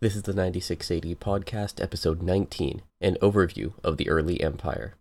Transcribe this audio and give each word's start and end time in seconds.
This 0.00 0.14
is 0.14 0.22
the 0.22 0.32
96 0.32 0.92
AD 0.92 1.02
podcast, 1.18 1.82
episode 1.82 2.22
19, 2.22 2.82
an 3.00 3.16
overview 3.20 3.72
of 3.82 3.96
the 3.96 4.08
early 4.08 4.40
empire. 4.40 4.94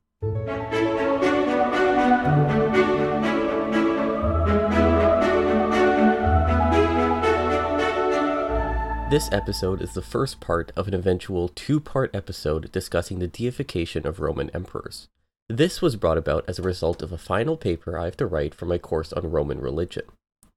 This 9.11 9.29
episode 9.31 9.83
is 9.83 9.93
the 9.93 10.01
first 10.01 10.39
part 10.39 10.71
of 10.75 10.87
an 10.87 10.95
eventual 10.95 11.49
two 11.49 11.79
part 11.79 12.15
episode 12.15 12.71
discussing 12.71 13.19
the 13.19 13.27
deification 13.27 14.07
of 14.07 14.19
Roman 14.19 14.49
emperors. 14.49 15.09
This 15.47 15.79
was 15.79 15.95
brought 15.95 16.17
about 16.17 16.43
as 16.47 16.57
a 16.57 16.63
result 16.63 17.03
of 17.03 17.11
a 17.11 17.19
final 17.19 17.55
paper 17.55 17.99
I 17.99 18.05
have 18.05 18.17
to 18.17 18.25
write 18.25 18.55
for 18.55 18.65
my 18.65 18.79
course 18.79 19.13
on 19.13 19.29
Roman 19.29 19.61
religion. 19.61 20.05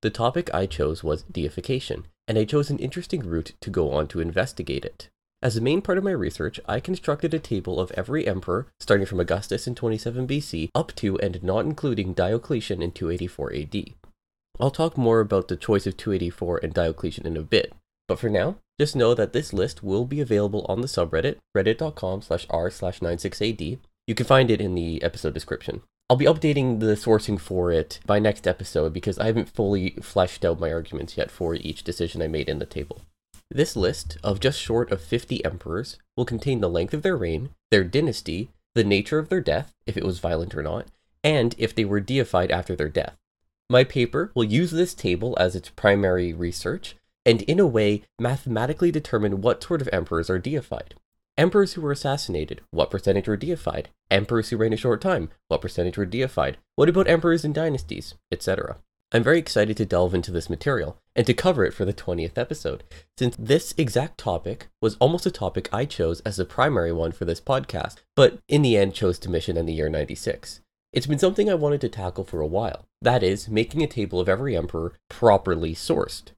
The 0.02 0.10
topic 0.10 0.48
I 0.54 0.64
chose 0.64 1.04
was 1.04 1.24
deification, 1.24 2.06
and 2.26 2.38
I 2.38 2.44
chose 2.44 2.70
an 2.70 2.78
interesting 2.78 3.20
route 3.20 3.52
to 3.60 3.68
go 3.68 3.90
on 3.92 4.06
to 4.08 4.20
investigate 4.20 4.84
it. 4.84 5.10
As 5.42 5.56
a 5.56 5.60
main 5.60 5.82
part 5.82 5.98
of 5.98 6.04
my 6.04 6.10
research, 6.10 6.58
I 6.66 6.80
constructed 6.80 7.34
a 7.34 7.38
table 7.38 7.78
of 7.78 7.90
every 7.92 8.26
emperor, 8.26 8.66
starting 8.78 9.06
from 9.06 9.20
Augustus 9.20 9.66
in 9.66 9.74
27 9.74 10.26
BC 10.26 10.70
up 10.74 10.94
to 10.96 11.18
and 11.18 11.42
not 11.42 11.66
including 11.66 12.14
Diocletian 12.14 12.82
in 12.82 12.92
284 12.92 13.54
AD. 13.54 13.84
I'll 14.58 14.70
talk 14.70 14.96
more 14.96 15.20
about 15.20 15.48
the 15.48 15.56
choice 15.56 15.86
of 15.86 15.96
284 15.96 16.60
and 16.62 16.72
Diocletian 16.72 17.26
in 17.26 17.36
a 17.36 17.42
bit, 17.42 17.74
but 18.08 18.18
for 18.18 18.30
now, 18.30 18.56
just 18.78 18.96
know 18.96 19.14
that 19.14 19.34
this 19.34 19.52
list 19.52 19.82
will 19.82 20.06
be 20.06 20.20
available 20.20 20.64
on 20.68 20.80
the 20.80 20.88
subreddit, 20.88 21.36
reddit.com 21.54 22.22
slash 22.22 22.46
r 22.48 22.70
slash 22.70 23.00
96ad. 23.00 23.78
You 24.06 24.14
can 24.14 24.26
find 24.26 24.50
it 24.50 24.60
in 24.60 24.74
the 24.74 25.02
episode 25.02 25.34
description. 25.34 25.82
I'll 26.10 26.16
be 26.16 26.24
updating 26.24 26.80
the 26.80 26.96
sourcing 26.96 27.38
for 27.38 27.70
it 27.70 28.00
by 28.04 28.18
next 28.18 28.48
episode 28.48 28.92
because 28.92 29.16
I 29.20 29.26
haven't 29.26 29.48
fully 29.48 29.90
fleshed 30.02 30.44
out 30.44 30.58
my 30.58 30.72
arguments 30.72 31.16
yet 31.16 31.30
for 31.30 31.54
each 31.54 31.84
decision 31.84 32.20
I 32.20 32.26
made 32.26 32.48
in 32.48 32.58
the 32.58 32.66
table. 32.66 33.02
This 33.48 33.76
list 33.76 34.18
of 34.24 34.40
just 34.40 34.60
short 34.60 34.90
of 34.90 35.00
50 35.00 35.44
emperors 35.44 35.98
will 36.16 36.24
contain 36.24 36.60
the 36.60 36.68
length 36.68 36.94
of 36.94 37.02
their 37.02 37.16
reign, 37.16 37.50
their 37.70 37.84
dynasty, 37.84 38.50
the 38.74 38.82
nature 38.82 39.20
of 39.20 39.28
their 39.28 39.40
death, 39.40 39.72
if 39.86 39.96
it 39.96 40.04
was 40.04 40.18
violent 40.18 40.52
or 40.56 40.64
not, 40.64 40.88
and 41.22 41.54
if 41.58 41.76
they 41.76 41.84
were 41.84 42.00
deified 42.00 42.50
after 42.50 42.74
their 42.74 42.88
death. 42.88 43.16
My 43.68 43.84
paper 43.84 44.32
will 44.34 44.42
use 44.42 44.72
this 44.72 44.94
table 44.94 45.36
as 45.38 45.54
its 45.54 45.68
primary 45.68 46.32
research, 46.32 46.96
and 47.24 47.42
in 47.42 47.60
a 47.60 47.68
way 47.68 48.02
mathematically 48.18 48.90
determine 48.90 49.42
what 49.42 49.62
sort 49.62 49.80
of 49.80 49.88
emperors 49.92 50.28
are 50.28 50.40
deified. 50.40 50.96
Emperors 51.40 51.72
who 51.72 51.80
were 51.80 51.90
assassinated, 51.90 52.60
what 52.70 52.90
percentage 52.90 53.26
were 53.26 53.34
deified? 53.34 53.88
Emperors 54.10 54.50
who 54.50 54.58
reigned 54.58 54.74
a 54.74 54.76
short 54.76 55.00
time, 55.00 55.30
what 55.48 55.62
percentage 55.62 55.96
were 55.96 56.04
deified? 56.04 56.58
What 56.76 56.90
about 56.90 57.08
emperors 57.08 57.46
and 57.46 57.54
dynasties, 57.54 58.12
etc.? 58.30 58.76
I'm 59.10 59.22
very 59.22 59.38
excited 59.38 59.78
to 59.78 59.86
delve 59.86 60.14
into 60.14 60.30
this 60.30 60.50
material 60.50 60.98
and 61.16 61.26
to 61.26 61.32
cover 61.32 61.64
it 61.64 61.72
for 61.72 61.86
the 61.86 61.94
20th 61.94 62.36
episode, 62.36 62.84
since 63.16 63.36
this 63.38 63.72
exact 63.78 64.18
topic 64.18 64.68
was 64.82 64.98
almost 65.00 65.24
a 65.24 65.30
topic 65.30 65.70
I 65.72 65.86
chose 65.86 66.20
as 66.26 66.36
the 66.36 66.44
primary 66.44 66.92
one 66.92 67.10
for 67.10 67.24
this 67.24 67.40
podcast, 67.40 67.96
but 68.14 68.40
in 68.46 68.60
the 68.60 68.76
end 68.76 68.92
chose 68.92 69.18
to 69.20 69.30
mission 69.30 69.56
in 69.56 69.64
the 69.64 69.72
year 69.72 69.88
96. 69.88 70.60
It's 70.92 71.06
been 71.06 71.18
something 71.18 71.48
I 71.48 71.54
wanted 71.54 71.80
to 71.80 71.88
tackle 71.88 72.24
for 72.24 72.42
a 72.42 72.46
while. 72.46 72.84
That 73.00 73.22
is, 73.22 73.48
making 73.48 73.82
a 73.82 73.86
table 73.86 74.20
of 74.20 74.28
every 74.28 74.54
emperor 74.54 74.92
properly 75.08 75.74
sourced. 75.74 76.32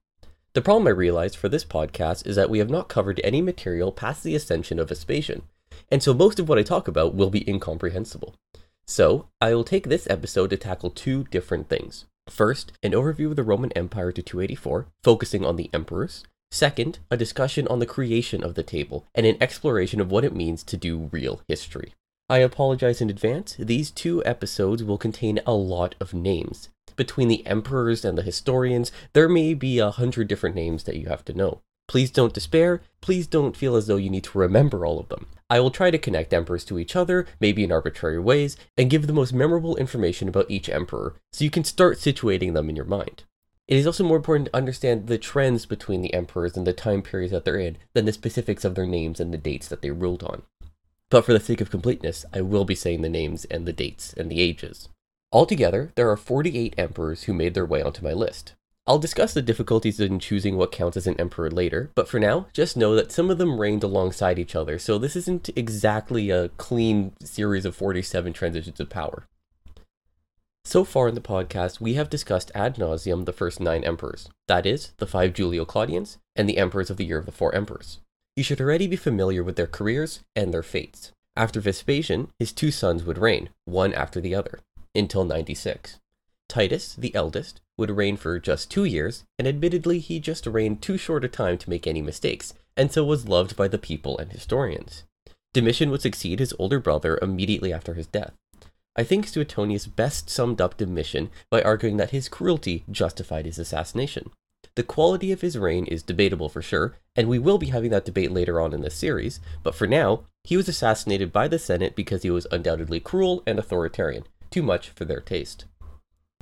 The 0.55 0.61
problem 0.61 0.86
I 0.86 0.91
realized 0.91 1.36
for 1.36 1.48
this 1.48 1.64
podcast 1.64 2.27
is 2.27 2.36
that 2.36 2.50
we 2.50 2.58
have 2.58 2.69
not 2.69 2.91
covered 2.91 3.22
any 3.25 3.41
material 3.41 3.91
past 3.91 4.22
the 4.22 4.34
ascension 4.34 4.78
of 4.78 4.91
Vespasian, 4.91 5.45
and 5.91 6.03
so 6.03 6.12
most 6.12 6.39
of 6.39 6.47
what 6.47 6.58
I 6.58 6.62
talk 6.62 6.86
about 6.86 7.14
will 7.14 7.31
be 7.31 7.48
incomprehensible. 7.48 8.34
So, 8.84 9.28
I 9.41 9.55
will 9.55 9.64
take 9.64 9.89
this 9.89 10.06
episode 10.11 10.50
to 10.50 10.58
tackle 10.58 10.91
two 10.91 11.25
different 11.30 11.70
things. 11.70 12.05
First, 12.28 12.73
an 12.83 12.92
overview 12.92 13.28
of 13.28 13.36
the 13.36 13.42
Roman 13.42 13.73
Empire 13.73 14.12
to 14.12 14.20
284, 14.20 14.89
focusing 15.03 15.42
on 15.42 15.56
the 15.56 15.70
emperors. 15.73 16.25
Second, 16.50 16.98
a 17.11 17.17
discussion 17.17 17.67
on 17.69 17.78
the 17.78 17.86
creation 17.86 18.45
of 18.45 18.55
the 18.55 18.62
table 18.62 19.06
and 19.14 19.25
an 19.25 19.39
exploration 19.41 20.03
of 20.03 20.11
what 20.11 20.25
it 20.25 20.36
means 20.36 20.62
to 20.64 20.77
do 20.77 21.08
real 21.12 21.41
history. 21.48 21.95
I 22.28 22.39
apologize 22.39 23.00
in 23.00 23.08
advance, 23.08 23.56
these 23.58 23.91
two 23.91 24.23
episodes 24.27 24.84
will 24.84 24.98
contain 24.98 25.41
a 25.47 25.55
lot 25.55 25.95
of 25.98 26.13
names, 26.13 26.69
between 26.97 27.29
the 27.29 27.47
emperors 27.47 28.05
and 28.05 28.17
the 28.17 28.23
historians, 28.23 28.92
there 29.13 29.29
may 29.29 29.55
be 29.55 29.79
a 29.79 29.91
hundred 29.91 30.29
different 30.29 30.57
names 30.57 30.85
that 30.85 30.97
you 30.97 31.07
have 31.07 31.25
to 31.27 31.33
know. 31.35 31.63
Please 31.89 32.11
don't 32.11 32.33
despair. 32.33 32.80
Please 33.01 33.27
don't 33.27 33.57
feel 33.57 33.77
as 33.77 33.86
though 33.86 33.97
you 33.97 34.08
need 34.08 34.25
to 34.25 34.39
remember 34.39 34.86
all 34.86 34.98
of 34.98 35.08
them. 35.08 35.27
I 35.51 35.61
will 35.61 35.70
try 35.70 35.91
to 35.91 35.98
connect 35.98 36.33
emperors 36.33 36.64
to 36.67 36.79
each 36.79 36.97
other, 36.97 37.27
maybe 37.39 37.64
in 37.64 37.73
arbitrary 37.73 38.19
ways, 38.19 38.57
and 38.79 38.89
give 38.89 39.07
the 39.07 39.13
most 39.13 39.35
memorable 39.35 39.77
information 39.77 40.29
about 40.29 40.51
each 40.51 40.70
emperor 40.70 41.17
so 41.33 41.45
you 41.45 41.51
can 41.51 41.64
start 41.64 41.98
situating 41.98 42.55
them 42.55 42.70
in 42.70 42.77
your 42.77 42.86
mind. 42.86 43.25
It 43.69 43.77
is 43.77 43.86
also 43.86 44.05
more 44.05 44.17
important 44.17 44.47
to 44.47 44.57
understand 44.57 45.07
the 45.07 45.19
trends 45.19 45.67
between 45.67 46.02
the 46.02 46.14
emperors 46.14 46.57
and 46.57 46.67
the 46.67 46.73
time 46.73 47.02
periods 47.02 47.33
that 47.33 47.45
they're 47.45 47.58
in 47.58 47.77
than 47.92 48.07
the 48.07 48.13
specifics 48.13 48.64
of 48.64 48.75
their 48.75 48.86
names 48.86 49.20
and 49.20 49.33
the 49.33 49.39
dates 49.39 49.69
that 49.69 49.83
they 49.83 49.91
ruled 49.91 50.23
on. 50.23 50.42
But 51.11 51.27
for 51.27 51.35
the 51.35 51.41
sake 51.41 51.61
of 51.61 51.70
completeness, 51.70 52.25
I 52.33 52.41
will 52.41 52.64
be 52.64 52.75
saying 52.75 53.02
the 53.02 53.08
names 53.11 53.45
and 53.45 53.67
the 53.67 53.73
dates 53.73 54.14
and 54.14 54.31
the 54.31 54.41
ages. 54.41 54.89
Altogether, 55.33 55.93
there 55.95 56.11
are 56.11 56.17
48 56.19 56.75
emperors 56.77 57.23
who 57.23 57.33
made 57.33 57.55
their 57.55 57.65
way 57.65 57.81
onto 57.81 58.05
my 58.05 58.13
list. 58.13 58.53
I'll 58.87 58.98
discuss 58.98 59.33
the 59.33 59.41
difficulties 59.41 59.98
in 59.98 60.19
choosing 60.19 60.57
what 60.57 60.73
counts 60.73 60.97
as 60.97 61.07
an 61.07 61.19
emperor 61.19 61.51
later, 61.51 61.91
but 61.95 62.07
for 62.07 62.20
now, 62.20 62.48
just 62.53 62.77
know 62.77 62.95
that 62.97 63.13
some 63.13 63.31
of 63.31 63.39
them 63.39 63.59
reigned 63.59 63.83
alongside 63.83 64.39
each 64.39 64.55
other, 64.55 64.79
so 64.79 64.98
this 64.98 65.17
isn't 65.17 65.48
exactly 65.57 66.29
a 66.29 66.51
clean 66.51 67.13
series 67.23 67.65
of 67.65 67.75
47 67.75 68.35
transitions 68.35 68.79
of 68.79 68.91
power. 68.91 69.25
So 70.65 70.85
far 70.85 71.09
in 71.09 71.15
the 71.15 71.20
podcast, 71.23 71.81
we 71.81 71.95
have 71.95 72.11
discussed 72.11 72.51
ad 72.55 72.75
nauseum 72.75 73.25
the 73.25 73.33
first 73.33 73.59
nine 73.59 73.85
emperors, 73.85 74.29
that 74.49 74.67
is, 74.67 74.93
the 74.99 75.07
five 75.07 75.35
Julio 75.35 75.64
Claudians 75.64 76.19
and 76.37 76.47
the 76.47 76.59
emperors 76.59 76.91
of 76.91 76.99
the 76.99 77.07
Year 77.07 77.19
of 77.19 77.27
the 77.27 77.33
Four 77.33 77.55
Emperors. 77.55 78.01
You 78.37 78.43
should 78.43 78.61
already 78.61 78.87
be 78.87 78.97
familiar 78.97 79.43
with 79.43 79.57
their 79.57 79.67
careers 79.67 80.20
and 80.37 80.53
their 80.53 80.63
fates. 80.63 81.13
After 81.35 81.61
Vespasian, 81.61 82.29
his 82.39 82.53
two 82.53 82.70
sons 82.70 83.05
would 83.05 83.17
reign, 83.17 83.49
one 83.64 83.95
after 83.95 84.20
the 84.20 84.35
other 84.35 84.59
until 84.95 85.25
96. 85.25 85.98
Titus, 86.48 86.95
the 86.95 87.14
eldest, 87.14 87.61
would 87.79 87.91
reign 87.91 88.17
for 88.17 88.39
just 88.39 88.70
two 88.70 88.85
years, 88.85 89.25
and 89.39 89.48
admittedly 89.48 89.98
he 89.98 90.20
just 90.20 90.47
reigned 90.47 90.83
too 90.83 90.98
short 90.98 91.25
a 91.25 91.29
time 91.29 91.57
to 91.58 91.70
make 91.70 91.86
any 91.86 92.03
mistakes, 92.03 92.55
and 92.77 92.92
so 92.92 93.05
was 93.05 93.29
loved 93.29 93.57
by 93.57 93.69
the 93.69 93.79
people 93.79 94.19
and 94.19 94.33
historians. 94.33 95.05
Domitian 95.55 95.91
would 95.91 96.02
succeed 96.02 96.39
his 96.39 96.55
older 96.58 96.79
brother 96.79 97.19
immediately 97.20 97.73
after 97.73 97.95
his 97.95 98.07
death. 98.07 98.33
I 98.95 99.05
think 99.05 99.27
Suetonius 99.27 99.86
best 99.86 100.29
summed 100.29 100.61
up 100.61 100.77
Domitian 100.77 101.31
by 101.51 101.63
arguing 101.63 101.97
that 101.97 102.11
his 102.11 102.29
cruelty 102.29 102.85
justified 102.91 103.47
his 103.47 103.58
assassination. 103.58 104.31
The 104.75 104.83
quality 104.83 105.33
of 105.33 105.41
his 105.41 105.58
reign 105.58 105.86
is 105.86 106.02
debatable 106.02 106.48
for 106.48 106.63
sure, 106.63 106.97
and 107.17 107.29
we 107.29 107.39
will 107.39 107.58
be 107.58 107.67
having 107.67 107.91
that 107.91 108.05
debate 108.05 108.33
later 108.33 108.61
on 108.61 108.73
in 108.73 108.81
this 108.81 108.95
series, 108.95 109.41
but 109.63 109.75
for 109.75 109.86
now, 109.86 110.25
he 110.45 110.57
was 110.57 110.69
assassinated 110.69 111.33
by 111.33 111.48
the 111.48 111.58
Senate 111.58 111.95
because 111.97 112.23
he 112.23 112.31
was 112.31 112.47
undoubtedly 112.51 113.01
cruel 113.01 113.42
and 113.47 113.58
authoritarian, 113.58 114.25
too 114.52 114.63
much 114.63 114.90
for 114.90 115.05
their 115.05 115.20
taste. 115.20 115.64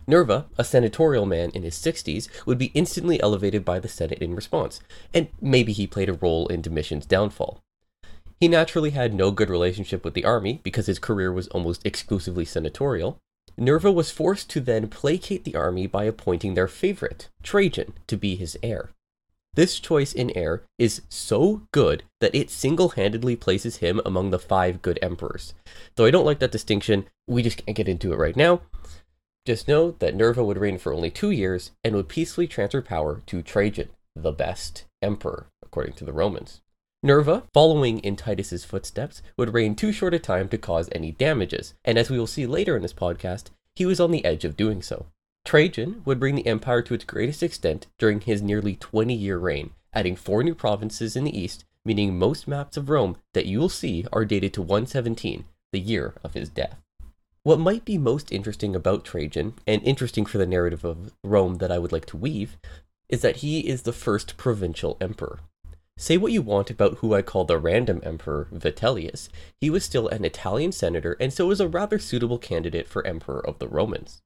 Nerva, 0.06 0.46
a 0.58 0.64
senatorial 0.64 1.26
man 1.26 1.50
in 1.50 1.62
his 1.62 1.76
60s, 1.76 2.28
would 2.44 2.58
be 2.58 2.72
instantly 2.74 3.22
elevated 3.22 3.64
by 3.64 3.78
the 3.78 3.88
Senate 3.88 4.18
in 4.18 4.34
response, 4.34 4.80
and 5.14 5.28
maybe 5.40 5.72
he 5.72 5.86
played 5.86 6.08
a 6.08 6.14
role 6.14 6.48
in 6.48 6.62
Domitian's 6.62 7.06
downfall. 7.06 7.60
He 8.40 8.48
naturally 8.48 8.90
had 8.90 9.14
no 9.14 9.30
good 9.30 9.50
relationship 9.50 10.04
with 10.04 10.14
the 10.14 10.24
army 10.24 10.60
because 10.62 10.86
his 10.86 10.98
career 10.98 11.32
was 11.32 11.48
almost 11.48 11.84
exclusively 11.86 12.44
senatorial. 12.44 13.18
Nerva 13.56 13.92
was 13.92 14.10
forced 14.10 14.48
to 14.50 14.60
then 14.60 14.88
placate 14.88 15.44
the 15.44 15.54
army 15.54 15.86
by 15.86 16.04
appointing 16.04 16.54
their 16.54 16.68
favorite, 16.68 17.28
Trajan, 17.42 17.92
to 18.06 18.16
be 18.16 18.36
his 18.36 18.58
heir. 18.62 18.90
This 19.54 19.80
choice 19.80 20.12
in 20.12 20.30
heir 20.36 20.62
is 20.78 21.02
so 21.08 21.62
good 21.72 22.04
that 22.20 22.34
it 22.34 22.50
single 22.50 22.90
handedly 22.90 23.34
places 23.34 23.78
him 23.78 24.00
among 24.06 24.30
the 24.30 24.38
five 24.38 24.80
good 24.80 24.98
emperors. 25.02 25.54
Though 25.96 26.06
I 26.06 26.12
don't 26.12 26.24
like 26.24 26.38
that 26.38 26.52
distinction, 26.52 27.06
we 27.26 27.42
just 27.42 27.64
can't 27.64 27.76
get 27.76 27.88
into 27.88 28.12
it 28.12 28.16
right 28.16 28.36
now. 28.36 28.60
Just 29.44 29.66
know 29.66 29.92
that 29.98 30.14
Nerva 30.14 30.44
would 30.44 30.58
reign 30.58 30.78
for 30.78 30.92
only 30.92 31.10
two 31.10 31.30
years 31.30 31.72
and 31.82 31.96
would 31.96 32.08
peacefully 32.08 32.46
transfer 32.46 32.80
power 32.80 33.22
to 33.26 33.42
Trajan, 33.42 33.88
the 34.14 34.32
best 34.32 34.84
emperor, 35.02 35.46
according 35.64 35.94
to 35.94 36.04
the 36.04 36.12
Romans. 36.12 36.60
Nerva, 37.02 37.44
following 37.52 37.98
in 38.00 38.14
Titus's 38.14 38.64
footsteps, 38.64 39.22
would 39.36 39.54
reign 39.54 39.74
too 39.74 39.90
short 39.90 40.14
a 40.14 40.18
time 40.18 40.48
to 40.50 40.58
cause 40.58 40.90
any 40.92 41.10
damages, 41.10 41.74
and 41.84 41.96
as 41.96 42.10
we 42.10 42.18
will 42.18 42.26
see 42.26 42.46
later 42.46 42.76
in 42.76 42.82
this 42.82 42.92
podcast, 42.92 43.46
he 43.74 43.86
was 43.86 43.98
on 43.98 44.10
the 44.10 44.24
edge 44.24 44.44
of 44.44 44.56
doing 44.56 44.82
so. 44.82 45.06
Trajan 45.44 46.02
would 46.04 46.20
bring 46.20 46.34
the 46.34 46.46
empire 46.46 46.82
to 46.82 46.94
its 46.94 47.04
greatest 47.04 47.42
extent 47.42 47.86
during 47.98 48.20
his 48.20 48.42
nearly 48.42 48.76
20 48.76 49.14
year 49.14 49.38
reign, 49.38 49.70
adding 49.92 50.16
four 50.16 50.44
new 50.44 50.54
provinces 50.54 51.16
in 51.16 51.24
the 51.24 51.38
east, 51.38 51.64
meaning 51.84 52.18
most 52.18 52.46
maps 52.46 52.76
of 52.76 52.88
Rome 52.88 53.16
that 53.32 53.46
you 53.46 53.58
will 53.58 53.68
see 53.68 54.04
are 54.12 54.24
dated 54.24 54.52
to 54.54 54.62
117, 54.62 55.44
the 55.72 55.80
year 55.80 56.14
of 56.22 56.34
his 56.34 56.48
death. 56.48 56.76
What 57.42 57.58
might 57.58 57.86
be 57.86 57.96
most 57.96 58.30
interesting 58.30 58.76
about 58.76 59.04
Trajan, 59.04 59.54
and 59.66 59.82
interesting 59.82 60.26
for 60.26 60.36
the 60.36 60.46
narrative 60.46 60.84
of 60.84 61.12
Rome 61.24 61.56
that 61.56 61.72
I 61.72 61.78
would 61.78 61.90
like 61.90 62.04
to 62.06 62.18
weave, 62.18 62.58
is 63.08 63.22
that 63.22 63.36
he 63.36 63.60
is 63.60 63.82
the 63.82 63.92
first 63.92 64.36
provincial 64.36 64.98
emperor. 65.00 65.40
Say 65.96 66.16
what 66.16 66.32
you 66.32 66.42
want 66.42 66.70
about 66.70 66.98
who 66.98 67.14
I 67.14 67.22
call 67.22 67.44
the 67.44 67.58
random 67.58 68.00
emperor, 68.02 68.48
Vitellius, 68.52 69.28
he 69.60 69.68
was 69.68 69.84
still 69.84 70.08
an 70.08 70.24
Italian 70.24 70.72
senator 70.72 71.16
and 71.18 71.32
so 71.32 71.46
was 71.46 71.60
a 71.60 71.68
rather 71.68 71.98
suitable 71.98 72.38
candidate 72.38 72.88
for 72.88 73.06
emperor 73.06 73.44
of 73.46 73.58
the 73.58 73.68
Romans. 73.68 74.22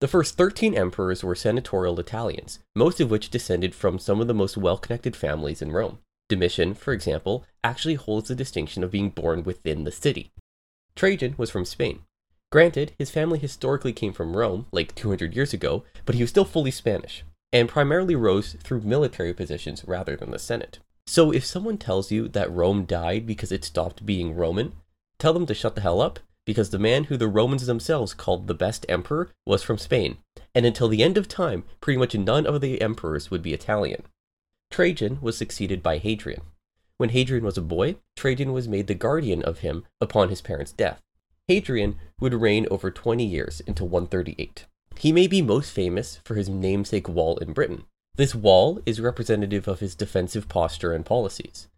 The 0.00 0.08
first 0.08 0.38
13 0.38 0.74
emperors 0.74 1.22
were 1.22 1.34
senatorial 1.34 2.00
Italians, 2.00 2.58
most 2.74 3.00
of 3.00 3.10
which 3.10 3.28
descended 3.28 3.74
from 3.74 3.98
some 3.98 4.18
of 4.22 4.28
the 4.28 4.34
most 4.34 4.56
well 4.56 4.78
connected 4.78 5.14
families 5.14 5.60
in 5.60 5.72
Rome. 5.72 5.98
Domitian, 6.30 6.72
for 6.72 6.94
example, 6.94 7.44
actually 7.62 7.96
holds 7.96 8.28
the 8.28 8.34
distinction 8.34 8.82
of 8.82 8.92
being 8.92 9.10
born 9.10 9.44
within 9.44 9.84
the 9.84 9.92
city. 9.92 10.32
Trajan 10.96 11.34
was 11.36 11.50
from 11.50 11.66
Spain. 11.66 12.00
Granted, 12.50 12.92
his 12.98 13.10
family 13.10 13.38
historically 13.38 13.92
came 13.92 14.14
from 14.14 14.36
Rome, 14.36 14.66
like 14.72 14.94
200 14.94 15.36
years 15.36 15.52
ago, 15.52 15.84
but 16.06 16.14
he 16.14 16.22
was 16.22 16.30
still 16.30 16.46
fully 16.46 16.70
Spanish, 16.70 17.22
and 17.52 17.68
primarily 17.68 18.16
rose 18.16 18.54
through 18.62 18.80
military 18.80 19.34
positions 19.34 19.84
rather 19.86 20.16
than 20.16 20.30
the 20.30 20.38
Senate. 20.38 20.78
So 21.06 21.30
if 21.30 21.44
someone 21.44 21.76
tells 21.76 22.10
you 22.10 22.26
that 22.28 22.50
Rome 22.50 22.86
died 22.86 23.26
because 23.26 23.52
it 23.52 23.64
stopped 23.64 24.06
being 24.06 24.34
Roman, 24.34 24.72
tell 25.18 25.34
them 25.34 25.46
to 25.46 25.54
shut 25.54 25.74
the 25.74 25.82
hell 25.82 26.00
up, 26.00 26.20
because 26.46 26.70
the 26.70 26.78
man 26.78 27.04
who 27.04 27.16
the 27.16 27.28
Romans 27.28 27.66
themselves 27.66 28.14
called 28.14 28.46
the 28.46 28.54
best 28.54 28.86
emperor 28.88 29.30
was 29.46 29.62
from 29.62 29.78
Spain, 29.78 30.18
and 30.54 30.66
until 30.66 30.88
the 30.88 31.02
end 31.02 31.16
of 31.16 31.28
time, 31.28 31.64
pretty 31.80 31.98
much 31.98 32.14
none 32.14 32.46
of 32.46 32.60
the 32.60 32.80
emperors 32.80 33.30
would 33.30 33.42
be 33.42 33.54
Italian. 33.54 34.02
Trajan 34.70 35.18
was 35.20 35.36
succeeded 35.36 35.82
by 35.82 35.98
Hadrian. 35.98 36.42
When 36.96 37.10
Hadrian 37.10 37.44
was 37.44 37.58
a 37.58 37.62
boy, 37.62 37.96
Trajan 38.16 38.52
was 38.52 38.68
made 38.68 38.86
the 38.86 38.94
guardian 38.94 39.42
of 39.42 39.60
him 39.60 39.84
upon 40.00 40.28
his 40.28 40.40
parents' 40.40 40.72
death. 40.72 41.00
Hadrian 41.48 41.96
would 42.20 42.34
reign 42.34 42.66
over 42.70 42.90
20 42.90 43.24
years 43.24 43.62
until 43.66 43.88
138. 43.88 44.66
He 44.96 45.12
may 45.12 45.26
be 45.26 45.42
most 45.42 45.72
famous 45.72 46.20
for 46.24 46.34
his 46.34 46.48
namesake 46.48 47.08
wall 47.08 47.38
in 47.38 47.52
Britain. 47.52 47.84
This 48.16 48.34
wall 48.34 48.80
is 48.84 49.00
representative 49.00 49.66
of 49.66 49.80
his 49.80 49.94
defensive 49.94 50.48
posture 50.48 50.92
and 50.92 51.06
policies. 51.06 51.68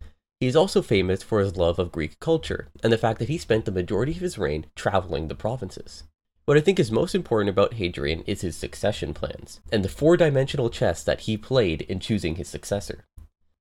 He 0.42 0.48
is 0.48 0.56
also 0.56 0.82
famous 0.82 1.22
for 1.22 1.38
his 1.38 1.56
love 1.56 1.78
of 1.78 1.92
Greek 1.92 2.18
culture 2.18 2.66
and 2.82 2.92
the 2.92 2.98
fact 2.98 3.20
that 3.20 3.28
he 3.28 3.38
spent 3.38 3.64
the 3.64 3.70
majority 3.70 4.10
of 4.10 4.18
his 4.18 4.38
reign 4.38 4.66
traveling 4.74 5.28
the 5.28 5.36
provinces. 5.36 6.02
What 6.46 6.56
I 6.56 6.60
think 6.60 6.80
is 6.80 6.90
most 6.90 7.14
important 7.14 7.50
about 7.50 7.74
Hadrian 7.74 8.22
is 8.22 8.40
his 8.40 8.56
succession 8.56 9.14
plans, 9.14 9.60
and 9.70 9.84
the 9.84 9.88
four 9.88 10.16
dimensional 10.16 10.68
chess 10.68 11.04
that 11.04 11.20
he 11.20 11.36
played 11.36 11.82
in 11.82 12.00
choosing 12.00 12.34
his 12.34 12.48
successor. 12.48 13.04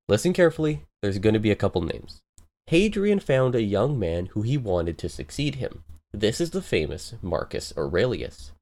Listen 0.07 0.33
carefully, 0.33 0.85
there's 1.03 1.19
going 1.19 1.35
to 1.35 1.39
be 1.39 1.51
a 1.51 1.55
couple 1.55 1.83
names. 1.83 2.23
Hadrian 2.65 3.19
found 3.19 3.53
a 3.53 3.61
young 3.61 3.99
man 3.99 4.25
who 4.31 4.41
he 4.41 4.57
wanted 4.57 4.97
to 4.97 5.07
succeed 5.07 5.57
him. 5.57 5.83
This 6.11 6.41
is 6.41 6.49
the 6.49 6.63
famous 6.63 7.13
Marcus 7.21 7.71
Aurelius. 7.77 8.53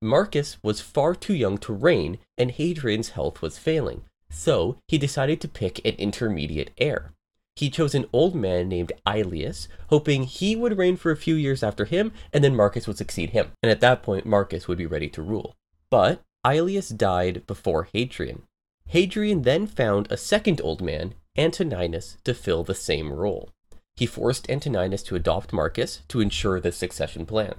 Marcus 0.00 0.56
was 0.62 0.80
far 0.80 1.14
too 1.14 1.34
young 1.34 1.58
to 1.58 1.74
reign, 1.74 2.20
and 2.38 2.52
Hadrian's 2.52 3.10
health 3.10 3.42
was 3.42 3.58
failing, 3.58 4.04
so 4.30 4.78
he 4.88 4.96
decided 4.96 5.42
to 5.42 5.46
pick 5.46 5.84
an 5.84 5.96
intermediate 5.96 6.70
heir 6.78 7.12
he 7.56 7.68
chose 7.70 7.94
an 7.94 8.06
old 8.12 8.34
man 8.34 8.68
named 8.68 8.92
Aelius, 9.06 9.68
hoping 9.88 10.24
he 10.24 10.56
would 10.56 10.78
reign 10.78 10.96
for 10.96 11.10
a 11.10 11.16
few 11.16 11.34
years 11.34 11.62
after 11.62 11.84
him, 11.84 12.12
and 12.32 12.42
then 12.42 12.56
Marcus 12.56 12.86
would 12.86 12.96
succeed 12.96 13.30
him. 13.30 13.52
And 13.62 13.70
at 13.70 13.80
that 13.80 14.02
point, 14.02 14.24
Marcus 14.26 14.66
would 14.66 14.78
be 14.78 14.86
ready 14.86 15.08
to 15.10 15.22
rule. 15.22 15.54
But 15.90 16.22
Aelius 16.46 16.88
died 16.88 17.46
before 17.46 17.88
Hadrian. 17.92 18.42
Hadrian 18.88 19.42
then 19.42 19.66
found 19.66 20.10
a 20.10 20.16
second 20.16 20.60
old 20.62 20.80
man, 20.80 21.14
Antoninus, 21.36 22.16
to 22.24 22.34
fill 22.34 22.64
the 22.64 22.74
same 22.74 23.12
role. 23.12 23.50
He 23.94 24.06
forced 24.06 24.48
Antoninus 24.48 25.02
to 25.04 25.16
adopt 25.16 25.52
Marcus 25.52 26.02
to 26.08 26.20
ensure 26.20 26.60
the 26.60 26.72
succession 26.72 27.26
plan. 27.26 27.54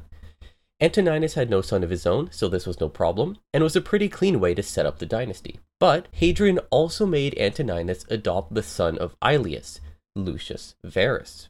Antoninus 0.81 1.36
had 1.36 1.50
no 1.50 1.62
son 1.62 1.83
of 1.83 1.92
his 1.92 2.07
own, 2.07 2.31
so 2.31 2.48
this 2.48 2.66
was 2.66 2.80
no 2.80 2.89
problem, 2.89 3.38
and 3.54 3.63
was 3.63 3.75
a 3.75 3.81
pretty 3.81 4.10
clean 4.10 4.39
way 4.39 4.56
to 4.56 4.63
set 4.63 4.88
up 4.88 4.98
the 4.98 5.06
dynasty. 5.06 5.60
But 5.80 6.07
Hadrian 6.12 6.57
also 6.72 7.06
made 7.06 7.38
Antoninus 7.38 8.04
adopt 8.10 8.56
the 8.56 8.63
son 8.63 8.98
of 8.98 9.16
Aelius, 9.22 9.80
Lucius 10.16 10.75
Verus. 10.83 11.50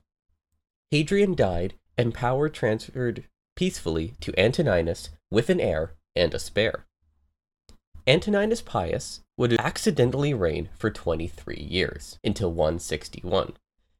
Hadrian 0.92 1.33
died, 1.33 1.75
and 1.98 2.13
power 2.13 2.50
transferred 2.50 3.24
peacefully 3.56 4.16
to 4.19 4.38
Antoninus 4.38 5.10
with 5.31 5.50
an 5.50 5.62
heir 5.62 5.94
and 6.13 6.33
a 6.33 6.39
spare. 6.39 6.86
Antoninus 8.06 8.62
Pius 8.62 9.22
would 9.38 9.54
accidentally 9.60 10.33
reign 10.33 10.69
for 10.78 10.89
23 10.89 11.56
years, 11.56 12.19
until 12.24 12.51
161. 12.51 13.54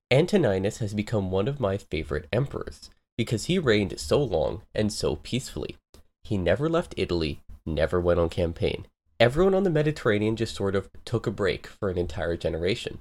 Antoninus 0.10 0.80
has 0.80 0.94
become 0.94 1.32
one 1.32 1.48
of 1.48 1.62
my 1.62 1.78
favorite 1.78 2.28
emperors, 2.34 2.90
because 3.22 3.46
he 3.46 3.60
reigned 3.60 4.00
so 4.00 4.20
long 4.20 4.64
and 4.74 4.92
so 4.92 5.16
peacefully. 5.16 5.78
He 6.24 6.40
never 6.40 6.68
left 6.68 6.96
Italy, 6.98 7.40
never 7.68 8.02
went 8.02 8.20
on 8.20 8.30
campaign. 8.30 8.88
Everyone 9.20 9.54
on 9.54 9.62
the 9.62 9.70
Mediterranean 9.70 10.36
just 10.36 10.56
sort 10.56 10.74
of 10.74 10.90
took 11.06 11.28
a 11.28 11.32
break 11.32 11.68
for 11.68 11.92
an 11.92 12.00
entire 12.00 12.36
generation. 12.36 12.98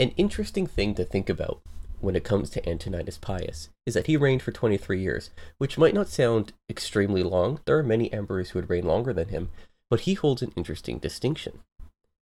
An 0.00 0.12
interesting 0.16 0.66
thing 0.66 0.94
to 0.94 1.04
think 1.04 1.28
about 1.28 1.60
when 2.00 2.16
it 2.16 2.24
comes 2.24 2.48
to 2.48 2.66
Antoninus 2.66 3.18
Pius 3.18 3.68
is 3.84 3.92
that 3.92 4.06
he 4.06 4.16
reigned 4.16 4.40
for 4.40 4.52
23 4.52 4.98
years, 4.98 5.28
which 5.58 5.76
might 5.76 5.92
not 5.92 6.08
sound 6.08 6.54
extremely 6.70 7.22
long. 7.22 7.60
There 7.66 7.76
are 7.76 7.82
many 7.82 8.10
emperors 8.10 8.50
who 8.50 8.58
would 8.58 8.70
reign 8.70 8.86
longer 8.86 9.12
than 9.12 9.28
him, 9.28 9.50
but 9.90 10.00
he 10.00 10.14
holds 10.14 10.40
an 10.40 10.54
interesting 10.56 10.96
distinction. 10.96 11.58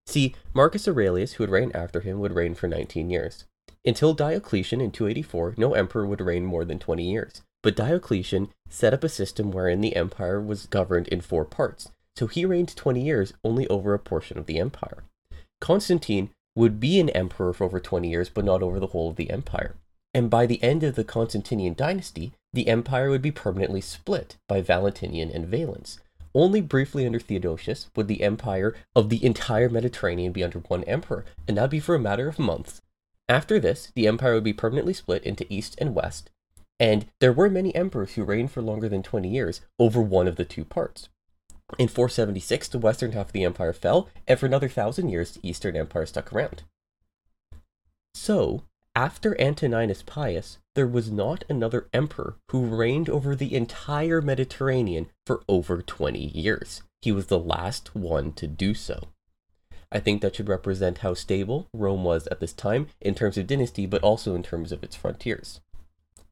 See, 0.04 0.34
Marcus 0.52 0.88
Aurelius, 0.88 1.34
who 1.34 1.44
would 1.44 1.50
reign 1.50 1.70
after 1.76 2.00
him, 2.00 2.18
would 2.18 2.34
reign 2.34 2.56
for 2.56 2.66
19 2.66 3.08
years. 3.08 3.44
Until 3.84 4.12
Diocletian 4.12 4.80
in 4.80 4.90
284, 4.90 5.54
no 5.56 5.74
emperor 5.74 6.06
would 6.06 6.20
reign 6.20 6.44
more 6.44 6.64
than 6.64 6.78
20 6.78 7.02
years. 7.02 7.42
But 7.62 7.76
Diocletian 7.76 8.50
set 8.68 8.94
up 8.94 9.04
a 9.04 9.08
system 9.08 9.50
wherein 9.50 9.80
the 9.80 9.96
empire 9.96 10.40
was 10.40 10.66
governed 10.66 11.08
in 11.08 11.20
four 11.20 11.44
parts, 11.44 11.90
so 12.16 12.26
he 12.26 12.44
reigned 12.44 12.74
20 12.74 13.02
years 13.02 13.32
only 13.44 13.66
over 13.68 13.94
a 13.94 13.98
portion 13.98 14.38
of 14.38 14.46
the 14.46 14.58
empire. 14.58 15.04
Constantine 15.60 16.30
would 16.56 16.80
be 16.80 16.98
an 17.00 17.10
emperor 17.10 17.52
for 17.52 17.64
over 17.64 17.80
20 17.80 18.08
years, 18.08 18.28
but 18.28 18.44
not 18.44 18.62
over 18.62 18.80
the 18.80 18.88
whole 18.88 19.10
of 19.10 19.16
the 19.16 19.30
empire. 19.30 19.76
And 20.12 20.28
by 20.28 20.46
the 20.46 20.62
end 20.62 20.82
of 20.82 20.96
the 20.96 21.04
Constantinian 21.04 21.74
dynasty, 21.74 22.32
the 22.52 22.68
empire 22.68 23.10
would 23.10 23.22
be 23.22 23.30
permanently 23.30 23.80
split 23.80 24.36
by 24.48 24.60
Valentinian 24.60 25.30
and 25.30 25.46
Valens. 25.46 26.00
Only 26.34 26.60
briefly 26.60 27.06
under 27.06 27.20
Theodosius 27.20 27.88
would 27.94 28.08
the 28.08 28.22
empire 28.22 28.74
of 28.94 29.08
the 29.08 29.24
entire 29.24 29.68
Mediterranean 29.68 30.32
be 30.32 30.44
under 30.44 30.58
one 30.60 30.84
emperor, 30.84 31.24
and 31.46 31.56
that'd 31.56 31.70
be 31.70 31.80
for 31.80 31.94
a 31.94 31.98
matter 31.98 32.28
of 32.28 32.38
months. 32.38 32.80
After 33.30 33.60
this, 33.60 33.92
the 33.94 34.08
empire 34.08 34.34
would 34.34 34.42
be 34.42 34.52
permanently 34.52 34.92
split 34.92 35.22
into 35.22 35.46
east 35.48 35.76
and 35.78 35.94
west, 35.94 36.30
and 36.80 37.06
there 37.20 37.32
were 37.32 37.48
many 37.48 37.72
emperors 37.76 38.14
who 38.14 38.24
reigned 38.24 38.50
for 38.50 38.60
longer 38.60 38.88
than 38.88 39.04
20 39.04 39.28
years 39.28 39.60
over 39.78 40.02
one 40.02 40.26
of 40.26 40.34
the 40.34 40.44
two 40.44 40.64
parts. 40.64 41.08
In 41.78 41.86
476, 41.86 42.66
the 42.66 42.80
western 42.80 43.12
half 43.12 43.26
of 43.26 43.32
the 43.32 43.44
empire 43.44 43.72
fell, 43.72 44.08
and 44.26 44.36
for 44.36 44.46
another 44.46 44.68
thousand 44.68 45.10
years, 45.10 45.30
the 45.30 45.48
eastern 45.48 45.76
empire 45.76 46.06
stuck 46.06 46.32
around. 46.32 46.64
So, 48.14 48.64
after 48.96 49.40
Antoninus 49.40 50.02
Pius, 50.02 50.58
there 50.74 50.88
was 50.88 51.12
not 51.12 51.44
another 51.48 51.86
emperor 51.92 52.34
who 52.50 52.64
reigned 52.64 53.08
over 53.08 53.36
the 53.36 53.54
entire 53.54 54.20
Mediterranean 54.20 55.06
for 55.24 55.44
over 55.48 55.82
20 55.82 56.18
years. 56.18 56.82
He 57.00 57.12
was 57.12 57.26
the 57.26 57.38
last 57.38 57.94
one 57.94 58.32
to 58.32 58.48
do 58.48 58.74
so. 58.74 59.04
I 59.92 59.98
think 59.98 60.22
that 60.22 60.36
should 60.36 60.48
represent 60.48 60.98
how 60.98 61.14
stable 61.14 61.68
Rome 61.74 62.04
was 62.04 62.26
at 62.28 62.40
this 62.40 62.52
time 62.52 62.88
in 63.00 63.14
terms 63.14 63.36
of 63.36 63.46
dynasty, 63.46 63.86
but 63.86 64.02
also 64.02 64.34
in 64.34 64.42
terms 64.42 64.72
of 64.72 64.82
its 64.82 64.96
frontiers. 64.96 65.60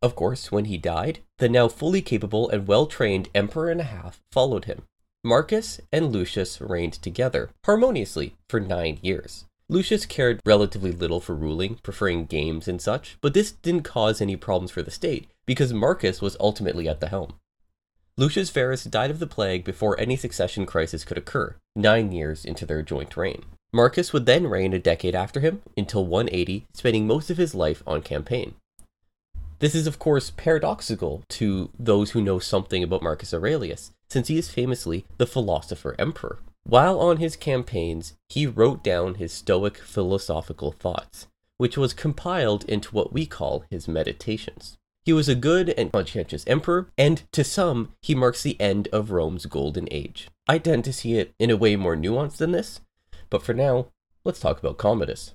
Of 0.00 0.14
course, 0.14 0.52
when 0.52 0.66
he 0.66 0.78
died, 0.78 1.20
the 1.38 1.48
now 1.48 1.66
fully 1.66 2.02
capable 2.02 2.48
and 2.50 2.68
well 2.68 2.86
trained 2.86 3.28
emperor 3.34 3.70
and 3.70 3.80
a 3.80 3.84
half 3.84 4.20
followed 4.30 4.66
him. 4.66 4.82
Marcus 5.24 5.80
and 5.92 6.12
Lucius 6.12 6.60
reigned 6.60 6.92
together, 6.94 7.50
harmoniously, 7.64 8.36
for 8.48 8.60
nine 8.60 8.98
years. 9.02 9.44
Lucius 9.68 10.06
cared 10.06 10.40
relatively 10.46 10.92
little 10.92 11.20
for 11.20 11.34
ruling, 11.34 11.74
preferring 11.82 12.26
games 12.26 12.68
and 12.68 12.80
such, 12.80 13.18
but 13.20 13.34
this 13.34 13.50
didn't 13.50 13.82
cause 13.82 14.20
any 14.20 14.36
problems 14.36 14.70
for 14.70 14.82
the 14.82 14.90
state, 14.90 15.28
because 15.44 15.72
Marcus 15.72 16.22
was 16.22 16.36
ultimately 16.38 16.88
at 16.88 17.00
the 17.00 17.08
helm. 17.08 17.34
Lucius 18.18 18.50
Verus 18.50 18.82
died 18.82 19.12
of 19.12 19.20
the 19.20 19.28
plague 19.28 19.62
before 19.62 19.98
any 20.00 20.16
succession 20.16 20.66
crisis 20.66 21.04
could 21.04 21.16
occur, 21.16 21.54
nine 21.76 22.10
years 22.10 22.44
into 22.44 22.66
their 22.66 22.82
joint 22.82 23.16
reign. 23.16 23.44
Marcus 23.72 24.12
would 24.12 24.26
then 24.26 24.48
reign 24.48 24.72
a 24.72 24.78
decade 24.80 25.14
after 25.14 25.38
him, 25.38 25.62
until 25.76 26.04
180, 26.04 26.66
spending 26.74 27.06
most 27.06 27.30
of 27.30 27.36
his 27.36 27.54
life 27.54 27.80
on 27.86 28.02
campaign. 28.02 28.56
This 29.60 29.72
is, 29.72 29.86
of 29.86 30.00
course, 30.00 30.32
paradoxical 30.36 31.22
to 31.28 31.70
those 31.78 32.10
who 32.10 32.20
know 32.20 32.40
something 32.40 32.82
about 32.82 33.04
Marcus 33.04 33.32
Aurelius, 33.32 33.92
since 34.10 34.26
he 34.26 34.36
is 34.36 34.50
famously 34.50 35.04
the 35.18 35.26
philosopher 35.26 35.94
emperor. 35.96 36.40
While 36.64 36.98
on 36.98 37.18
his 37.18 37.36
campaigns, 37.36 38.14
he 38.28 38.48
wrote 38.48 38.82
down 38.82 39.14
his 39.14 39.32
Stoic 39.32 39.78
philosophical 39.78 40.72
thoughts, 40.72 41.28
which 41.56 41.78
was 41.78 41.94
compiled 41.94 42.64
into 42.64 42.90
what 42.90 43.12
we 43.12 43.26
call 43.26 43.62
his 43.70 43.86
meditations. 43.86 44.76
He 45.08 45.14
was 45.14 45.26
a 45.26 45.34
good 45.34 45.70
and 45.70 45.90
conscientious 45.90 46.44
emperor, 46.46 46.90
and 46.98 47.22
to 47.32 47.42
some, 47.42 47.94
he 48.02 48.14
marks 48.14 48.42
the 48.42 48.60
end 48.60 48.88
of 48.88 49.10
Rome's 49.10 49.46
golden 49.46 49.88
age. 49.90 50.28
I 50.46 50.58
tend 50.58 50.84
to 50.84 50.92
see 50.92 51.14
it 51.14 51.32
in 51.38 51.48
a 51.48 51.56
way 51.56 51.76
more 51.76 51.96
nuanced 51.96 52.36
than 52.36 52.52
this, 52.52 52.82
but 53.30 53.42
for 53.42 53.54
now, 53.54 53.86
let's 54.26 54.38
talk 54.38 54.58
about 54.58 54.76
Commodus. 54.76 55.32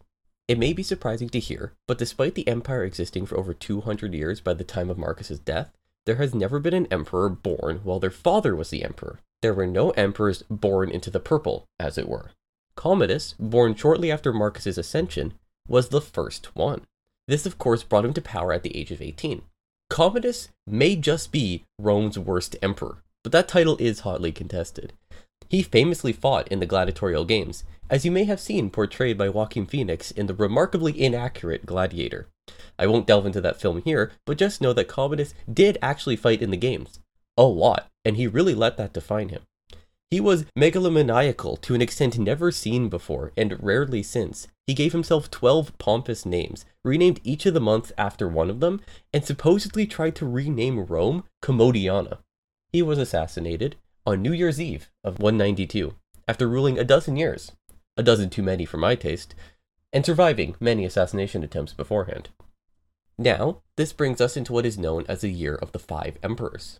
It 0.47 0.59
may 0.59 0.73
be 0.73 0.83
surprising 0.83 1.27
to 1.29 1.39
hear, 1.39 1.73
but 1.87 1.97
despite 1.97 2.35
the 2.35 2.47
empire 2.47 2.83
existing 2.83 3.25
for 3.25 3.35
over 3.35 3.51
200 3.51 4.13
years 4.13 4.41
by 4.41 4.53
the 4.53 4.63
time 4.63 4.91
of 4.91 4.99
Marcus's 4.99 5.39
death, 5.39 5.71
there 6.05 6.17
has 6.17 6.35
never 6.35 6.59
been 6.59 6.75
an 6.75 6.87
emperor 6.91 7.27
born 7.27 7.79
while 7.83 7.99
their 7.99 8.11
father 8.11 8.55
was 8.55 8.69
the 8.69 8.83
emperor. 8.83 9.21
There 9.41 9.55
were 9.55 9.65
no 9.65 9.89
emperors 9.91 10.43
born 10.51 10.91
into 10.91 11.09
the 11.09 11.19
purple, 11.19 11.65
as 11.79 11.97
it 11.97 12.07
were. 12.07 12.29
Commodus, 12.75 13.33
born 13.39 13.73
shortly 13.73 14.11
after 14.11 14.31
Marcus's 14.31 14.77
ascension, 14.77 15.33
was 15.67 15.89
the 15.89 15.99
first 15.99 16.55
one. 16.55 16.81
This, 17.27 17.47
of 17.47 17.57
course, 17.57 17.81
brought 17.81 18.05
him 18.05 18.13
to 18.13 18.21
power 18.21 18.53
at 18.53 18.61
the 18.61 18.77
age 18.77 18.91
of 18.91 19.01
18. 19.01 19.41
Commodus 19.89 20.49
may 20.65 20.95
just 20.95 21.31
be 21.31 21.65
Rome's 21.77 22.17
worst 22.17 22.55
emperor, 22.61 23.03
but 23.23 23.31
that 23.31 23.47
title 23.47 23.77
is 23.79 24.01
hotly 24.01 24.31
contested. 24.31 24.93
He 25.49 25.61
famously 25.61 26.13
fought 26.13 26.47
in 26.47 26.59
the 26.59 26.65
gladiatorial 26.65 27.25
games, 27.25 27.63
as 27.89 28.03
you 28.03 28.11
may 28.11 28.23
have 28.23 28.39
seen 28.39 28.69
portrayed 28.71 29.17
by 29.17 29.29
Joaquin 29.29 29.67
Phoenix 29.67 30.09
in 30.09 30.25
the 30.25 30.33
remarkably 30.33 30.99
inaccurate 30.99 31.65
Gladiator. 31.65 32.27
I 32.79 32.87
won't 32.87 33.05
delve 33.05 33.25
into 33.27 33.41
that 33.41 33.61
film 33.61 33.81
here, 33.83 34.11
but 34.25 34.37
just 34.37 34.61
know 34.61 34.73
that 34.73 34.87
Commodus 34.87 35.33
did 35.51 35.77
actually 35.81 36.15
fight 36.15 36.41
in 36.41 36.49
the 36.49 36.57
games. 36.57 36.99
A 37.37 37.43
lot, 37.43 37.87
and 38.03 38.17
he 38.17 38.25
really 38.25 38.55
let 38.55 38.77
that 38.77 38.93
define 38.93 39.29
him. 39.29 39.43
He 40.13 40.19
was 40.19 40.45
megalomaniacal 40.55 41.59
to 41.61 41.73
an 41.73 41.81
extent 41.81 42.19
never 42.19 42.51
seen 42.51 42.87
before 42.87 43.31
and 43.35 43.57
rarely 43.63 44.03
since. 44.03 44.47
He 44.67 44.75
gave 44.75 44.91
himself 44.91 45.31
12 45.31 45.75
pompous 45.79 46.23
names, 46.23 46.65
renamed 46.85 47.19
each 47.23 47.47
of 47.47 47.55
the 47.55 47.59
months 47.59 47.91
after 47.97 48.29
one 48.29 48.51
of 48.51 48.59
them, 48.59 48.79
and 49.11 49.25
supposedly 49.25 49.87
tried 49.87 50.15
to 50.17 50.27
rename 50.27 50.85
Rome 50.85 51.23
Commodiana. 51.41 52.19
He 52.71 52.83
was 52.83 52.99
assassinated 52.99 53.75
on 54.05 54.21
New 54.21 54.33
Year's 54.33 54.61
Eve 54.61 54.91
of 55.03 55.17
192, 55.17 55.95
after 56.27 56.47
ruling 56.47 56.77
a 56.77 56.83
dozen 56.83 57.17
years, 57.17 57.51
a 57.97 58.03
dozen 58.03 58.29
too 58.29 58.43
many 58.43 58.65
for 58.65 58.77
my 58.77 58.93
taste, 58.93 59.33
and 59.91 60.05
surviving 60.05 60.55
many 60.59 60.85
assassination 60.85 61.43
attempts 61.43 61.73
beforehand. 61.73 62.29
Now, 63.17 63.63
this 63.77 63.93
brings 63.93 64.21
us 64.21 64.37
into 64.37 64.53
what 64.53 64.67
is 64.67 64.77
known 64.77 65.05
as 65.07 65.21
the 65.21 65.31
Year 65.31 65.55
of 65.55 65.71
the 65.71 65.79
Five 65.79 66.19
Emperors. 66.21 66.79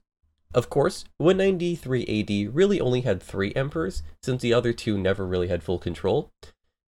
Of 0.53 0.69
course, 0.69 1.05
193 1.17 2.47
AD 2.47 2.55
really 2.55 2.79
only 2.79 3.01
had 3.01 3.21
three 3.21 3.53
emperors, 3.55 4.03
since 4.21 4.41
the 4.41 4.53
other 4.53 4.71
two 4.71 4.97
never 4.97 5.25
really 5.25 5.47
had 5.47 5.63
full 5.63 5.79
control. 5.79 6.29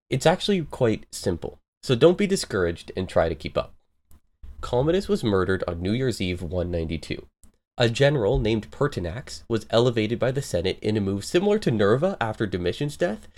It's 0.08 0.26
actually 0.26 0.62
quite 0.62 1.06
simple, 1.10 1.58
so 1.82 1.96
don't 1.96 2.18
be 2.18 2.28
discouraged 2.28 2.92
and 2.96 3.08
try 3.08 3.28
to 3.28 3.34
keep 3.34 3.58
up. 3.58 3.74
Commodus 4.60 5.08
was 5.08 5.24
murdered 5.24 5.64
on 5.66 5.82
New 5.82 5.92
Year's 5.92 6.20
Eve 6.20 6.42
192. 6.42 7.26
A 7.78 7.90
general 7.90 8.38
named 8.38 8.70
Pertinax 8.70 9.42
was 9.48 9.66
elevated 9.70 10.18
by 10.18 10.30
the 10.30 10.40
Senate 10.40 10.78
in 10.80 10.96
a 10.96 11.00
move 11.00 11.24
similar 11.24 11.58
to 11.58 11.70
Nerva 11.70 12.16
after 12.20 12.46
Domitian's 12.46 12.96
death, 12.96 13.28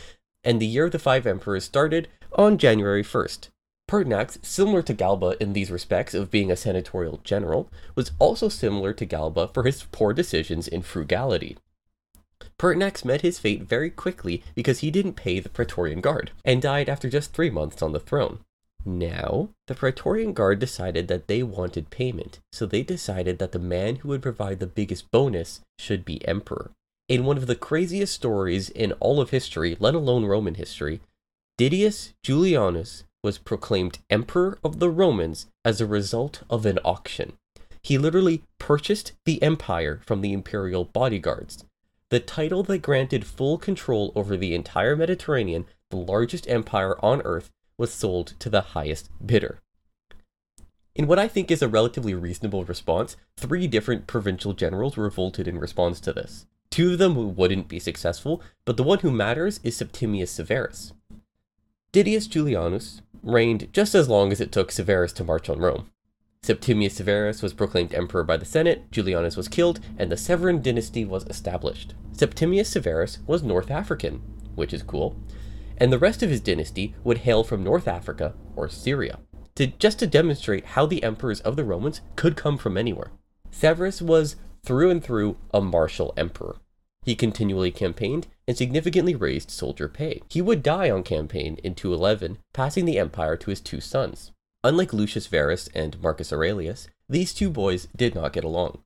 and 0.45 0.61
the 0.61 0.67
Year 0.67 0.85
of 0.85 0.93
the 0.93 0.99
Five 0.99 1.27
Emperors 1.27 1.65
started 1.65 2.07
on 2.33 2.59
January 2.59 3.03
1st, 3.03 3.49
Pertinax, 3.89 4.45
similar 4.45 4.83
to 4.83 4.93
Galba 4.93 5.35
in 5.41 5.55
these 5.55 5.71
respects 5.71 6.13
of 6.13 6.31
being 6.31 6.53
a 6.53 6.57
senatorial 6.57 7.21
general, 7.25 7.71
was 7.95 8.13
also 8.19 8.51
similar 8.51 8.93
to 8.93 9.07
Galba 9.07 9.49
for 9.55 9.63
his 9.65 9.85
poor 9.85 10.13
decisions 10.13 10.69
in 10.69 10.83
frugality. 10.83 11.57
Pertinax 12.59 13.03
met 13.05 13.23
his 13.23 13.39
fate 13.39 13.63
very 13.63 13.89
quickly 13.89 14.43
because 14.55 14.81
he 14.81 14.91
didn't 14.91 15.15
pay 15.15 15.41
the 15.41 15.49
Praetorian 15.49 16.03
Guard, 16.03 16.33
and 16.45 16.61
died 16.61 16.89
after 16.89 17.09
just 17.09 17.33
three 17.33 17.49
months 17.49 17.81
on 17.81 17.93
the 17.93 18.01
throne. 18.01 18.41
Now, 18.85 19.49
the 19.67 19.75
Praetorian 19.75 20.35
Guard 20.35 20.59
decided 20.59 21.09
that 21.09 21.27
they 21.27 21.43
wanted 21.43 21.91
payment, 21.91 22.41
so 22.53 22.67
they 22.67 22.83
decided 22.83 23.39
that 23.39 23.53
the 23.53 23.59
man 23.59 23.97
who 23.97 24.09
would 24.09 24.23
provide 24.23 24.61
the 24.61 24.67
biggest 24.67 25.11
bonus 25.11 25.61
should 25.79 26.05
be 26.05 26.27
emperor. 26.29 26.73
In 27.09 27.25
one 27.25 27.39
of 27.39 27.47
the 27.47 27.57
craziest 27.57 28.13
stories 28.13 28.69
in 28.69 28.93
all 29.01 29.19
of 29.19 29.31
history, 29.31 29.77
let 29.81 29.95
alone 29.95 30.27
Roman 30.27 30.57
history, 30.57 31.01
Didius 31.59 32.13
Julianus 32.23 33.03
was 33.23 33.39
proclaimed 33.39 33.99
Emperor 34.11 34.59
of 34.63 34.79
the 34.79 34.91
Romans 34.91 35.47
as 35.65 35.81
a 35.81 35.87
result 35.87 36.43
of 36.49 36.65
an 36.65 36.79
auction. 36.85 37.33
He 37.83 37.99
literally 37.99 38.43
purchased 38.59 39.13
the 39.25 39.43
empire 39.43 40.01
from 40.05 40.21
the 40.21 40.33
imperial 40.33 40.85
bodyguards. 40.85 41.65
The 42.11 42.21
title 42.21 42.63
that 42.65 42.79
granted 42.79 43.27
full 43.27 43.59
control 43.59 44.13
over 44.15 44.37
the 44.37 44.55
entire 44.55 44.97
Mediterranean, 44.97 45.67
the 45.91 45.97
largest 45.97 46.49
empire 46.49 46.97
on 47.05 47.23
earth, 47.23 47.51
was 47.77 47.93
sold 47.93 48.35
to 48.41 48.51
the 48.51 48.61
highest 48.61 49.11
bidder. 49.25 49.59
In 50.95 51.07
what 51.07 51.19
I 51.19 51.29
think 51.29 51.51
is 51.51 51.63
a 51.63 51.69
relatively 51.69 52.15
reasonable 52.15 52.65
response, 52.65 53.17
three 53.37 53.67
different 53.69 54.07
provincial 54.07 54.53
generals 54.53 54.97
revolted 54.97 55.47
in 55.47 55.59
response 55.59 56.01
to 56.01 56.13
this. 56.13 56.47
Two 56.71 56.93
of 56.93 56.99
them 56.99 57.37
wouldn't 57.37 57.69
be 57.69 57.79
successful, 57.79 58.43
but 58.65 58.77
the 58.77 58.83
one 58.83 58.99
who 58.99 59.11
matters 59.11 59.61
is 59.63 59.77
Septimius 59.77 60.31
Severus. 60.31 60.93
Didius 61.93 62.29
Julianus 62.29 63.01
reigned 63.23 63.69
just 63.73 63.95
as 63.95 64.09
long 64.09 64.33
as 64.33 64.41
it 64.41 64.53
took 64.53 64.71
Severus 64.71 65.13
to 65.15 65.25
march 65.25 65.49
on 65.49 65.59
Rome. 65.59 65.91
Septimius 66.43 66.95
Severus 66.95 67.43
was 67.43 67.53
proclaimed 67.53 67.93
emperor 67.93 68.23
by 68.25 68.37
the 68.37 68.45
Senate, 68.45 68.91
Julianus 68.91 69.37
was 69.37 69.49
killed, 69.49 69.81
and 69.99 70.11
the 70.11 70.17
Severan 70.17 70.63
dynasty 70.63 71.05
was 71.05 71.25
established. 71.25 71.95
Septimius 72.13 72.69
Severus 72.69 73.19
was 73.27 73.43
North 73.43 73.71
African, 73.71 74.23
which 74.55 74.73
is 74.73 74.83
cool, 74.83 75.17
and 75.77 75.93
the 75.93 75.99
rest 75.99 76.23
of 76.23 76.31
his 76.31 76.41
dynasty 76.41 76.95
would 77.05 77.19
hail 77.19 77.45
from 77.45 77.65
North 77.65 77.89
Africa 77.89 78.35
or 78.57 78.69
Syria, 78.69 79.19
to, 79.57 79.67
just 79.67 79.99
to 79.99 80.07
demonstrate 80.07 80.65
how 80.65 80.87
the 80.87 81.03
emperors 81.03 81.41
of 81.41 81.57
the 81.57 81.65
Romans 81.65 82.01
could 82.17 82.37
come 82.37 82.57
from 82.57 82.77
anywhere. 82.77 83.11
Severus 83.51 84.01
was 84.01 84.37
through 84.65 84.91
and 84.91 85.03
through 85.03 85.37
a 85.53 85.61
martial 85.61 86.15
emperor. 86.17 86.57
He 87.09 87.17
continually 87.17 87.71
campaigned 87.71 88.27
and 88.47 88.55
significantly 88.55 89.15
raised 89.15 89.51
soldier 89.51 89.89
pay. 89.89 90.21
He 90.29 90.43
would 90.43 90.63
die 90.63 90.91
on 90.91 91.03
campaign 91.03 91.57
in 91.65 91.75
211, 91.75 92.37
passing 92.53 92.85
the 92.85 92.99
empire 92.99 93.35
to 93.35 93.49
his 93.49 93.63
two 93.63 93.81
sons. 93.81 94.31
Unlike 94.63 94.93
Lucius 94.93 95.27
Verus 95.27 95.71
and 95.75 95.99
Marcus 96.03 96.35
Aurelius, 96.35 96.87
these 97.09 97.33
two 97.33 97.49
boys 97.49 97.89
did 97.97 98.15
not 98.15 98.35
get 98.35 98.45
along. 98.45 98.83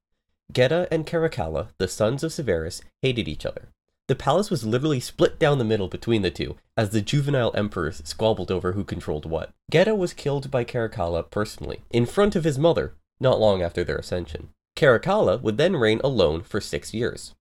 Geta 0.52 0.86
and 0.92 1.04
Caracalla, 1.04 1.70
the 1.78 1.88
sons 1.88 2.22
of 2.22 2.32
Severus, 2.32 2.80
hated 3.00 3.26
each 3.26 3.44
other. 3.44 3.70
The 4.06 4.14
palace 4.14 4.50
was 4.50 4.64
literally 4.64 5.00
split 5.00 5.40
down 5.40 5.58
the 5.58 5.64
middle 5.64 5.88
between 5.88 6.22
the 6.22 6.30
two, 6.30 6.54
as 6.76 6.90
the 6.90 7.02
juvenile 7.02 7.50
emperors 7.56 8.02
squabbled 8.04 8.52
over 8.52 8.74
who 8.74 8.84
controlled 8.84 9.26
what. 9.26 9.50
Geta 9.68 9.96
was 9.96 10.12
killed 10.12 10.48
by 10.48 10.64
Caracalla 10.64 11.28
personally, 11.28 11.80
in 11.90 12.06
front 12.06 12.36
of 12.36 12.44
his 12.44 12.56
mother, 12.56 12.94
not 13.18 13.40
long 13.40 13.62
after 13.62 13.82
their 13.82 13.98
ascension. 13.98 14.50
Caracalla 14.76 15.42
would 15.42 15.56
then 15.56 15.74
reign 15.74 16.00
alone 16.04 16.42
for 16.42 16.60
six 16.60 16.94
years. 16.94 17.34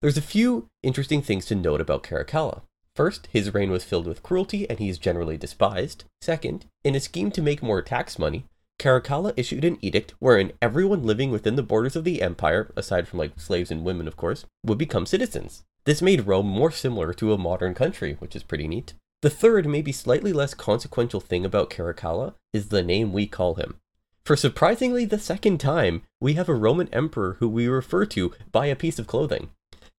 There's 0.00 0.16
a 0.16 0.22
few 0.22 0.68
interesting 0.84 1.22
things 1.22 1.44
to 1.46 1.56
note 1.56 1.80
about 1.80 2.04
Caracalla. 2.04 2.62
First, 2.94 3.26
his 3.32 3.52
reign 3.52 3.72
was 3.72 3.82
filled 3.82 4.06
with 4.06 4.22
cruelty 4.22 4.68
and 4.70 4.78
he 4.78 4.88
is 4.88 4.96
generally 4.96 5.36
despised. 5.36 6.04
Second, 6.20 6.66
in 6.84 6.94
a 6.94 7.00
scheme 7.00 7.32
to 7.32 7.42
make 7.42 7.64
more 7.64 7.82
tax 7.82 8.16
money, 8.16 8.44
Caracalla 8.78 9.32
issued 9.36 9.64
an 9.64 9.76
edict 9.80 10.14
wherein 10.20 10.52
everyone 10.62 11.02
living 11.02 11.32
within 11.32 11.56
the 11.56 11.64
borders 11.64 11.96
of 11.96 12.04
the 12.04 12.22
empire, 12.22 12.72
aside 12.76 13.08
from 13.08 13.18
like 13.18 13.40
slaves 13.40 13.72
and 13.72 13.84
women, 13.84 14.06
of 14.06 14.16
course, 14.16 14.46
would 14.64 14.78
become 14.78 15.04
citizens. 15.04 15.64
This 15.84 16.00
made 16.00 16.28
Rome 16.28 16.46
more 16.46 16.70
similar 16.70 17.12
to 17.14 17.32
a 17.32 17.38
modern 17.38 17.74
country, 17.74 18.14
which 18.20 18.36
is 18.36 18.44
pretty 18.44 18.68
neat. 18.68 18.94
The 19.22 19.30
third, 19.30 19.66
maybe 19.66 19.90
slightly 19.90 20.32
less 20.32 20.54
consequential 20.54 21.20
thing 21.20 21.44
about 21.44 21.70
Caracalla 21.70 22.34
is 22.52 22.68
the 22.68 22.84
name 22.84 23.12
we 23.12 23.26
call 23.26 23.56
him. 23.56 23.80
For 24.24 24.36
surprisingly 24.36 25.04
the 25.06 25.18
second 25.18 25.58
time, 25.58 26.02
we 26.20 26.34
have 26.34 26.48
a 26.48 26.54
Roman 26.54 26.88
emperor 26.92 27.38
who 27.40 27.48
we 27.48 27.66
refer 27.66 28.06
to 28.06 28.32
by 28.52 28.66
a 28.66 28.76
piece 28.76 29.00
of 29.00 29.08
clothing. 29.08 29.50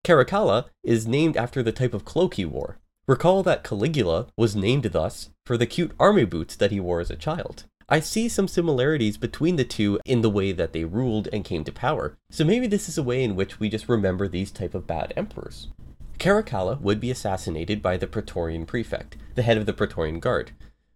Caracalla 0.03 0.65
is 0.84 1.08
named 1.08 1.36
after 1.36 1.62
the 1.62 1.72
type 1.72 1.94
of 1.94 2.06
cloak 2.06 2.36
he 2.36 2.46
wore. 2.46 2.77
Recall 3.08 3.44
that 3.44 3.63
Caligula 3.63 4.27
was 4.38 4.56
named 4.56 4.84
thus 4.84 5.29
for 5.46 5.58
the 5.58 5.65
cute 5.65 5.91
army 6.00 6.25
boots 6.25 6.56
that 6.56 6.72
he 6.72 6.79
wore 6.79 7.00
as 7.00 7.10
a 7.10 7.15
child. 7.15 7.65
I 7.91 8.00
see 8.00 8.29
some 8.29 8.48
similarities 8.48 9.18
between 9.18 9.56
the 9.56 9.65
two 9.65 10.00
in 10.06 10.22
the 10.22 10.29
way 10.29 10.51
that 10.51 10.74
they 10.74 10.86
ruled 10.86 11.27
and 11.34 11.44
came 11.44 11.63
to 11.63 11.72
power, 11.72 12.15
so 12.29 12.46
maybe 12.46 12.68
this 12.68 12.88
is 12.88 13.00
a 13.00 13.03
way 13.03 13.24
in 13.24 13.36
which 13.36 13.60
we 13.60 13.68
just 13.68 13.89
remember 13.89 14.27
these 14.27 14.51
type 14.51 14.75
of 14.75 14.86
bad 14.86 15.12
emperors. 15.18 15.70
Caracalla 16.20 16.79
would 16.82 17.00
be 17.00 17.10
assassinated 17.10 17.82
by 17.82 17.98
the 17.98 18.06
Praetorian 18.06 18.68
prefect, 18.68 19.18
the 19.34 19.41
head 19.41 19.58
of 19.58 19.65
the 19.65 19.74
Praetorian 19.74 20.20
Guard. 20.20 20.51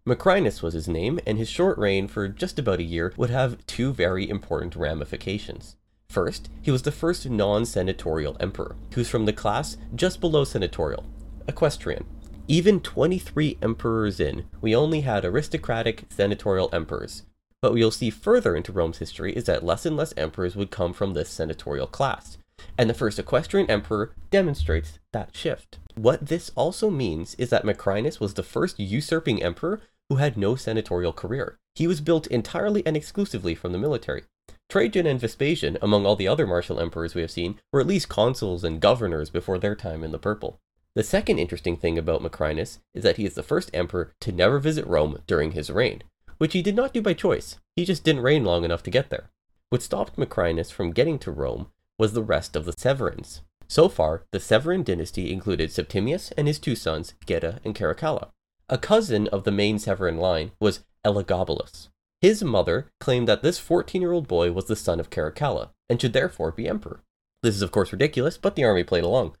Macrinus 0.06 0.62
was 0.62 0.74
his 0.74 0.86
name, 0.86 1.18
and 1.26 1.36
his 1.36 1.48
short 1.48 1.78
reign 1.78 2.06
for 2.06 2.28
just 2.28 2.58
about 2.58 2.78
a 2.78 2.84
year 2.84 3.12
would 3.16 3.30
have 3.30 3.66
two 3.66 3.92
very 3.92 4.28
important 4.28 4.76
ramifications. 4.76 5.76
First, 6.14 6.48
he 6.62 6.70
was 6.70 6.82
the 6.82 6.92
first 6.92 7.28
non 7.28 7.66
senatorial 7.66 8.36
emperor, 8.38 8.76
who's 8.92 9.10
from 9.10 9.24
the 9.24 9.32
class 9.32 9.76
just 9.96 10.20
below 10.20 10.44
senatorial, 10.44 11.04
equestrian. 11.48 12.06
Even 12.46 12.78
23 12.78 13.58
emperors 13.60 14.20
in, 14.20 14.44
we 14.60 14.76
only 14.76 15.00
had 15.00 15.24
aristocratic 15.24 16.04
senatorial 16.10 16.70
emperors. 16.72 17.24
What 17.62 17.72
we'll 17.72 17.90
see 17.90 18.10
further 18.10 18.54
into 18.54 18.70
Rome's 18.70 18.98
history 18.98 19.32
is 19.32 19.42
that 19.46 19.64
less 19.64 19.84
and 19.84 19.96
less 19.96 20.14
emperors 20.16 20.54
would 20.54 20.70
come 20.70 20.92
from 20.92 21.14
this 21.14 21.30
senatorial 21.30 21.88
class, 21.88 22.38
and 22.78 22.88
the 22.88 22.94
first 22.94 23.18
equestrian 23.18 23.68
emperor 23.68 24.12
demonstrates 24.30 25.00
that 25.12 25.34
shift. 25.34 25.80
What 25.96 26.26
this 26.26 26.52
also 26.54 26.90
means 26.90 27.34
is 27.40 27.50
that 27.50 27.64
Macrinus 27.64 28.20
was 28.20 28.34
the 28.34 28.44
first 28.44 28.78
usurping 28.78 29.42
emperor 29.42 29.80
who 30.08 30.16
had 30.16 30.36
no 30.36 30.54
senatorial 30.54 31.12
career. 31.12 31.56
He 31.74 31.88
was 31.88 32.00
built 32.00 32.28
entirely 32.28 32.86
and 32.86 32.96
exclusively 32.96 33.56
from 33.56 33.72
the 33.72 33.78
military. 33.78 34.22
Trajan 34.68 35.06
and 35.06 35.20
Vespasian, 35.20 35.78
among 35.80 36.06
all 36.06 36.16
the 36.16 36.28
other 36.28 36.46
martial 36.46 36.80
emperors 36.80 37.14
we 37.14 37.20
have 37.20 37.30
seen, 37.30 37.60
were 37.72 37.80
at 37.80 37.86
least 37.86 38.08
consuls 38.08 38.64
and 38.64 38.80
governors 38.80 39.30
before 39.30 39.58
their 39.58 39.74
time 39.74 40.02
in 40.02 40.12
the 40.12 40.18
purple. 40.18 40.60
The 40.94 41.02
second 41.02 41.38
interesting 41.38 41.76
thing 41.76 41.98
about 41.98 42.22
Macrinus 42.22 42.78
is 42.94 43.02
that 43.02 43.16
he 43.16 43.24
is 43.24 43.34
the 43.34 43.42
first 43.42 43.70
emperor 43.74 44.12
to 44.20 44.32
never 44.32 44.58
visit 44.58 44.86
Rome 44.86 45.18
during 45.26 45.52
his 45.52 45.70
reign, 45.70 46.02
which 46.38 46.52
he 46.52 46.62
did 46.62 46.76
not 46.76 46.92
do 46.92 47.02
by 47.02 47.14
choice, 47.14 47.58
he 47.76 47.84
just 47.84 48.04
didn't 48.04 48.22
reign 48.22 48.44
long 48.44 48.64
enough 48.64 48.82
to 48.84 48.90
get 48.90 49.10
there. 49.10 49.30
What 49.70 49.82
stopped 49.82 50.16
Macrinus 50.16 50.70
from 50.70 50.92
getting 50.92 51.18
to 51.20 51.32
Rome 51.32 51.68
was 51.98 52.12
the 52.12 52.22
rest 52.22 52.54
of 52.54 52.64
the 52.64 52.72
Severans. 52.72 53.40
So 53.66 53.88
far, 53.88 54.24
the 54.30 54.38
Severan 54.38 54.84
dynasty 54.84 55.32
included 55.32 55.72
Septimius 55.72 56.30
and 56.32 56.46
his 56.46 56.58
two 56.58 56.76
sons, 56.76 57.14
Geta 57.26 57.60
and 57.64 57.74
Caracalla. 57.74 58.28
A 58.68 58.78
cousin 58.78 59.26
of 59.28 59.44
the 59.44 59.50
main 59.50 59.78
Severan 59.78 60.18
line 60.18 60.52
was 60.60 60.84
Elagabalus. 61.04 61.88
His 62.24 62.42
mother 62.42 62.86
claimed 63.00 63.28
that 63.28 63.42
this 63.42 63.58
14 63.58 64.00
year 64.00 64.12
old 64.12 64.26
boy 64.26 64.50
was 64.50 64.64
the 64.64 64.76
son 64.76 64.98
of 64.98 65.10
Caracalla, 65.10 65.72
and 65.90 66.00
should 66.00 66.14
therefore 66.14 66.52
be 66.52 66.66
emperor. 66.66 67.02
This 67.42 67.54
is 67.54 67.60
of 67.60 67.70
course 67.70 67.92
ridiculous, 67.92 68.38
but 68.38 68.56
the 68.56 68.64
army 68.64 68.82
played 68.82 69.04
along. 69.04 69.36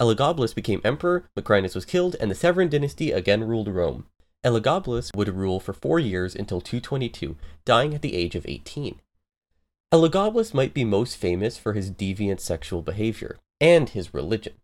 Elagabalus 0.00 0.54
became 0.54 0.80
emperor, 0.84 1.28
Macrinus 1.36 1.74
was 1.74 1.84
killed, 1.84 2.16
and 2.18 2.30
the 2.30 2.34
Severan 2.34 2.70
dynasty 2.70 3.12
again 3.12 3.44
ruled 3.44 3.68
Rome. 3.68 4.06
Elagabalus 4.42 5.14
would 5.14 5.36
rule 5.36 5.60
for 5.60 5.74
four 5.74 5.98
years 5.98 6.34
until 6.34 6.62
222, 6.62 7.36
dying 7.66 7.92
at 7.92 8.00
the 8.00 8.14
age 8.14 8.34
of 8.34 8.46
18. 8.48 9.02
Elagabalus 9.92 10.54
might 10.54 10.72
be 10.72 10.82
most 10.82 11.18
famous 11.18 11.58
for 11.58 11.74
his 11.74 11.90
deviant 11.90 12.40
sexual 12.40 12.80
behavior 12.80 13.36
and 13.60 13.90
his 13.90 14.14
religion. 14.14 14.54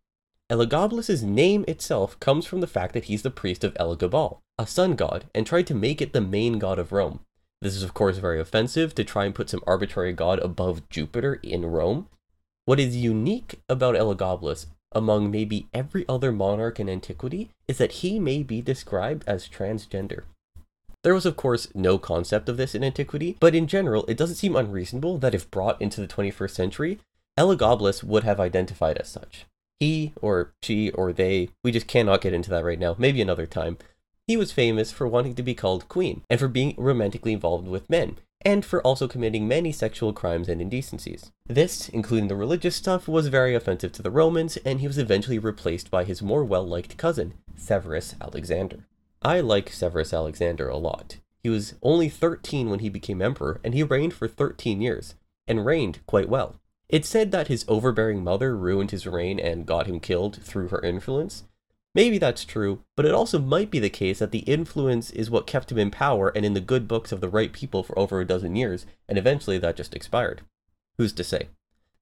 Elagabalus's 0.50 1.22
name 1.22 1.66
itself 1.68 2.18
comes 2.20 2.46
from 2.46 2.62
the 2.62 2.66
fact 2.66 2.94
that 2.94 3.04
he's 3.04 3.20
the 3.20 3.30
priest 3.30 3.64
of 3.64 3.76
Elagabal, 3.78 4.40
a 4.58 4.66
sun 4.66 4.96
god, 4.96 5.26
and 5.34 5.46
tried 5.46 5.66
to 5.66 5.74
make 5.74 6.00
it 6.00 6.14
the 6.14 6.22
main 6.22 6.58
god 6.58 6.78
of 6.78 6.90
Rome. 6.90 7.20
This 7.62 7.76
is, 7.76 7.82
of 7.82 7.92
course, 7.92 8.16
very 8.16 8.40
offensive 8.40 8.94
to 8.94 9.04
try 9.04 9.26
and 9.26 9.34
put 9.34 9.50
some 9.50 9.62
arbitrary 9.66 10.14
god 10.14 10.38
above 10.38 10.88
Jupiter 10.88 11.34
in 11.42 11.66
Rome. 11.66 12.08
What 12.64 12.80
is 12.80 12.96
unique 12.96 13.60
about 13.68 13.96
Elagabalus 13.96 14.66
among 14.92 15.30
maybe 15.30 15.68
every 15.74 16.04
other 16.08 16.32
monarch 16.32 16.80
in 16.80 16.88
antiquity 16.88 17.50
is 17.68 17.78
that 17.78 17.92
he 17.92 18.18
may 18.18 18.42
be 18.42 18.62
described 18.62 19.24
as 19.26 19.48
transgender. 19.48 20.22
There 21.02 21.14
was, 21.14 21.26
of 21.26 21.36
course, 21.36 21.68
no 21.74 21.98
concept 21.98 22.48
of 22.48 22.56
this 22.56 22.74
in 22.74 22.82
antiquity, 22.82 23.36
but 23.40 23.54
in 23.54 23.66
general, 23.66 24.04
it 24.06 24.16
doesn't 24.16 24.36
seem 24.36 24.56
unreasonable 24.56 25.18
that 25.18 25.34
if 25.34 25.50
brought 25.50 25.80
into 25.80 26.00
the 26.00 26.08
21st 26.08 26.50
century, 26.50 26.98
Elagabalus 27.38 28.02
would 28.02 28.24
have 28.24 28.40
identified 28.40 28.98
as 28.98 29.08
such. 29.08 29.46
He, 29.78 30.12
or 30.20 30.52
she, 30.62 30.90
or 30.90 31.12
they, 31.12 31.48
we 31.64 31.72
just 31.72 31.86
cannot 31.86 32.20
get 32.20 32.34
into 32.34 32.50
that 32.50 32.64
right 32.64 32.78
now, 32.78 32.96
maybe 32.98 33.22
another 33.22 33.46
time. 33.46 33.78
He 34.30 34.36
was 34.36 34.52
famous 34.52 34.92
for 34.92 35.08
wanting 35.08 35.34
to 35.34 35.42
be 35.42 35.56
called 35.56 35.88
queen, 35.88 36.22
and 36.30 36.38
for 36.38 36.46
being 36.46 36.76
romantically 36.78 37.32
involved 37.32 37.66
with 37.66 37.90
men, 37.90 38.18
and 38.42 38.64
for 38.64 38.80
also 38.82 39.08
committing 39.08 39.48
many 39.48 39.72
sexual 39.72 40.12
crimes 40.12 40.48
and 40.48 40.62
indecencies. 40.62 41.32
This, 41.48 41.88
including 41.88 42.28
the 42.28 42.36
religious 42.36 42.76
stuff, 42.76 43.08
was 43.08 43.26
very 43.26 43.56
offensive 43.56 43.90
to 43.90 44.02
the 44.02 44.10
Romans, 44.12 44.56
and 44.58 44.78
he 44.78 44.86
was 44.86 44.98
eventually 44.98 45.40
replaced 45.40 45.90
by 45.90 46.04
his 46.04 46.22
more 46.22 46.44
well 46.44 46.64
liked 46.64 46.96
cousin, 46.96 47.34
Severus 47.56 48.14
Alexander. 48.20 48.86
I 49.20 49.40
like 49.40 49.72
Severus 49.72 50.14
Alexander 50.14 50.68
a 50.68 50.76
lot. 50.76 51.16
He 51.42 51.48
was 51.48 51.74
only 51.82 52.08
13 52.08 52.70
when 52.70 52.78
he 52.78 52.88
became 52.88 53.20
emperor, 53.20 53.60
and 53.64 53.74
he 53.74 53.82
reigned 53.82 54.14
for 54.14 54.28
13 54.28 54.80
years, 54.80 55.16
and 55.48 55.66
reigned 55.66 56.06
quite 56.06 56.28
well. 56.28 56.54
It's 56.88 57.08
said 57.08 57.32
that 57.32 57.48
his 57.48 57.64
overbearing 57.66 58.22
mother 58.22 58.56
ruined 58.56 58.92
his 58.92 59.08
reign 59.08 59.40
and 59.40 59.66
got 59.66 59.88
him 59.88 59.98
killed 59.98 60.40
through 60.40 60.68
her 60.68 60.80
influence. 60.82 61.42
Maybe 61.94 62.18
that's 62.18 62.44
true, 62.44 62.84
but 62.96 63.04
it 63.04 63.12
also 63.12 63.38
might 63.38 63.70
be 63.70 63.80
the 63.80 63.90
case 63.90 64.20
that 64.20 64.30
the 64.30 64.40
influence 64.40 65.10
is 65.10 65.30
what 65.30 65.46
kept 65.46 65.72
him 65.72 65.78
in 65.78 65.90
power 65.90 66.28
and 66.28 66.46
in 66.46 66.54
the 66.54 66.60
good 66.60 66.86
books 66.86 67.10
of 67.10 67.20
the 67.20 67.28
right 67.28 67.52
people 67.52 67.82
for 67.82 67.98
over 67.98 68.20
a 68.20 68.26
dozen 68.26 68.54
years, 68.54 68.86
and 69.08 69.18
eventually 69.18 69.58
that 69.58 69.76
just 69.76 69.94
expired. 69.94 70.42
Who's 70.98 71.12
to 71.14 71.24
say? 71.24 71.48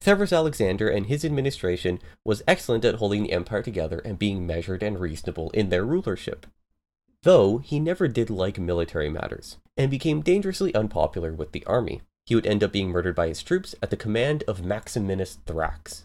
Severus 0.00 0.33
Alexander 0.33 0.88
and 0.88 1.07
his 1.07 1.25
administration 1.25 1.99
was 2.25 2.42
excellent 2.47 2.85
at 2.85 2.97
holding 2.97 3.23
the 3.23 3.33
empire 3.33 3.62
together 3.62 3.99
and 4.04 4.18
being 4.18 4.47
measured 4.47 4.83
and 4.83 5.00
reasonable 5.00 5.50
in 5.50 5.71
their 5.71 5.85
rulership. 5.85 6.47
Though 7.23 7.59
he 7.59 7.80
never 7.80 8.07
did 8.09 8.30
like 8.30 8.59
military 8.59 9.09
matters, 9.09 9.57
and 9.76 9.90
became 9.90 10.21
dangerously 10.21 10.75
unpopular 10.75 11.33
with 11.33 11.52
the 11.52 11.64
army 11.64 12.02
he 12.28 12.35
would 12.35 12.47
end 12.47 12.62
up 12.62 12.73
being 12.73 12.90
murdered 12.90 13.14
by 13.14 13.28
his 13.28 13.42
troops 13.42 13.75
at 13.83 13.88
the 13.88 13.97
command 13.97 14.45
of 14.47 14.61
Maximinus 14.61 15.38
Thrax. 15.47 16.04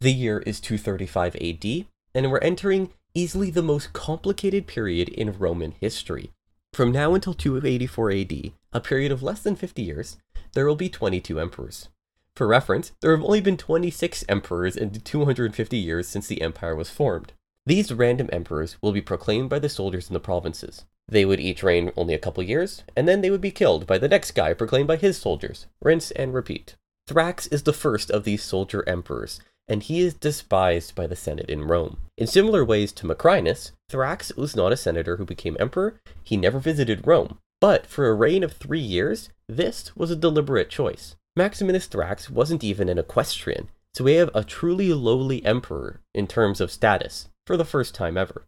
The 0.00 0.12
year 0.12 0.40
is 0.40 0.60
235 0.60 1.34
AD, 1.36 1.86
and 2.14 2.30
we're 2.30 2.38
entering 2.40 2.92
easily 3.16 3.50
the 3.50 3.62
most 3.62 3.94
complicated 3.94 4.66
period 4.66 5.08
in 5.08 5.38
Roman 5.38 5.72
history. 5.80 6.32
From 6.74 6.92
now 6.92 7.14
until 7.14 7.32
284 7.32 8.10
AD, 8.12 8.52
a 8.74 8.80
period 8.80 9.10
of 9.10 9.22
less 9.22 9.42
than 9.42 9.56
50 9.56 9.80
years, 9.80 10.18
there 10.52 10.66
will 10.66 10.76
be 10.76 10.90
22 10.90 11.40
emperors. 11.40 11.88
For 12.34 12.46
reference, 12.46 12.92
there 13.00 13.16
have 13.16 13.24
only 13.24 13.40
been 13.40 13.56
26 13.56 14.22
emperors 14.28 14.76
in 14.76 14.90
250 14.90 15.78
years 15.78 16.06
since 16.06 16.26
the 16.26 16.42
empire 16.42 16.76
was 16.76 16.90
formed. 16.90 17.32
These 17.64 17.90
random 17.90 18.28
emperors 18.32 18.76
will 18.82 18.92
be 18.92 19.00
proclaimed 19.00 19.48
by 19.48 19.60
the 19.60 19.70
soldiers 19.70 20.08
in 20.08 20.14
the 20.14 20.20
provinces. 20.20 20.84
They 21.08 21.24
would 21.24 21.40
each 21.40 21.62
reign 21.62 21.92
only 21.96 22.12
a 22.12 22.18
couple 22.18 22.42
years, 22.42 22.84
and 22.94 23.08
then 23.08 23.22
they 23.22 23.30
would 23.30 23.40
be 23.40 23.50
killed 23.50 23.86
by 23.86 23.96
the 23.96 24.08
next 24.08 24.32
guy 24.32 24.52
proclaimed 24.52 24.88
by 24.88 24.96
his 24.96 25.16
soldiers. 25.16 25.66
Rinse 25.80 26.10
and 26.10 26.34
repeat. 26.34 26.76
Thrax 27.08 27.50
is 27.50 27.62
the 27.62 27.72
first 27.72 28.10
of 28.10 28.24
these 28.24 28.42
soldier 28.42 28.86
emperors, 28.86 29.40
and 29.68 29.82
he 29.82 30.00
is 30.00 30.14
despised 30.14 30.94
by 30.94 31.06
the 31.06 31.16
Senate 31.16 31.48
in 31.50 31.64
Rome. 31.64 31.98
In 32.16 32.26
similar 32.26 32.64
ways 32.64 32.92
to 32.92 33.06
Macrinus, 33.06 33.72
Thrax 33.90 34.36
was 34.36 34.56
not 34.56 34.72
a 34.72 34.76
senator 34.76 35.16
who 35.16 35.24
became 35.24 35.56
emperor, 35.58 36.00
he 36.22 36.36
never 36.36 36.58
visited 36.58 37.06
Rome. 37.06 37.38
But 37.60 37.86
for 37.86 38.08
a 38.08 38.14
reign 38.14 38.44
of 38.44 38.52
three 38.52 38.80
years, 38.80 39.30
this 39.48 39.96
was 39.96 40.10
a 40.10 40.16
deliberate 40.16 40.70
choice. 40.70 41.16
Maximinus 41.36 41.88
Thrax 41.88 42.30
wasn't 42.30 42.64
even 42.64 42.88
an 42.88 42.98
equestrian, 42.98 43.68
so 43.94 44.04
we 44.04 44.14
have 44.14 44.30
a 44.34 44.44
truly 44.44 44.92
lowly 44.92 45.44
emperor 45.44 46.00
in 46.14 46.26
terms 46.26 46.60
of 46.60 46.70
status, 46.70 47.28
for 47.46 47.56
the 47.56 47.64
first 47.64 47.94
time 47.94 48.16
ever. 48.16 48.44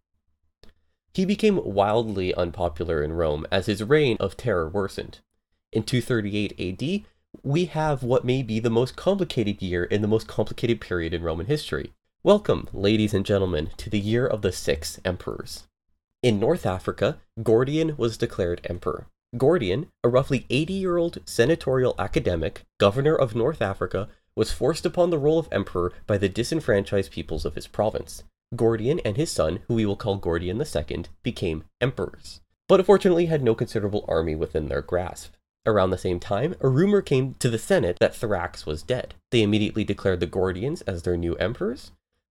He 1.15 1.25
became 1.25 1.61
wildly 1.65 2.35
unpopular 2.35 3.03
in 3.03 3.13
Rome 3.13 3.47
as 3.51 3.67
his 3.67 3.83
reign 3.83 4.17
of 4.21 4.37
terror 4.37 4.69
worsened. 4.69 5.19
In 5.73 5.83
238 5.83 6.83
AD, 6.83 7.07
we 7.43 7.67
have 7.67 8.03
what 8.03 8.25
may 8.25 8.43
be 8.43 8.61
the 8.61 8.71
most 8.71 8.97
complicated 8.97 9.63
year 9.63 9.85
in 9.85 10.03
the 10.03 10.09
most 10.09 10.27
complicated 10.27 10.81
period 10.81 11.15
in 11.15 11.23
Roman 11.23 11.47
history. 11.47 11.93
Welcome, 12.23 12.69
ladies 12.73 13.15
and 13.15 13.25
gentlemen, 13.25 13.71
to 13.77 13.89
the 13.89 13.99
year 13.99 14.27
of 14.27 14.43
the 14.43 14.53
six 14.53 15.01
emperors. 15.05 15.65
In 16.23 16.41
North 16.41 16.67
Africa, 16.67 17.19
Gordian 17.43 17.97
was 17.97 18.19
declared 18.19 18.61
emperor. 18.65 19.07
Gordian, 19.37 19.87
a 20.03 20.09
roughly 20.09 20.47
80 20.51 20.73
year 20.73 20.97
old 20.97 21.19
senatorial 21.27 21.95
academic, 21.99 22.63
governor 22.79 23.15
of 23.15 23.35
North 23.35 23.63
Africa, 23.63 24.09
was 24.35 24.53
forced 24.53 24.85
upon 24.85 25.11
the 25.11 25.19
role 25.19 25.39
of 25.39 25.49
emperor 25.53 25.93
by 26.07 26.19
the 26.19 26.29
disenfranchised 26.29 27.13
peoples 27.13 27.45
of 27.45 27.55
his 27.55 27.67
province. 27.67 28.25
Gordian 28.57 29.01
and 29.01 29.17
his 29.17 29.31
son, 29.31 29.61
who 29.69 29.75
we 29.75 29.87
will 29.87 29.97
call 29.97 30.17
Gordian 30.17 30.61
II, 30.61 31.05
became 31.23 31.65
emperors, 31.81 32.41
but 32.69 32.81
unfortunately 32.81 33.27
had 33.27 33.43
no 33.43 33.55
considerable 33.55 34.05
army 34.09 34.35
within 34.35 34.69
their 34.69 34.83
grasp. 34.83 35.35
Around 35.69 35.91
the 35.91 35.99
same 35.99 36.19
time, 36.19 36.55
a 36.63 36.69
rumor 36.69 37.03
came 37.03 37.35
to 37.41 37.51
the 37.51 37.59
Senate 37.59 37.99
that 38.01 38.15
Thrax 38.15 38.65
was 38.65 38.83
dead. 38.83 39.13
They 39.31 39.43
immediately 39.43 39.85
declared 39.85 40.21
the 40.21 40.27
Gordians 40.27 40.83
as 40.87 41.03
their 41.03 41.19
new 41.19 41.35
emperors. 41.35 41.91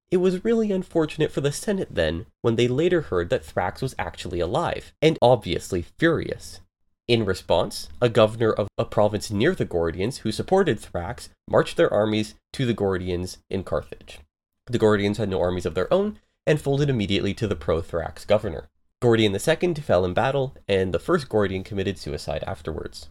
It 0.09 0.17
was 0.17 0.43
really 0.43 0.71
unfortunate 0.71 1.31
for 1.31 1.41
the 1.41 1.51
Senate 1.51 1.89
then 1.91 2.25
when 2.41 2.55
they 2.55 2.67
later 2.67 3.01
heard 3.01 3.29
that 3.29 3.45
Thrax 3.45 3.79
was 3.79 3.93
actually 3.99 4.39
alive, 4.39 4.91
and 5.03 5.19
obviously 5.21 5.83
furious. 5.83 6.61
In 7.07 7.25
response, 7.25 7.89
a 8.01 8.09
governor 8.09 8.51
of 8.51 8.69
a 8.75 8.85
province 8.85 9.29
near 9.29 9.53
the 9.53 9.67
Gordians 9.67 10.19
who 10.19 10.31
supported 10.31 10.79
Thrax 10.79 11.29
marched 11.47 11.77
their 11.77 11.93
armies 11.93 12.33
to 12.53 12.65
the 12.65 12.73
Gordians 12.73 13.37
in 13.51 13.63
Carthage. 13.63 14.19
The 14.65 14.79
Gordians 14.79 15.17
had 15.17 15.29
no 15.29 15.39
armies 15.39 15.67
of 15.67 15.75
their 15.75 15.93
own 15.93 16.17
and 16.47 16.59
folded 16.59 16.89
immediately 16.89 17.35
to 17.35 17.47
the 17.47 17.55
pro 17.55 17.83
Thrax 17.83 18.25
governor. 18.25 18.67
Gordian 18.99 19.31
II 19.31 19.73
fell 19.75 20.05
in 20.05 20.15
battle, 20.15 20.55
and 20.67 20.91
the 20.91 20.97
first 20.97 21.29
Gordian 21.29 21.63
committed 21.63 21.99
suicide 21.99 22.43
afterwards. 22.47 23.09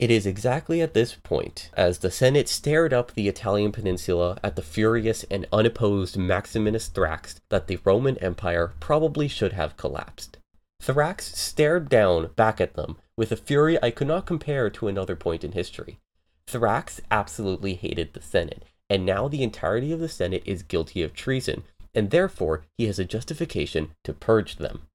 It 0.00 0.10
is 0.10 0.24
exactly 0.24 0.80
at 0.80 0.94
this 0.94 1.14
point, 1.14 1.68
as 1.74 1.98
the 1.98 2.10
Senate 2.10 2.48
stared 2.48 2.94
up 2.94 3.12
the 3.12 3.28
Italian 3.28 3.70
peninsula 3.70 4.38
at 4.42 4.56
the 4.56 4.62
furious 4.62 5.26
and 5.30 5.46
unopposed 5.52 6.16
Maximinus 6.16 6.88
Thrax, 6.88 7.36
that 7.50 7.66
the 7.66 7.78
Roman 7.84 8.16
Empire 8.16 8.72
probably 8.80 9.28
should 9.28 9.52
have 9.52 9.76
collapsed. 9.76 10.38
Thrax 10.82 11.20
stared 11.36 11.90
down 11.90 12.30
back 12.34 12.62
at 12.62 12.76
them 12.76 12.96
with 13.14 13.30
a 13.30 13.36
fury 13.36 13.78
I 13.82 13.90
could 13.90 14.08
not 14.08 14.24
compare 14.24 14.70
to 14.70 14.88
another 14.88 15.16
point 15.16 15.44
in 15.44 15.52
history. 15.52 15.98
Thrax 16.46 17.00
absolutely 17.10 17.74
hated 17.74 18.14
the 18.14 18.22
Senate, 18.22 18.64
and 18.88 19.04
now 19.04 19.28
the 19.28 19.42
entirety 19.42 19.92
of 19.92 20.00
the 20.00 20.08
Senate 20.08 20.42
is 20.46 20.62
guilty 20.62 21.02
of 21.02 21.12
treason, 21.12 21.62
and 21.94 22.10
therefore 22.10 22.64
he 22.78 22.86
has 22.86 22.98
a 22.98 23.04
justification 23.04 23.90
to 24.04 24.14
purge 24.14 24.56
them. 24.56 24.86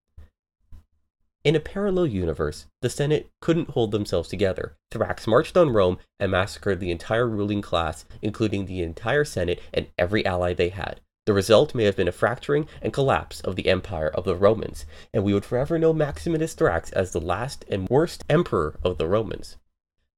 In 1.46 1.56
a 1.56 1.60
parallel 1.60 2.08
universe, 2.08 2.66
the 2.82 2.90
Senate 2.90 3.30
couldn't 3.40 3.70
hold 3.70 3.92
themselves 3.92 4.28
together. 4.30 4.78
Thrax 4.92 5.28
marched 5.28 5.56
on 5.56 5.70
Rome 5.70 6.00
and 6.20 6.32
massacred 6.32 6.80
the 6.80 6.90
entire 6.90 7.28
ruling 7.28 7.62
class, 7.62 8.04
including 8.20 8.66
the 8.66 8.82
entire 8.82 9.24
Senate 9.24 9.62
and 9.72 9.86
every 9.96 10.26
ally 10.26 10.56
they 10.56 10.70
had. 10.70 11.02
The 11.28 11.34
result 11.34 11.76
may 11.76 11.84
have 11.84 11.96
been 11.96 12.08
a 12.08 12.12
fracturing 12.12 12.68
and 12.82 12.92
collapse 12.92 13.42
of 13.42 13.56
the 13.56 13.68
empire 13.68 14.10
of 14.10 14.24
the 14.24 14.36
Romans, 14.36 14.88
and 15.14 15.24
we 15.24 15.36
would 15.36 15.46
forever 15.46 15.78
know 15.78 15.94
Maximinus 15.94 16.56
Thrax 16.56 16.92
as 16.94 17.12
the 17.12 17.22
last 17.22 17.64
and 17.70 17.88
worst 17.90 18.24
emperor 18.28 18.80
of 18.84 18.98
the 18.98 19.08
Romans. 19.08 19.58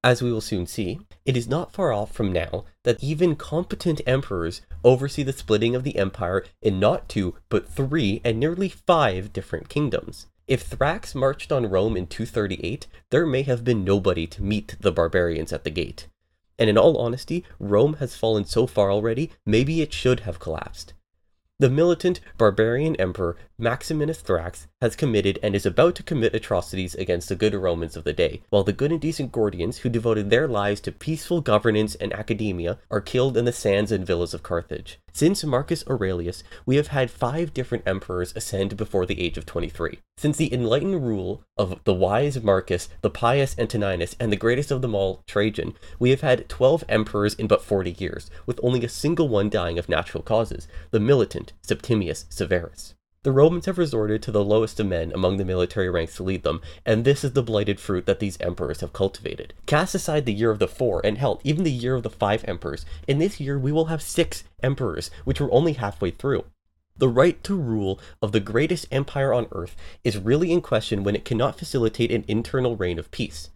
As 0.02 0.22
we 0.22 0.32
will 0.32 0.40
soon 0.40 0.66
see, 0.66 0.98
it 1.26 1.36
is 1.36 1.46
not 1.46 1.74
far 1.74 1.92
off 1.92 2.10
from 2.10 2.32
now 2.32 2.64
that 2.84 3.04
even 3.04 3.36
competent 3.36 4.00
emperors 4.06 4.62
oversee 4.82 5.24
the 5.24 5.34
splitting 5.34 5.74
of 5.74 5.84
the 5.84 5.98
empire 5.98 6.46
in 6.62 6.80
not 6.80 7.06
two, 7.06 7.34
but 7.50 7.68
three 7.68 8.22
and 8.24 8.40
nearly 8.40 8.70
five 8.70 9.30
different 9.34 9.68
kingdoms. 9.68 10.26
If 10.48 10.66
Thrax 10.66 11.14
marched 11.14 11.52
on 11.52 11.68
Rome 11.68 11.94
in 11.94 12.06
238, 12.06 12.86
there 13.10 13.26
may 13.26 13.42
have 13.42 13.64
been 13.64 13.84
nobody 13.84 14.26
to 14.28 14.42
meet 14.42 14.76
the 14.80 14.90
barbarians 14.90 15.52
at 15.52 15.62
the 15.62 15.70
gate. 15.70 16.08
And 16.58 16.70
in 16.70 16.78
all 16.78 16.96
honesty, 16.96 17.44
Rome 17.60 17.96
has 18.00 18.16
fallen 18.16 18.46
so 18.46 18.66
far 18.66 18.90
already, 18.90 19.30
maybe 19.44 19.82
it 19.82 19.92
should 19.92 20.20
have 20.20 20.40
collapsed. 20.40 20.94
The 21.58 21.68
militant, 21.68 22.20
barbarian 22.38 22.96
emperor 22.96 23.36
Maximinus 23.60 24.22
Thrax 24.22 24.68
has 24.80 24.96
committed 24.96 25.38
and 25.42 25.54
is 25.54 25.66
about 25.66 25.94
to 25.96 26.02
commit 26.02 26.34
atrocities 26.34 26.94
against 26.94 27.28
the 27.28 27.36
good 27.36 27.54
Romans 27.54 27.94
of 27.94 28.04
the 28.04 28.14
day, 28.14 28.40
while 28.48 28.64
the 28.64 28.72
good 28.72 28.90
and 28.90 29.00
decent 29.02 29.32
Gordians 29.32 29.78
who 29.78 29.90
devoted 29.90 30.30
their 30.30 30.48
lives 30.48 30.80
to 30.82 30.92
peaceful 30.92 31.42
governance 31.42 31.94
and 31.96 32.10
academia 32.14 32.78
are 32.90 33.02
killed 33.02 33.36
in 33.36 33.44
the 33.44 33.52
sands 33.52 33.92
and 33.92 34.06
villas 34.06 34.32
of 34.32 34.42
Carthage. 34.42 34.98
Since 35.12 35.44
Marcus 35.44 35.84
Aurelius, 35.86 36.42
we 36.64 36.76
have 36.76 36.88
had 36.88 37.10
five 37.10 37.52
different 37.52 37.86
emperors 37.86 38.32
ascend 38.34 38.78
before 38.78 39.04
the 39.04 39.20
age 39.20 39.36
of 39.36 39.44
23. 39.44 39.98
Since 40.18 40.36
the 40.36 40.52
enlightened 40.52 41.06
rule 41.06 41.44
of 41.56 41.78
the 41.84 41.94
wise 41.94 42.42
Marcus, 42.42 42.88
the 43.02 43.08
pious 43.08 43.56
Antoninus, 43.56 44.16
and 44.18 44.32
the 44.32 44.36
greatest 44.36 44.72
of 44.72 44.82
them 44.82 44.92
all, 44.92 45.22
Trajan, 45.28 45.76
we 46.00 46.10
have 46.10 46.22
had 46.22 46.48
12 46.48 46.82
emperors 46.88 47.34
in 47.34 47.46
but 47.46 47.62
40 47.62 47.92
years, 47.92 48.28
with 48.44 48.58
only 48.60 48.84
a 48.84 48.88
single 48.88 49.28
one 49.28 49.48
dying 49.48 49.78
of 49.78 49.88
natural 49.88 50.24
causes, 50.24 50.66
the 50.90 50.98
militant 50.98 51.52
Septimius 51.62 52.24
Severus. 52.30 52.96
The 53.22 53.30
Romans 53.30 53.66
have 53.66 53.78
resorted 53.78 54.20
to 54.22 54.32
the 54.32 54.42
lowest 54.42 54.80
of 54.80 54.88
men 54.88 55.12
among 55.12 55.36
the 55.36 55.44
military 55.44 55.88
ranks 55.88 56.16
to 56.16 56.24
lead 56.24 56.42
them, 56.42 56.62
and 56.84 57.04
this 57.04 57.22
is 57.22 57.34
the 57.34 57.42
blighted 57.44 57.78
fruit 57.78 58.04
that 58.06 58.18
these 58.18 58.40
emperors 58.40 58.80
have 58.80 58.92
cultivated. 58.92 59.54
Cast 59.66 59.94
aside 59.94 60.26
the 60.26 60.34
year 60.34 60.50
of 60.50 60.58
the 60.58 60.66
four, 60.66 61.00
and 61.04 61.18
hell, 61.18 61.40
even 61.44 61.62
the 61.62 61.70
year 61.70 61.94
of 61.94 62.02
the 62.02 62.10
five 62.10 62.44
emperors, 62.48 62.84
in 63.06 63.18
this 63.18 63.38
year 63.38 63.56
we 63.56 63.70
will 63.70 63.84
have 63.84 64.02
six 64.02 64.42
emperors, 64.64 65.12
which 65.24 65.40
we're 65.40 65.52
only 65.52 65.74
halfway 65.74 66.10
through. 66.10 66.44
The 66.98 67.08
right 67.08 67.42
to 67.44 67.54
rule 67.54 68.00
of 68.20 68.32
the 68.32 68.40
greatest 68.40 68.86
empire 68.90 69.32
on 69.32 69.46
earth 69.52 69.76
is 70.02 70.18
really 70.18 70.50
in 70.50 70.60
question 70.60 71.04
when 71.04 71.14
it 71.14 71.24
cannot 71.24 71.56
facilitate 71.56 72.10
an 72.10 72.24
internal 72.26 72.76
reign 72.76 72.98
of 72.98 73.12
peace. 73.12 73.50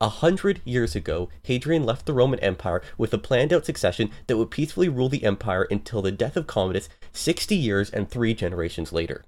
A 0.00 0.08
hundred 0.08 0.60
years 0.64 0.96
ago, 0.96 1.28
Hadrian 1.44 1.84
left 1.84 2.06
the 2.06 2.12
Roman 2.12 2.40
Empire 2.40 2.82
with 2.98 3.14
a 3.14 3.18
planned 3.18 3.52
out 3.52 3.64
succession 3.64 4.10
that 4.26 4.36
would 4.36 4.50
peacefully 4.50 4.88
rule 4.88 5.08
the 5.08 5.22
empire 5.22 5.62
until 5.70 6.02
the 6.02 6.10
death 6.10 6.36
of 6.36 6.48
Commodus 6.48 6.88
60 7.12 7.54
years 7.54 7.88
and 7.88 8.10
three 8.10 8.34
generations 8.34 8.92
later. 8.92 9.24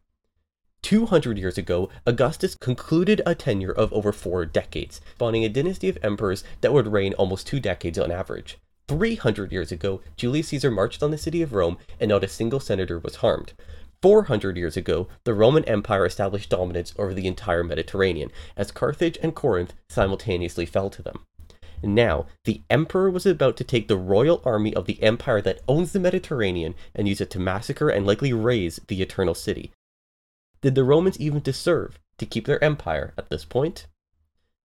200 0.83 1.39
years 1.39 1.57
ago, 1.57 1.89
Augustus 2.05 2.57
concluded 2.57 3.23
a 3.25 3.37
tenure 3.37 3.71
of 3.71 3.93
over 3.93 4.13
four 4.13 4.45
decades, 4.45 5.01
spawning 5.15 5.45
a 5.45 5.49
dynasty 5.49 5.89
of 5.89 5.97
emperors 6.03 6.43
that 6.61 6.73
would 6.73 6.89
reign 6.89 7.15
almost 7.15 7.47
two 7.47 7.61
decades 7.61 8.01
on 8.01 8.11
average. 8.11 8.59
300 8.89 9.53
years 9.53 9.73
ago, 9.73 10.01
Julius 10.17 10.49
Caesar 10.49 10.71
marched 10.71 11.03
on 11.03 11.11
the 11.11 11.19
city 11.19 11.43
of 11.43 11.53
Rome 11.53 11.79
and 11.99 12.09
not 12.09 12.25
a 12.25 12.29
single 12.29 12.61
senator 12.61 12.99
was 12.99 13.17
harmed. 13.17 13.55
400 14.03 14.57
years 14.57 14.77
ago, 14.77 15.09
the 15.25 15.33
Roman 15.33 15.65
Empire 15.65 16.05
established 16.05 16.51
dominance 16.51 16.93
over 16.99 17.15
the 17.15 17.27
entire 17.27 17.65
Mediterranean, 17.65 18.31
as 18.57 18.71
Carthage 18.71 19.17
and 19.23 19.35
Corinth 19.35 19.73
simultaneously 19.89 20.67
fell 20.67 20.91
to 20.91 21.03
them. 21.03 21.25
Now, 21.83 22.27
the 22.45 22.63
emperor 22.69 23.11
was 23.11 23.27
about 23.27 23.57
to 23.57 23.65
take 23.65 23.89
the 23.89 23.97
royal 23.97 24.43
army 24.45 24.75
of 24.75 24.87
the 24.87 25.03
empire 25.03 25.41
that 25.43 25.61
owns 25.69 25.93
the 25.93 26.01
Mediterranean 26.01 26.75
and 26.95 27.09
use 27.09 27.21
it 27.21 27.31
to 27.31 27.39
massacre 27.39 27.89
and 27.89 28.07
likely 28.07 28.33
raze 28.33 28.81
the 28.89 29.01
eternal 29.01 29.35
city. 29.35 29.73
Did 30.61 30.75
the 30.75 30.85
Romans 30.85 31.21
even 31.21 31.41
deserve 31.41 31.99
to 32.19 32.27
keep 32.27 32.47
their 32.47 32.63
empire 32.63 33.13
at 33.19 33.29
this 33.29 33.45
point? 33.45 33.87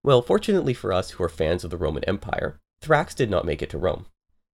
Well, 0.02 0.22
fortunately 0.22 0.72
for 0.72 0.92
us 0.92 1.10
who 1.10 1.24
are 1.24 1.28
fans 1.28 1.62
of 1.62 1.70
the 1.70 1.76
Roman 1.76 2.04
Empire, 2.04 2.58
Thrax 2.82 3.14
did 3.14 3.30
not 3.30 3.44
make 3.44 3.62
it 3.62 3.70
to 3.70 3.78
Rome. 3.78 4.06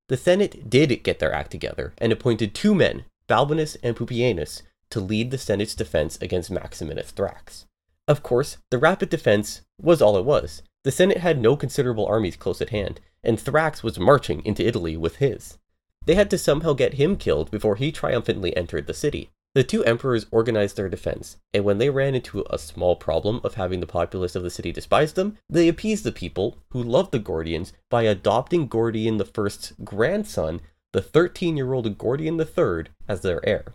The 0.09 0.17
Senate 0.17 0.71
did 0.71 1.03
get 1.03 1.19
their 1.19 1.33
act 1.33 1.51
together 1.51 1.93
and 1.99 2.13
appointed 2.13 2.55
two 2.55 2.75
men, 2.75 3.05
Balbinus 3.29 3.77
and 3.83 3.97
Pupienus, 3.97 4.63
to 4.91 5.01
lead 5.01 5.31
the 5.31 5.39
Senate's 5.39 5.75
defense 5.75 6.17
against 6.21 6.51
Maximinus 6.51 7.13
Thrax. 7.13 7.65
Of 8.09 8.23
course, 8.23 8.59
the 8.71 8.79
rapid 8.79 9.09
defense 9.09 9.63
was 9.81 10.01
all 10.01 10.17
it 10.17 10.25
was. 10.25 10.63
The 10.85 10.93
Senate 10.93 11.19
had 11.19 11.41
no 11.41 11.57
considerable 11.57 12.07
armies 12.07 12.37
close 12.37 12.63
at 12.63 12.71
hand, 12.71 13.01
and 13.25 13.39
Thrax 13.39 13.83
was 13.83 13.99
marching 13.99 14.45
into 14.45 14.65
Italy 14.65 14.97
with 14.97 15.17
his. 15.17 15.59
They 16.05 16.15
had 16.15 16.31
to 16.31 16.39
somehow 16.39 16.73
get 16.73 16.95
him 16.95 17.17
killed 17.17 17.51
before 17.51 17.75
he 17.75 17.91
triumphantly 17.91 18.57
entered 18.57 18.87
the 18.87 18.95
city. 18.95 19.31
The 19.57 19.65
two 19.65 19.83
emperors 19.87 20.27
organized 20.31 20.77
their 20.77 20.91
defense, 20.91 21.39
and 21.55 21.65
when 21.65 21.79
they 21.79 21.89
ran 21.89 22.15
into 22.15 22.45
a 22.51 22.59
small 22.59 22.95
problem 22.95 23.41
of 23.43 23.55
having 23.55 23.81
the 23.81 23.87
populace 23.87 24.37
of 24.37 24.43
the 24.43 24.51
city 24.51 24.71
despise 24.71 25.15
them, 25.15 25.39
they 25.49 25.67
appeased 25.67 26.05
the 26.05 26.13
people, 26.13 26.59
who 26.73 26.83
loved 26.83 27.11
the 27.11 27.19
Gordians, 27.19 27.73
by 27.89 28.03
adopting 28.03 28.69
Gordian 28.69 29.19
I's 29.19 29.73
grandson, 29.83 30.61
the 30.93 31.01
13 31.01 31.57
year 31.57 31.73
old 31.73 31.97
Gordian 31.97 32.39
III, 32.39 32.93
as 33.09 33.23
their 33.23 33.41
heir. 33.49 33.73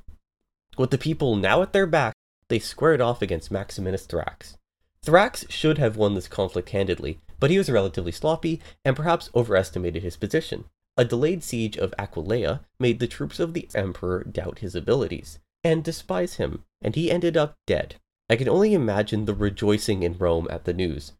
With 0.77 0.91
the 0.91 0.99
people 0.99 1.35
now 1.35 1.63
at 1.63 1.73
their 1.73 1.87
back, 1.87 2.13
they 2.47 2.59
squared 2.59 3.01
off 3.01 3.23
against 3.23 3.51
Maximinus 3.51 4.05
Thrax. 4.05 4.57
Thrax 5.03 5.49
should 5.49 5.79
have 5.79 5.97
won 5.97 6.13
this 6.13 6.27
conflict 6.27 6.69
handedly, 6.69 7.19
but 7.39 7.49
he 7.49 7.57
was 7.57 7.71
relatively 7.71 8.11
sloppy 8.11 8.61
and 8.85 8.95
perhaps 8.95 9.31
overestimated 9.33 10.03
his 10.03 10.15
position. 10.15 10.65
A 10.95 11.03
delayed 11.03 11.43
siege 11.43 11.75
of 11.75 11.91
Aquileia 11.97 12.59
made 12.79 12.99
the 12.99 13.07
troops 13.07 13.39
of 13.39 13.55
the 13.55 13.67
emperor 13.73 14.23
doubt 14.23 14.59
his 14.59 14.75
abilities 14.75 15.39
and 15.63 15.83
despise 15.83 16.35
him, 16.35 16.63
and 16.81 16.95
he 16.95 17.11
ended 17.11 17.37
up 17.37 17.55
dead. 17.67 17.95
I 18.29 18.35
can 18.35 18.49
only 18.49 18.73
imagine 18.73 19.25
the 19.25 19.33
rejoicing 19.33 20.03
in 20.03 20.17
Rome 20.17 20.47
at 20.49 20.65
the 20.65 20.73
news 20.73 21.13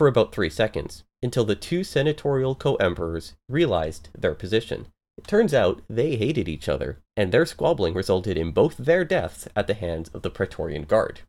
for 0.00 0.06
about 0.06 0.32
three 0.32 0.48
seconds, 0.48 1.04
until 1.22 1.44
the 1.44 1.54
two 1.54 1.84
senatorial 1.84 2.54
co 2.54 2.76
emperors 2.76 3.34
realized 3.50 4.08
their 4.18 4.34
position. 4.34 4.86
It 5.18 5.26
turns 5.26 5.52
out 5.52 5.82
they 5.90 6.16
hated 6.16 6.48
each 6.48 6.70
other, 6.70 7.02
and 7.18 7.30
their 7.30 7.44
squabbling 7.44 7.92
resulted 7.92 8.38
in 8.38 8.52
both 8.52 8.78
their 8.78 9.04
deaths 9.04 9.46
at 9.54 9.66
the 9.66 9.74
hands 9.74 10.08
of 10.14 10.22
the 10.22 10.30
Praetorian 10.30 10.84
Guard. 10.84 11.20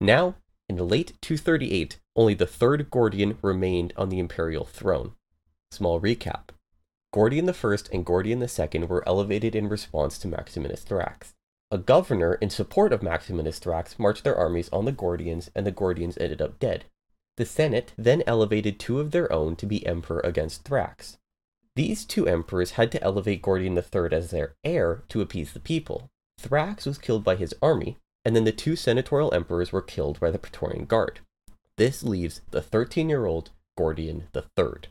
Now, 0.00 0.36
in 0.70 0.76
late 0.76 1.18
238, 1.20 2.00
only 2.16 2.32
the 2.32 2.46
third 2.46 2.90
Gordian 2.90 3.36
remained 3.42 3.92
on 3.94 4.08
the 4.08 4.18
imperial 4.18 4.64
throne. 4.64 5.12
Small 5.70 6.00
recap. 6.00 6.48
Gordian 7.12 7.50
I 7.50 7.76
and 7.92 8.06
Gordian 8.06 8.42
II 8.42 8.84
were 8.84 9.06
elevated 9.06 9.54
in 9.54 9.68
response 9.68 10.16
to 10.20 10.28
Maximinus 10.28 10.82
Thrax. 10.82 11.34
A 11.70 11.78
governor 11.78 12.34
in 12.34 12.48
support 12.48 12.92
of 12.92 13.02
Maximinus 13.02 13.60
Thrax 13.60 13.98
marched 13.98 14.24
their 14.24 14.36
armies 14.36 14.70
on 14.70 14.86
the 14.86 14.92
Gordians, 14.92 15.50
and 15.54 15.66
the 15.66 15.72
Gordians 15.72 16.16
ended 16.18 16.40
up 16.40 16.58
dead. 16.58 16.86
The 17.36 17.44
Senate 17.44 17.92
then 17.98 18.22
elevated 18.26 18.80
two 18.80 19.00
of 19.00 19.10
their 19.10 19.30
own 19.32 19.54
to 19.56 19.66
be 19.66 19.86
emperor 19.86 20.20
against 20.20 20.64
Thrax. 20.64 21.18
These 21.76 22.04
two 22.04 22.26
emperors 22.26 22.72
had 22.72 22.90
to 22.92 23.02
elevate 23.02 23.42
Gordian 23.42 23.76
III 23.76 24.12
as 24.12 24.30
their 24.30 24.54
heir 24.64 25.02
to 25.10 25.20
appease 25.20 25.52
the 25.52 25.60
people. 25.60 26.10
Thrax 26.40 26.86
was 26.86 26.98
killed 26.98 27.22
by 27.22 27.36
his 27.36 27.54
army, 27.60 27.98
and 28.24 28.34
then 28.34 28.44
the 28.44 28.52
two 28.52 28.74
senatorial 28.74 29.32
emperors 29.34 29.70
were 29.70 29.82
killed 29.82 30.18
by 30.18 30.30
the 30.30 30.38
Praetorian 30.38 30.86
Guard. 30.86 31.20
This 31.76 32.02
leaves 32.02 32.40
the 32.50 32.62
13 32.62 33.08
year 33.08 33.26
old 33.26 33.50
Gordian 33.76 34.26
III. 34.34 34.90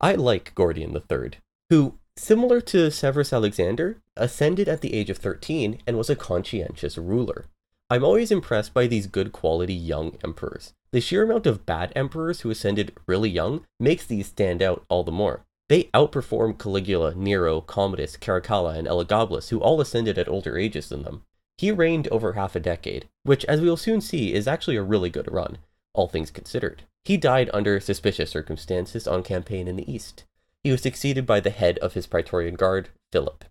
I 0.00 0.14
like 0.14 0.54
Gordian 0.54 0.96
III, 0.96 1.32
who, 1.68 1.98
similar 2.16 2.60
to 2.60 2.90
Severus 2.90 3.32
Alexander, 3.32 3.98
ascended 4.16 4.68
at 4.68 4.80
the 4.80 4.94
age 4.94 5.10
of 5.10 5.18
13 5.18 5.78
and 5.86 5.96
was 5.96 6.10
a 6.10 6.16
conscientious 6.16 6.98
ruler. 6.98 7.46
I'm 7.90 8.04
always 8.04 8.30
impressed 8.30 8.72
by 8.72 8.86
these 8.86 9.06
good 9.06 9.32
quality 9.32 9.74
young 9.74 10.16
emperors. 10.24 10.72
The 10.92 11.00
sheer 11.00 11.24
amount 11.24 11.46
of 11.46 11.66
bad 11.66 11.92
emperors 11.94 12.40
who 12.40 12.50
ascended 12.50 12.96
really 13.06 13.30
young 13.30 13.66
makes 13.78 14.06
these 14.06 14.28
stand 14.28 14.62
out 14.62 14.84
all 14.88 15.04
the 15.04 15.12
more. 15.12 15.44
They 15.68 15.84
outperform 15.94 16.58
Caligula, 16.58 17.14
Nero, 17.14 17.60
Commodus, 17.60 18.16
Caracalla, 18.16 18.76
and 18.76 18.86
Elagabalus, 18.86 19.48
who 19.48 19.60
all 19.60 19.80
ascended 19.80 20.18
at 20.18 20.28
older 20.28 20.58
ages 20.58 20.88
than 20.88 21.02
them. 21.02 21.22
He 21.58 21.70
reigned 21.70 22.08
over 22.08 22.32
half 22.32 22.56
a 22.56 22.60
decade, 22.60 23.08
which, 23.22 23.44
as 23.46 23.60
we 23.60 23.68
will 23.68 23.76
soon 23.76 24.00
see, 24.00 24.34
is 24.34 24.48
actually 24.48 24.76
a 24.76 24.82
really 24.82 25.10
good 25.10 25.30
run, 25.30 25.58
all 25.94 26.08
things 26.08 26.30
considered. 26.30 26.82
He 27.04 27.16
died 27.16 27.50
under 27.52 27.80
suspicious 27.80 28.30
circumstances 28.30 29.06
on 29.06 29.22
campaign 29.22 29.68
in 29.68 29.76
the 29.76 29.90
east. 29.90 30.24
He 30.64 30.70
was 30.70 30.80
succeeded 30.80 31.26
by 31.26 31.40
the 31.40 31.50
head 31.50 31.78
of 31.78 31.94
his 31.94 32.06
Praetorian 32.06 32.54
Guard, 32.54 32.90
Philip. 33.10 33.44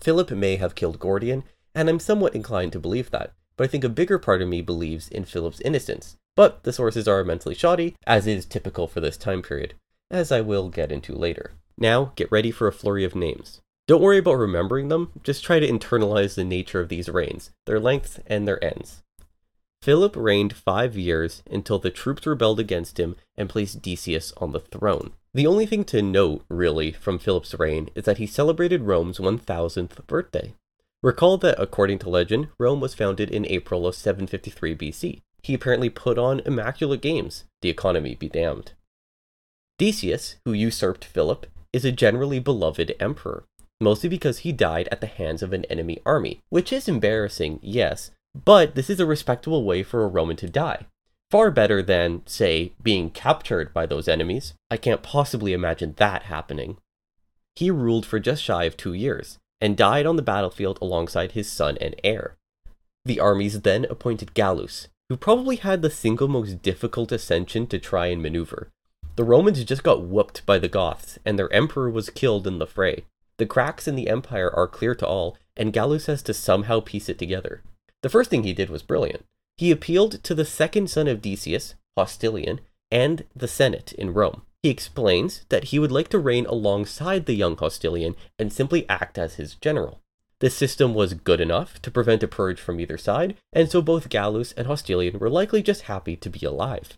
Philip 0.00 0.30
may 0.30 0.56
have 0.56 0.74
killed 0.74 0.98
Gordian, 0.98 1.44
and 1.74 1.88
I'm 1.88 1.98
somewhat 1.98 2.34
inclined 2.34 2.72
to 2.72 2.80
believe 2.80 3.10
that, 3.10 3.32
but 3.56 3.64
I 3.64 3.66
think 3.66 3.84
a 3.84 3.88
bigger 3.88 4.18
part 4.18 4.42
of 4.42 4.48
me 4.48 4.62
believes 4.62 5.08
in 5.08 5.24
Philip's 5.24 5.60
innocence. 5.60 6.16
But 6.36 6.62
the 6.62 6.72
sources 6.72 7.08
are 7.08 7.20
immensely 7.20 7.54
shoddy, 7.54 7.96
as 8.06 8.26
is 8.26 8.46
typical 8.46 8.86
for 8.86 9.00
this 9.00 9.16
time 9.16 9.42
period 9.42 9.74
as 10.10 10.32
I 10.32 10.40
will 10.40 10.68
get 10.68 10.92
into 10.92 11.14
later. 11.14 11.52
Now, 11.76 12.12
get 12.16 12.32
ready 12.32 12.50
for 12.50 12.66
a 12.66 12.72
flurry 12.72 13.04
of 13.04 13.14
names. 13.14 13.60
Don't 13.86 14.02
worry 14.02 14.18
about 14.18 14.34
remembering 14.34 14.88
them, 14.88 15.12
just 15.22 15.44
try 15.44 15.60
to 15.60 15.68
internalize 15.68 16.34
the 16.34 16.44
nature 16.44 16.80
of 16.80 16.88
these 16.88 17.08
reigns, 17.08 17.50
their 17.66 17.80
lengths, 17.80 18.20
and 18.26 18.46
their 18.46 18.62
ends. 18.62 19.02
Philip 19.82 20.16
reigned 20.16 20.54
five 20.54 20.96
years 20.96 21.42
until 21.50 21.78
the 21.78 21.90
troops 21.90 22.26
rebelled 22.26 22.58
against 22.58 22.98
him 22.98 23.16
and 23.36 23.48
placed 23.48 23.80
Decius 23.80 24.32
on 24.38 24.52
the 24.52 24.60
throne. 24.60 25.12
The 25.34 25.46
only 25.46 25.66
thing 25.66 25.84
to 25.84 26.00
note, 26.00 26.44
really, 26.48 26.92
from 26.92 27.18
Philip's 27.18 27.54
reign 27.54 27.90
is 27.94 28.04
that 28.04 28.18
he 28.18 28.26
celebrated 28.26 28.82
Rome's 28.82 29.18
1000th 29.18 30.06
birthday. 30.06 30.54
Recall 31.02 31.38
that, 31.38 31.60
according 31.60 31.98
to 32.00 32.08
legend, 32.08 32.48
Rome 32.58 32.80
was 32.80 32.94
founded 32.94 33.30
in 33.30 33.46
April 33.46 33.86
of 33.86 33.94
753 33.94 34.74
BC. 34.74 35.20
He 35.42 35.54
apparently 35.54 35.90
put 35.90 36.18
on 36.18 36.40
immaculate 36.40 37.00
games, 37.00 37.44
the 37.62 37.68
economy 37.68 38.14
be 38.14 38.28
damned. 38.28 38.72
Decius, 39.78 40.36
who 40.44 40.52
usurped 40.52 41.04
Philip, 41.04 41.46
is 41.72 41.84
a 41.84 41.92
generally 41.92 42.40
beloved 42.40 42.96
emperor, 42.98 43.44
mostly 43.80 44.08
because 44.08 44.38
he 44.38 44.50
died 44.50 44.88
at 44.90 45.00
the 45.00 45.06
hands 45.06 45.42
of 45.42 45.52
an 45.52 45.64
enemy 45.66 46.00
army, 46.04 46.40
which 46.48 46.72
is 46.72 46.88
embarrassing, 46.88 47.60
yes, 47.62 48.10
but 48.34 48.74
this 48.74 48.90
is 48.90 48.98
a 48.98 49.06
respectable 49.06 49.64
way 49.64 49.82
for 49.82 50.02
a 50.02 50.08
Roman 50.08 50.36
to 50.36 50.48
die. 50.48 50.86
Far 51.30 51.50
better 51.50 51.82
than, 51.82 52.22
say, 52.26 52.72
being 52.82 53.10
captured 53.10 53.74
by 53.74 53.84
those 53.84 54.08
enemies. 54.08 54.54
I 54.70 54.78
can't 54.78 55.02
possibly 55.02 55.52
imagine 55.52 55.94
that 55.98 56.22
happening. 56.24 56.78
He 57.54 57.70
ruled 57.70 58.06
for 58.06 58.18
just 58.18 58.42
shy 58.42 58.64
of 58.64 58.76
two 58.76 58.94
years, 58.94 59.38
and 59.60 59.76
died 59.76 60.06
on 60.06 60.16
the 60.16 60.22
battlefield 60.22 60.78
alongside 60.80 61.32
his 61.32 61.50
son 61.50 61.76
and 61.80 61.94
heir. 62.02 62.36
The 63.04 63.20
armies 63.20 63.60
then 63.60 63.84
appointed 63.90 64.32
Gallus, 64.32 64.88
who 65.08 65.16
probably 65.16 65.56
had 65.56 65.82
the 65.82 65.90
single 65.90 66.28
most 66.28 66.62
difficult 66.62 67.12
ascension 67.12 67.66
to 67.66 67.78
try 67.78 68.06
and 68.06 68.22
maneuver. 68.22 68.68
The 69.16 69.24
Romans 69.24 69.64
just 69.64 69.82
got 69.82 70.02
whooped 70.02 70.46
by 70.46 70.58
the 70.58 70.68
Goths, 70.68 71.18
and 71.26 71.38
their 71.38 71.52
emperor 71.52 71.90
was 71.90 72.08
killed 72.08 72.46
in 72.46 72.58
the 72.58 72.66
fray. 72.66 73.04
The 73.38 73.46
cracks 73.46 73.86
in 73.86 73.96
the 73.96 74.08
empire 74.08 74.50
are 74.54 74.68
clear 74.68 74.94
to 74.94 75.06
all, 75.06 75.36
and 75.56 75.72
Gallus 75.72 76.06
has 76.06 76.22
to 76.22 76.34
somehow 76.34 76.80
piece 76.80 77.08
it 77.08 77.18
together. 77.18 77.62
The 78.02 78.08
first 78.08 78.30
thing 78.30 78.44
he 78.44 78.52
did 78.52 78.70
was 78.70 78.82
brilliant. 78.82 79.24
He 79.58 79.72
appealed 79.72 80.22
to 80.22 80.34
the 80.36 80.44
second 80.44 80.88
son 80.88 81.08
of 81.08 81.20
Decius, 81.20 81.74
Hostilian, 81.96 82.60
and 82.92 83.24
the 83.34 83.48
Senate 83.48 83.92
in 83.92 84.14
Rome. 84.14 84.42
He 84.62 84.70
explains 84.70 85.44
that 85.48 85.64
he 85.64 85.80
would 85.80 85.90
like 85.90 86.08
to 86.10 86.18
reign 86.20 86.46
alongside 86.46 87.26
the 87.26 87.34
young 87.34 87.56
Hostilian 87.56 88.14
and 88.38 88.52
simply 88.52 88.88
act 88.88 89.18
as 89.18 89.34
his 89.34 89.56
general. 89.56 90.00
This 90.38 90.56
system 90.56 90.94
was 90.94 91.14
good 91.14 91.40
enough 91.40 91.82
to 91.82 91.90
prevent 91.90 92.22
a 92.22 92.28
purge 92.28 92.60
from 92.60 92.78
either 92.78 92.96
side, 92.96 93.36
and 93.52 93.68
so 93.68 93.82
both 93.82 94.08
Gallus 94.08 94.52
and 94.52 94.68
Hostilian 94.68 95.18
were 95.18 95.28
likely 95.28 95.60
just 95.60 95.82
happy 95.82 96.16
to 96.16 96.30
be 96.30 96.46
alive. 96.46 96.96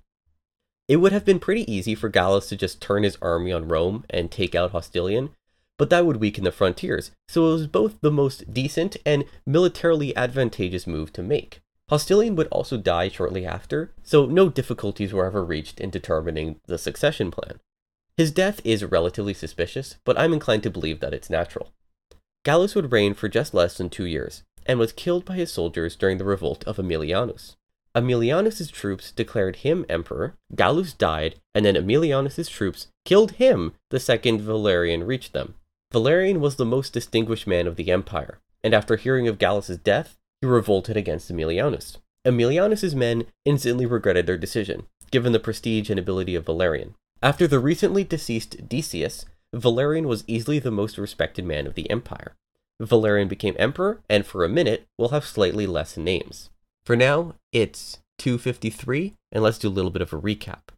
It 0.87 0.96
would 0.96 1.12
have 1.12 1.25
been 1.25 1.38
pretty 1.38 1.70
easy 1.73 1.94
for 1.94 2.11
Gallus 2.11 2.51
to 2.51 2.57
just 2.57 2.83
turn 2.83 3.05
his 3.05 3.16
army 3.23 3.53
on 3.53 3.68
Rome 3.68 4.05
and 4.11 4.31
take 4.31 4.55
out 4.55 4.73
Hostilian, 4.73 5.31
but 5.79 5.88
that 5.88 6.05
would 6.05 6.18
weaken 6.18 6.44
the 6.44 6.53
frontiers, 6.53 7.12
so 7.27 7.49
it 7.49 7.53
was 7.53 7.66
both 7.66 8.03
the 8.03 8.11
most 8.11 8.53
decent 8.53 8.99
and 9.07 9.25
militarily 9.46 10.14
advantageous 10.14 10.87
move 10.87 11.11
to 11.14 11.23
make. 11.23 11.62
Hostilian 11.90 12.37
would 12.37 12.46
also 12.48 12.76
die 12.76 13.09
shortly 13.09 13.44
after, 13.44 13.92
so 14.05 14.24
no 14.24 14.48
difficulties 14.48 15.12
were 15.12 15.26
ever 15.26 15.44
reached 15.44 15.81
in 15.81 15.90
determining 15.90 16.61
the 16.66 16.79
succession 16.79 17.33
plan. 17.33 17.59
His 18.16 18.31
death 18.31 18.61
is 18.64 18.85
relatively 18.85 19.35
suspicious, 19.35 19.96
but 20.05 20.16
I'm 20.16 20.33
inclined 20.33 20.62
to 20.62 20.70
believe 20.70 21.00
that 21.00 21.12
it's 21.12 21.29
natural. 21.29 21.72
Gallus 22.44 22.76
would 22.76 22.92
reign 22.92 23.14
for 23.14 23.29
just 23.29 23.55
less 23.55 23.76
than 23.76 23.90
two 23.90 24.05
years, 24.05 24.44
and 24.64 24.79
was 24.79 24.92
killed 24.92 25.24
by 25.24 25.35
his 25.35 25.53
soldiers 25.53 25.96
during 25.96 26.18
the 26.18 26.24
revolt 26.24 26.62
of 26.62 26.76
Aemilianus. 26.76 27.57
Aemilianus's 27.96 28.70
troops 28.70 29.11
declared 29.11 29.57
him 29.57 29.85
emperor, 29.88 30.37
Gallus 30.55 30.92
died, 30.92 31.40
and 31.57 31.66
then 31.66 31.74
Aemilianus's 31.74 32.48
troops 32.48 32.87
killed 33.05 33.33
him 33.33 33.74
the 33.90 33.98
second 33.98 34.42
Valerian 34.42 35.03
reached 35.03 35.33
them. 35.33 35.55
Valerian 35.90 36.40
was 36.40 36.55
the 36.55 36.64
most 36.64 36.92
distinguished 36.92 37.48
man 37.48 37.66
of 37.66 37.74
the 37.74 37.90
empire, 37.90 38.38
and 38.62 38.74
after 38.74 38.94
hearing 38.94 39.26
of 39.26 39.38
Gallus's 39.38 39.79
death, 39.79 40.16
he 40.40 40.46
revolted 40.46 40.96
against 40.96 41.31
Aemilianus. 41.31 41.98
Aemilianus's 42.26 42.94
men 42.94 43.24
instantly 43.44 43.87
regretted 43.87 44.26
their 44.26 44.38
decision, 44.38 44.87
given 45.11 45.33
the 45.33 45.40
prestige 45.40 45.90
and 45.90 45.98
ability 45.98 46.35
of 46.35 46.46
Valerian. 46.46 46.94
After 47.22 47.46
the 47.46 47.59
recently 47.59 48.05
deceased 48.05 48.68
Decius, 48.68 49.26
Valerian 49.55 50.07
was 50.07 50.24
easily 50.26 50.59
the 50.59 50.70
most 50.70 50.96
respected 50.96 51.44
man 51.44 51.66
of 51.66 51.74
the 51.74 51.90
empire. 51.90 52.37
Valerian 52.81 53.29
became 53.29 53.57
emperor, 53.59 54.00
and 54.09 54.24
for 54.24 54.44
a 54.44 54.48
minute, 54.48 54.87
we'll 54.96 55.11
have 55.11 55.26
slightly 55.26 55.66
less 55.66 55.96
names. 55.96 56.50
For 56.85 56.96
now, 56.96 57.35
it's 57.53 57.98
253, 58.18 59.14
and 59.33 59.42
let's 59.42 59.59
do 59.59 59.68
a 59.68 59.70
little 59.70 59.90
bit 59.90 60.03
of 60.03 60.12
a 60.12 60.20
recap. 60.20 60.70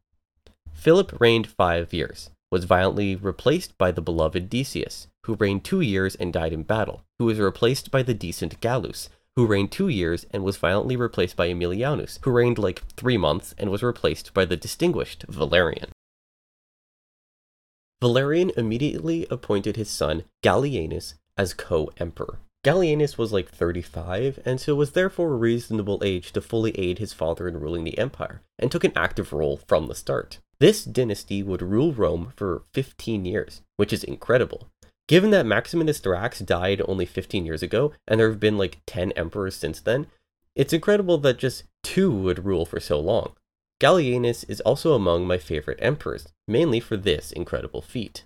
Philip 0.73 1.21
reigned 1.21 1.47
five 1.47 1.93
years, 1.93 2.31
was 2.51 2.65
violently 2.65 3.15
replaced 3.15 3.77
by 3.79 3.93
the 3.93 4.03
beloved 4.03 4.51
Decius, 4.51 5.07
who 5.27 5.35
reigned 5.35 5.65
two 5.65 5.81
years 5.81 6.17
and 6.17 6.33
died 6.33 6.53
in 6.53 6.65
battle, 6.65 7.05
who 7.19 7.27
was 7.27 7.39
replaced 7.39 7.91
by 7.93 8.03
the 8.03 8.15
decent 8.15 8.61
Gallus, 8.61 9.09
who 9.37 9.47
reigned 9.47 9.73
two 9.73 9.89
years 9.89 10.27
and 10.31 10.45
was 10.45 10.57
violently 10.57 10.97
replaced 10.97 11.37
by 11.37 11.49
Aemilianus, 11.49 12.19
who 12.23 12.31
reigned 12.31 12.59
like 12.59 12.83
three 12.97 13.17
months 13.17 13.55
and 13.59 13.71
was 13.71 13.83
replaced 13.83 14.35
by 14.35 14.45
the 14.45 14.57
distinguished 14.57 15.25
Valerian. 15.29 15.91
Valerian 18.01 18.51
immediately 18.57 19.27
appointed 19.31 19.77
his 19.77 19.89
son 19.89 20.25
Gallienus 20.43 21.15
as 21.37 21.55
co 21.55 21.91
emperor. 21.99 22.41
Gallienus 22.65 23.19
was 23.19 23.33
like 23.33 23.49
35, 23.49 24.39
and 24.45 24.61
so 24.61 24.75
was 24.75 24.93
therefore 24.93 25.33
a 25.33 25.37
reasonable 25.37 26.01
age 26.05 26.33
to 26.33 26.41
fully 26.41 26.79
aid 26.79 26.99
his 26.99 27.13
father 27.13 27.49
in 27.49 27.59
ruling 27.59 27.83
the 27.83 27.99
empire, 27.99 28.43
and 28.59 28.71
took 28.71 28.85
an 28.85 28.93
active 28.95 29.33
role 29.33 29.57
from 29.57 29.87
the 29.87 29.95
start. 29.95 30.39
This 30.61 30.85
dynasty 30.85 31.43
would 31.43 31.61
rule 31.61 31.93
Rome 31.93 32.33
for 32.37 32.63
15 32.73 33.25
years, 33.25 33.63
which 33.77 33.93
is 33.93 34.05
incredible. 34.05 34.69
Given 35.09 35.31
that 35.31 35.47
Maximinus 35.47 36.01
Thrax 36.01 36.45
died 36.45 36.81
only 36.87 37.07
15 37.07 37.45
years 37.45 37.63
ago, 37.63 37.93
and 38.07 38.19
there 38.21 38.29
have 38.29 38.41
been 38.41 38.57
like 38.57 38.81
10 38.87 39.13
emperors 39.13 39.57
since 39.57 39.81
then, 39.81 40.07
it's 40.55 40.73
incredible 40.73 41.19
that 41.19 41.39
just 41.39 41.65
two 41.83 42.11
would 42.11 42.45
rule 42.45 42.65
for 42.65 42.81
so 42.81 43.01
long. 43.01 43.33
Gallienus 43.81 44.45
is 44.49 44.61
also 44.61 44.95
among 44.95 45.27
my 45.27 45.39
favorite 45.39 45.79
emperors, 45.83 46.29
mainly 46.47 46.79
for 46.79 46.97
this 46.97 47.33
incredible 47.33 47.83
feat. 47.83 48.25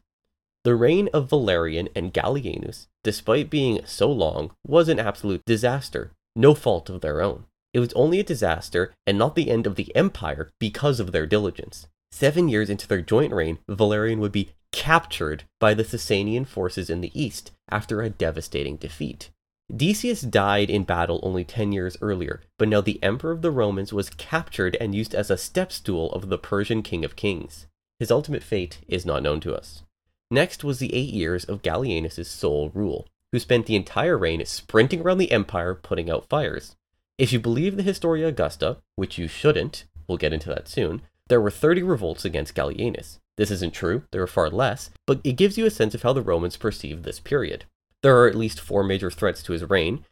The 0.65 0.75
reign 0.75 1.09
of 1.15 1.31
Valerian 1.31 1.89
and 1.95 2.13
Gallienus, 2.13 2.89
despite 3.03 3.49
being 3.49 3.81
so 3.87 4.11
long, 4.11 4.51
was 4.67 4.89
an 4.89 4.99
absolute 4.99 5.45
disaster, 5.47 6.13
no 6.35 6.55
fault 6.55 6.91
of 6.91 7.01
their 7.01 7.23
own. 7.23 7.45
It 7.73 7.81
was 7.81 7.93
only 7.95 8.21
a 8.21 8.25
disaster 8.25 8.93
and 9.07 9.17
not 9.17 9.35
the 9.35 9.51
end 9.51 9.67
of 9.67 9.77
the 9.77 9.95
empire 9.95 10.51
because 10.59 11.01
of 11.01 11.13
their 11.13 11.27
diligence. 11.27 11.87
Seven 12.11 12.49
years 12.49 12.69
into 12.69 12.89
their 12.89 13.01
joint 13.01 13.33
reign, 13.33 13.59
Valerian 13.69 14.21
would 14.21 14.33
be 14.33 14.53
captured 14.77 15.45
by 15.59 15.73
the 15.73 15.83
Sasanian 15.83 16.47
forces 16.47 16.91
in 16.91 17.01
the 17.01 17.11
east 17.19 17.51
after 17.71 18.03
a 18.03 18.11
devastating 18.11 18.77
defeat. 18.77 19.31
Decius 19.75 20.21
died 20.21 20.69
in 20.69 20.85
battle 20.85 21.19
only 21.23 21.45
10 21.45 21.73
years 21.73 21.97
earlier, 22.03 22.43
but 22.59 22.69
now 22.69 22.83
the 22.83 23.03
Emperor 23.03 23.33
of 23.33 23.41
the 23.41 23.51
Romans 23.51 23.91
was 23.91 24.11
captured 24.11 24.77
and 24.79 24.95
used 24.95 25.15
as 25.15 25.31
a 25.31 25.39
step 25.39 25.73
stool 25.73 26.13
of 26.13 26.29
the 26.29 26.37
Persian 26.37 26.83
King 26.83 27.07
of 27.07 27.17
Kings. 27.17 27.67
His 27.99 28.11
ultimate 28.11 28.43
fate 28.43 28.81
is 28.87 29.07
not 29.07 29.23
known 29.23 29.41
to 29.41 29.57
us. 29.57 29.83
Next 30.31 30.63
was 30.63 30.79
the 30.79 30.95
eight 30.95 31.13
years 31.13 31.47
of 31.47 31.63
Gallienus' 31.63 32.27
sole 32.27 32.71
rule, 32.75 33.09
who 33.33 33.39
spent 33.39 33.65
the 33.65 33.77
entire 33.77 34.19
reign 34.19 34.45
sprinting 34.45 35.01
around 35.01 35.19
the 35.19 35.33
empire 35.33 35.75
putting 35.75 36.11
out 36.11 36.29
fires. 36.29 36.77
If 37.17 37.33
you 37.33 37.41
believe 37.41 37.79
the 37.79 37.83
Historia 37.83 38.29
Augusta, 38.29 38.77
which 38.95 39.17
you 39.17 39.27
shouldn't, 39.27 39.85
we'll 40.07 40.19
get 40.19 40.35
into 40.35 40.51
that 40.51 40.69
soon, 40.69 41.01
there 41.29 41.41
were 41.41 41.51
30 41.51 41.83
revolts 41.83 42.27
against 42.27 42.55
Gallienus. 42.55 43.21
This 43.37 43.51
isn't 43.51 43.75
true, 43.75 44.03
there 44.13 44.23
are 44.23 44.27
far 44.27 44.49
less, 44.49 44.91
but 45.07 45.21
it 45.23 45.33
gives 45.37 45.59
you 45.59 45.67
a 45.67 45.71
sense 45.71 45.95
of 45.95 46.03
how 46.03 46.13
the 46.13 46.23
Romans 46.23 46.57
perceived 46.57 47.05
this 47.05 47.21
period. 47.21 47.65
There 48.03 48.17
are 48.19 48.29
at 48.29 48.35
least 48.35 48.61
four 48.61 48.83
major 48.83 49.11
threats 49.11 49.43
to 49.43 49.53
his 49.53 49.69
reign. 49.69 50.05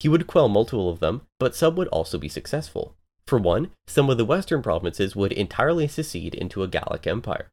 He 0.00 0.08
would 0.08 0.26
quell 0.26 0.48
multiple 0.48 0.90
of 0.90 0.98
them, 0.98 1.22
but 1.38 1.54
some 1.54 1.76
would 1.76 1.88
also 1.88 2.18
be 2.18 2.28
successful. 2.28 2.96
For 3.26 3.38
one, 3.38 3.70
some 3.86 4.10
of 4.10 4.18
the 4.18 4.24
western 4.24 4.60
provinces 4.62 5.14
would 5.14 5.32
entirely 5.32 5.86
secede 5.88 6.34
into 6.34 6.62
a 6.62 6.68
Gallic 6.68 7.06
empire. 7.06 7.50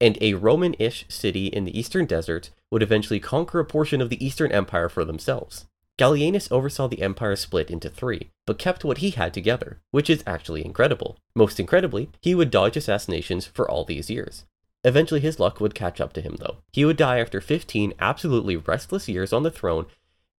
And 0.00 0.18
a 0.20 0.34
Roman 0.34 0.74
ish 0.78 1.06
city 1.08 1.46
in 1.46 1.64
the 1.64 1.78
eastern 1.78 2.04
desert 2.04 2.50
would 2.70 2.82
eventually 2.82 3.20
conquer 3.20 3.60
a 3.60 3.64
portion 3.64 4.00
of 4.00 4.10
the 4.10 4.24
eastern 4.24 4.52
empire 4.52 4.88
for 4.88 5.04
themselves. 5.04 5.66
Gallienus 5.98 6.52
oversaw 6.52 6.88
the 6.88 7.00
empire 7.00 7.36
split 7.36 7.70
into 7.70 7.88
three, 7.88 8.30
but 8.46 8.58
kept 8.58 8.84
what 8.84 8.98
he 8.98 9.10
had 9.10 9.32
together, 9.32 9.80
which 9.92 10.10
is 10.10 10.22
actually 10.26 10.62
incredible. 10.62 11.16
Most 11.34 11.58
incredibly, 11.58 12.10
he 12.20 12.34
would 12.34 12.50
dodge 12.50 12.76
assassinations 12.76 13.46
for 13.46 13.70
all 13.70 13.84
these 13.84 14.10
years. 14.10 14.44
Eventually, 14.86 15.18
his 15.18 15.40
luck 15.40 15.60
would 15.60 15.74
catch 15.74 16.00
up 16.00 16.12
to 16.12 16.20
him, 16.20 16.36
though. 16.38 16.58
He 16.72 16.84
would 16.84 16.96
die 16.96 17.18
after 17.18 17.40
15 17.40 17.92
absolutely 17.98 18.54
restless 18.54 19.08
years 19.08 19.32
on 19.32 19.42
the 19.42 19.50
throne, 19.50 19.86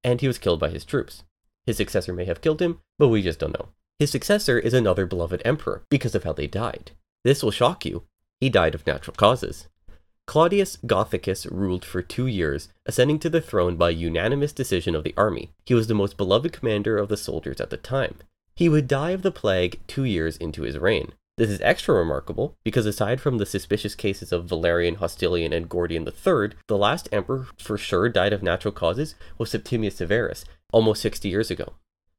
and 0.06 0.22
he 0.22 0.28
was 0.28 0.38
killed 0.38 0.62
by 0.62 0.70
his 0.70 0.86
troops. 0.86 1.26
His 1.66 1.76
successor 1.76 2.14
may 2.14 2.24
have 2.24 2.40
killed 2.40 2.62
him, 2.62 2.80
but 2.98 3.10
we 3.10 3.22
just 3.22 3.40
don't 3.40 3.54
know. 3.54 3.68
His 4.00 4.10
successor 4.10 4.58
is 4.58 4.74
another 4.74 5.06
beloved 5.06 5.42
emperor 5.44 5.84
because 5.90 6.16
of 6.16 6.24
how 6.24 6.32
they 6.32 6.48
died. 6.48 6.92
This 7.26 7.44
will 7.44 7.52
shock 7.52 7.86
you. 7.86 8.04
He 8.40 8.48
died 8.50 8.74
of 8.74 8.88
natural 8.88 9.16
causes. 9.18 9.68
Claudius 10.28 10.78
Gothicus 10.86 11.46
ruled 11.52 11.84
for 11.84 12.02
two 12.02 12.28
years, 12.28 12.70
ascending 12.86 13.20
to 13.20 13.30
the 13.30 13.42
throne 13.42 13.76
by 13.76 13.90
unanimous 13.90 14.54
decision 14.54 14.96
of 14.96 15.04
the 15.04 15.14
army. 15.18 15.52
He 15.66 15.74
was 15.74 15.88
the 15.88 15.94
most 15.94 16.16
beloved 16.16 16.54
commander 16.54 16.98
of 16.98 17.10
the 17.10 17.18
soldiers 17.18 17.60
at 17.60 17.70
the 17.70 17.76
time. 17.76 18.16
He 18.56 18.70
would 18.70 18.88
die 18.88 19.12
of 19.12 19.24
the 19.24 19.32
plague 19.32 19.82
two 19.88 20.06
years 20.06 20.38
into 20.38 20.62
his 20.62 20.78
reign. 20.78 21.12
This 21.38 21.52
is 21.52 21.62
extra 21.62 21.93
remarkable 21.93 22.58
because 22.63 22.88
aside 22.88 23.21
from 23.21 23.38
the 23.38 23.45
suspicious 23.45 23.93
cases 23.93 24.32
of 24.32 24.45
Valerian, 24.45 24.95
Hostilian, 24.95 25.54
and 25.54 25.69
Gordian 25.69 26.04
III, 26.04 26.58
the 26.65 26.78
last 26.78 27.08
emperor 27.12 27.45
for 27.60 27.78
sure 27.78 28.10
died 28.10 28.34
of 28.34 28.41
natural 28.41 28.71
causes 28.71 29.13
was 29.38 29.52
Septimius 29.52 29.97
Severus, 29.97 30.45
almost 30.73 31.00
60 31.04 31.30
years 31.30 31.52
ago. 31.52 31.73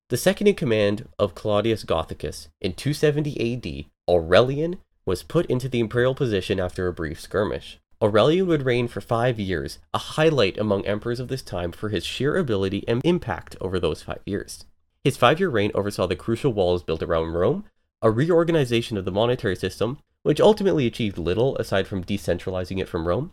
The 0.08 0.16
second 0.16 0.46
in 0.46 0.54
command 0.54 1.08
of 1.18 1.34
Claudius 1.34 1.82
Gothicus 1.82 2.46
in 2.60 2.74
270 2.74 3.54
AD, 3.54 3.86
Aurelian, 4.08 4.76
was 5.04 5.24
put 5.24 5.46
into 5.46 5.68
the 5.68 5.80
imperial 5.80 6.14
position 6.14 6.60
after 6.60 6.86
a 6.86 6.92
brief 6.92 7.20
skirmish. 7.20 7.80
Aurelian 8.00 8.46
would 8.46 8.64
reign 8.64 8.86
for 8.86 9.00
five 9.00 9.40
years, 9.40 9.80
a 9.92 9.98
highlight 9.98 10.56
among 10.56 10.86
emperors 10.86 11.18
of 11.18 11.26
this 11.26 11.42
time 11.42 11.72
for 11.72 11.88
his 11.88 12.06
sheer 12.06 12.36
ability 12.36 12.84
and 12.86 13.02
impact 13.04 13.56
over 13.60 13.80
those 13.80 14.00
five 14.00 14.20
years. 14.24 14.64
His 15.02 15.16
five 15.16 15.40
year 15.40 15.48
reign 15.48 15.72
oversaw 15.74 16.06
the 16.06 16.14
crucial 16.14 16.52
walls 16.52 16.84
built 16.84 17.02
around 17.02 17.32
Rome, 17.32 17.64
a 18.02 18.10
reorganization 18.10 18.96
of 18.96 19.04
the 19.04 19.10
monetary 19.10 19.56
system, 19.56 19.98
which 20.22 20.40
ultimately 20.40 20.86
achieved 20.86 21.18
little 21.18 21.56
aside 21.56 21.86
from 21.86 22.04
decentralizing 22.04 22.78
it 22.78 22.88
from 22.88 23.08
Rome, 23.08 23.32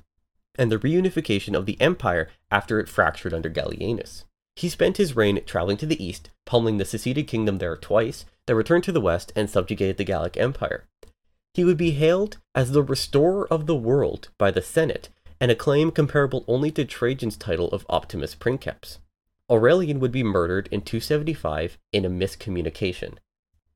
and 0.57 0.71
the 0.71 0.79
reunification 0.79 1.55
of 1.55 1.65
the 1.65 1.79
empire 1.81 2.29
after 2.49 2.79
it 2.79 2.89
fractured 2.89 3.33
under 3.33 3.49
Gallienus. 3.49 4.23
He 4.55 4.69
spent 4.69 4.97
his 4.97 5.15
reign 5.15 5.43
traveling 5.45 5.77
to 5.77 5.85
the 5.85 6.03
east, 6.03 6.29
pummeling 6.45 6.77
the 6.77 6.85
seceded 6.85 7.27
kingdom 7.27 7.57
there 7.57 7.75
twice, 7.75 8.25
then 8.47 8.55
returned 8.55 8.85
to 8.85 8.91
the 8.91 9.01
west 9.01 9.33
and 9.35 9.49
subjugated 9.49 9.97
the 9.97 10.05
Gallic 10.05 10.37
Empire. 10.37 10.85
He 11.53 11.65
would 11.65 11.77
be 11.77 11.91
hailed 11.91 12.37
as 12.53 12.71
the 12.71 12.83
restorer 12.83 13.47
of 13.51 13.65
the 13.65 13.75
world 13.75 14.29
by 14.37 14.51
the 14.51 14.61
Senate, 14.61 15.09
and 15.41 15.51
a 15.51 15.55
claim 15.55 15.91
comparable 15.91 16.45
only 16.47 16.71
to 16.71 16.85
Trajan's 16.85 17.37
title 17.37 17.67
of 17.69 17.85
Optimus 17.89 18.35
Princeps. 18.35 18.99
Aurelian 19.51 19.99
would 19.99 20.11
be 20.11 20.23
murdered 20.23 20.69
in 20.71 20.81
275 20.81 21.77
in 21.91 22.05
a 22.05 22.09
miscommunication. 22.09 23.17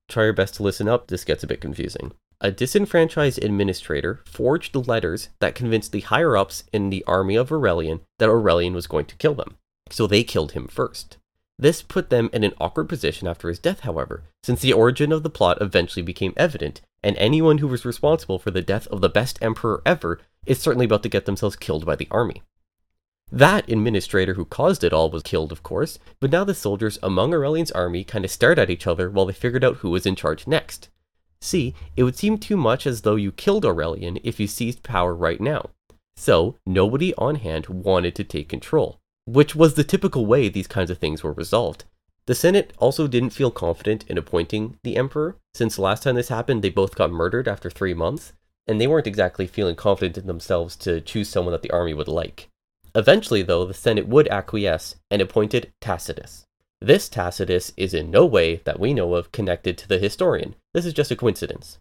Try 0.09 0.23
your 0.23 0.33
best 0.33 0.55
to 0.55 0.63
listen 0.63 0.89
up, 0.89 1.07
this 1.07 1.23
gets 1.23 1.43
a 1.43 1.47
bit 1.47 1.61
confusing. 1.61 2.11
A 2.41 2.51
disenfranchised 2.51 3.43
administrator 3.43 4.21
forged 4.25 4.75
letters 4.75 5.29
that 5.39 5.55
convinced 5.55 5.91
the 5.91 5.99
higher 6.01 6.35
ups 6.35 6.63
in 6.73 6.89
the 6.89 7.03
army 7.05 7.35
of 7.35 7.51
Aurelian 7.51 8.01
that 8.17 8.29
Aurelian 8.29 8.73
was 8.73 8.87
going 8.87 9.05
to 9.05 9.15
kill 9.17 9.35
them, 9.35 9.57
so 9.89 10.07
they 10.07 10.23
killed 10.23 10.53
him 10.53 10.67
first. 10.67 11.17
This 11.59 11.81
put 11.81 12.09
them 12.09 12.29
in 12.33 12.43
an 12.43 12.53
awkward 12.59 12.89
position 12.89 13.27
after 13.27 13.49
his 13.49 13.59
death, 13.59 13.81
however, 13.81 14.23
since 14.41 14.61
the 14.61 14.73
origin 14.73 15.11
of 15.11 15.23
the 15.23 15.29
plot 15.29 15.57
eventually 15.61 16.01
became 16.01 16.33
evident, 16.37 16.81
and 17.03 17.15
anyone 17.17 17.59
who 17.59 17.67
was 17.67 17.85
responsible 17.85 18.39
for 18.39 18.49
the 18.49 18.61
death 18.61 18.87
of 18.87 19.01
the 19.01 19.09
best 19.09 19.37
emperor 19.41 19.81
ever 19.85 20.21
is 20.45 20.59
certainly 20.59 20.85
about 20.85 21.03
to 21.03 21.09
get 21.09 21.25
themselves 21.25 21.55
killed 21.55 21.85
by 21.85 21.95
the 21.95 22.07
army. 22.09 22.41
That 23.31 23.69
administrator 23.69 24.33
who 24.33 24.45
caused 24.45 24.83
it 24.83 24.93
all 24.93 25.09
was 25.09 25.23
killed, 25.23 25.51
of 25.51 25.63
course, 25.63 25.99
but 26.19 26.31
now 26.31 26.43
the 26.43 26.53
soldiers 26.53 26.97
among 27.03 27.33
Aurelian's 27.33 27.71
army 27.71 28.03
kind 28.03 28.25
of 28.25 28.31
stared 28.31 28.59
at 28.59 28.69
each 28.69 28.87
other 28.87 29.09
while 29.09 29.25
they 29.25 29.33
figured 29.33 29.63
out 29.63 29.77
who 29.77 29.89
was 29.91 30.05
in 30.05 30.15
charge 30.15 30.47
next. 30.47 30.89
See, 31.41 31.73
it 31.95 32.03
would 32.03 32.17
seem 32.17 32.37
too 32.37 32.57
much 32.57 32.87
as 32.87 33.01
though 33.01 33.15
you 33.15 33.31
killed 33.31 33.65
Aurelian 33.65 34.19
if 34.23 34.39
you 34.39 34.47
seized 34.47 34.83
power 34.83 35.13
right 35.13 35.39
now. 35.39 35.69
So, 36.15 36.55
nobody 36.65 37.13
on 37.15 37.35
hand 37.35 37.67
wanted 37.67 38.15
to 38.15 38.23
take 38.23 38.49
control 38.49 38.99
which 39.33 39.55
was 39.55 39.75
the 39.75 39.83
typical 39.83 40.25
way 40.25 40.49
these 40.49 40.67
kinds 40.67 40.89
of 40.89 40.97
things 40.97 41.23
were 41.23 41.33
resolved. 41.33 41.85
The 42.25 42.35
Senate 42.35 42.73
also 42.77 43.07
didn't 43.07 43.31
feel 43.31 43.51
confident 43.51 44.03
in 44.07 44.17
appointing 44.17 44.77
the 44.83 44.97
emperor, 44.97 45.37
since 45.53 45.79
last 45.79 46.03
time 46.03 46.15
this 46.15 46.29
happened, 46.29 46.63
they 46.63 46.69
both 46.69 46.95
got 46.95 47.11
murdered 47.11 47.47
after 47.47 47.69
three 47.69 47.93
months, 47.93 48.33
and 48.67 48.79
they 48.79 48.87
weren't 48.87 49.07
exactly 49.07 49.47
feeling 49.47 49.75
confident 49.75 50.17
in 50.17 50.27
themselves 50.27 50.75
to 50.77 51.01
choose 51.01 51.29
someone 51.29 51.51
that 51.51 51.61
the 51.61 51.71
army 51.71 51.93
would 51.93 52.07
like. 52.07 52.49
Eventually, 52.95 53.41
though, 53.41 53.65
the 53.65 53.73
Senate 53.73 54.07
would 54.07 54.27
acquiesce 54.29 54.95
and 55.11 55.21
appointed 55.21 55.71
Tacitus. 55.79 56.45
This 56.81 57.09
Tacitus 57.09 57.73
is 57.75 57.93
in 57.93 58.09
no 58.09 58.25
way 58.25 58.61
that 58.65 58.79
we 58.79 58.93
know 58.93 59.15
of 59.15 59.31
connected 59.31 59.77
to 59.77 59.87
the 59.87 59.99
historian. 59.99 60.55
This 60.73 60.85
is 60.85 60.93
just 60.93 61.11
a 61.11 61.15
coincidence. 61.15 61.77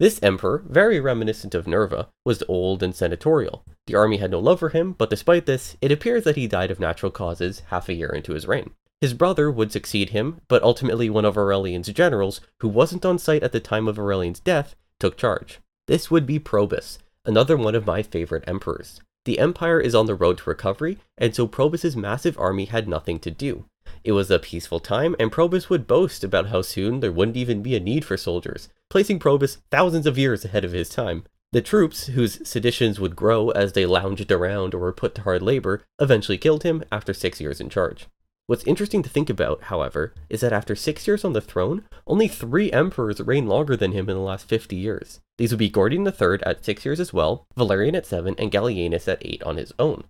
This 0.00 0.18
emperor, 0.22 0.64
very 0.66 0.98
reminiscent 0.98 1.54
of 1.54 1.66
Nerva, 1.66 2.08
was 2.24 2.42
old 2.48 2.82
and 2.82 2.94
senatorial. 2.94 3.64
The 3.86 3.94
army 3.94 4.16
had 4.16 4.30
no 4.30 4.40
love 4.40 4.58
for 4.58 4.70
him, 4.70 4.92
but 4.92 5.10
despite 5.10 5.46
this, 5.46 5.76
it 5.80 5.92
appears 5.92 6.24
that 6.24 6.36
he 6.36 6.46
died 6.46 6.70
of 6.70 6.80
natural 6.80 7.12
causes 7.12 7.60
half 7.66 7.88
a 7.88 7.94
year 7.94 8.08
into 8.08 8.32
his 8.32 8.48
reign. 8.48 8.70
His 9.00 9.14
brother 9.14 9.50
would 9.50 9.72
succeed 9.72 10.10
him, 10.10 10.40
but 10.48 10.62
ultimately 10.62 11.10
one 11.10 11.24
of 11.24 11.36
Aurelian's 11.36 11.88
generals, 11.88 12.40
who 12.60 12.68
wasn't 12.68 13.04
on 13.04 13.18
site 13.18 13.42
at 13.42 13.52
the 13.52 13.60
time 13.60 13.88
of 13.88 13.98
Aurelian's 13.98 14.40
death, 14.40 14.74
took 14.98 15.16
charge. 15.16 15.60
This 15.86 16.10
would 16.10 16.26
be 16.26 16.38
Probus, 16.38 16.98
another 17.24 17.56
one 17.56 17.74
of 17.74 17.86
my 17.86 18.02
favorite 18.02 18.44
emperors. 18.46 19.00
The 19.30 19.38
empire 19.38 19.78
is 19.78 19.94
on 19.94 20.06
the 20.06 20.16
road 20.16 20.38
to 20.38 20.50
recovery, 20.50 20.98
and 21.16 21.32
so 21.32 21.46
Probus's 21.46 21.94
massive 21.94 22.36
army 22.36 22.64
had 22.64 22.88
nothing 22.88 23.20
to 23.20 23.30
do. 23.30 23.64
It 24.02 24.10
was 24.10 24.28
a 24.28 24.40
peaceful 24.40 24.80
time, 24.80 25.14
and 25.20 25.30
Probus 25.30 25.70
would 25.70 25.86
boast 25.86 26.24
about 26.24 26.48
how 26.48 26.62
soon 26.62 26.98
there 26.98 27.12
wouldn't 27.12 27.36
even 27.36 27.62
be 27.62 27.76
a 27.76 27.78
need 27.78 28.04
for 28.04 28.16
soldiers, 28.16 28.68
placing 28.88 29.20
Probus 29.20 29.58
thousands 29.70 30.04
of 30.04 30.18
years 30.18 30.44
ahead 30.44 30.64
of 30.64 30.72
his 30.72 30.88
time. 30.88 31.22
The 31.52 31.62
troops, 31.62 32.08
whose 32.08 32.40
seditions 32.42 32.98
would 32.98 33.14
grow 33.14 33.50
as 33.50 33.72
they 33.72 33.86
lounged 33.86 34.32
around 34.32 34.74
or 34.74 34.78
were 34.78 34.92
put 34.92 35.14
to 35.14 35.22
hard 35.22 35.42
labor, 35.42 35.84
eventually 36.00 36.36
killed 36.36 36.64
him 36.64 36.82
after 36.90 37.14
six 37.14 37.40
years 37.40 37.60
in 37.60 37.68
charge. 37.68 38.08
What's 38.50 38.66
interesting 38.66 39.04
to 39.04 39.08
think 39.08 39.30
about, 39.30 39.62
however, 39.62 40.12
is 40.28 40.40
that 40.40 40.52
after 40.52 40.74
six 40.74 41.06
years 41.06 41.24
on 41.24 41.34
the 41.34 41.40
throne, 41.40 41.84
only 42.04 42.26
three 42.26 42.72
emperors 42.72 43.20
reigned 43.20 43.48
longer 43.48 43.76
than 43.76 43.92
him 43.92 44.08
in 44.08 44.16
the 44.16 44.22
last 44.22 44.48
50 44.48 44.74
years. 44.74 45.20
These 45.38 45.52
would 45.52 45.60
be 45.60 45.68
Gordian 45.68 46.04
III 46.04 46.40
at 46.42 46.64
six 46.64 46.84
years 46.84 46.98
as 46.98 47.12
well, 47.12 47.46
Valerian 47.56 47.94
at 47.94 48.06
seven, 48.06 48.34
and 48.38 48.50
Gallienus 48.50 49.06
at 49.06 49.24
eight 49.24 49.40
on 49.44 49.56
his 49.56 49.72
own. 49.78 50.02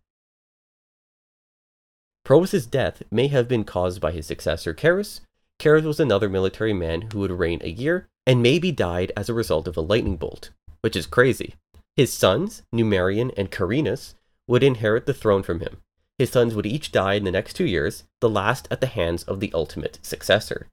Probus's 2.25 2.65
death 2.65 3.03
may 3.11 3.29
have 3.29 3.47
been 3.47 3.63
caused 3.63 4.01
by 4.01 4.11
his 4.11 4.25
successor 4.25 4.73
Carus. 4.73 5.21
Carus 5.59 5.85
was 5.85 6.01
another 6.01 6.31
military 6.31 6.73
man 6.73 7.11
who 7.13 7.19
would 7.19 7.33
reign 7.33 7.61
a 7.63 7.69
year 7.69 8.09
and 8.27 8.43
maybe 8.43 8.73
died 8.73 9.13
as 9.19 9.29
a 9.29 9.35
result 9.35 9.69
of 9.69 9.77
a 9.77 9.83
lightning 9.83 10.17
bolt, 10.17 10.49
which 10.81 10.97
is 10.97 11.07
crazy. 11.07 11.57
His 11.95 12.11
sons, 12.11 12.63
Numerian 12.75 13.35
and 13.37 13.51
Carinus, 13.51 14.15
would 14.49 14.63
inherit 14.63 15.05
the 15.05 15.13
throne 15.13 15.43
from 15.43 15.61
him. 15.61 15.83
His 16.21 16.29
sons 16.29 16.55
would 16.55 16.67
each 16.67 16.93
die 16.93 17.15
in 17.15 17.25
the 17.25 17.31
next 17.31 17.55
two 17.55 17.65
years, 17.65 18.05
the 18.21 18.29
last 18.29 18.69
at 18.71 18.83
the 18.83 18.87
hands 18.87 19.23
of 19.23 19.41
the 19.41 19.51
ultimate 19.55 19.99
successor. 20.03 20.67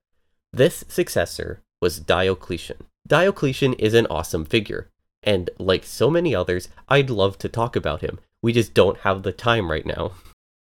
This 0.51 0.83
successor 0.89 1.61
was 1.81 2.01
Diocletian. 2.01 2.83
Diocletian 3.07 3.71
is 3.75 3.93
an 3.93 4.07
awesome 4.07 4.43
figure, 4.43 4.89
and 5.23 5.49
like 5.57 5.85
so 5.85 6.09
many 6.09 6.35
others, 6.35 6.67
I'd 6.89 7.09
love 7.09 7.37
to 7.37 7.47
talk 7.47 7.77
about 7.77 8.01
him. 8.01 8.19
We 8.41 8.51
just 8.51 8.73
don't 8.73 8.97
have 8.97 9.23
the 9.23 9.31
time 9.31 9.71
right 9.71 9.85
now. 9.85 10.11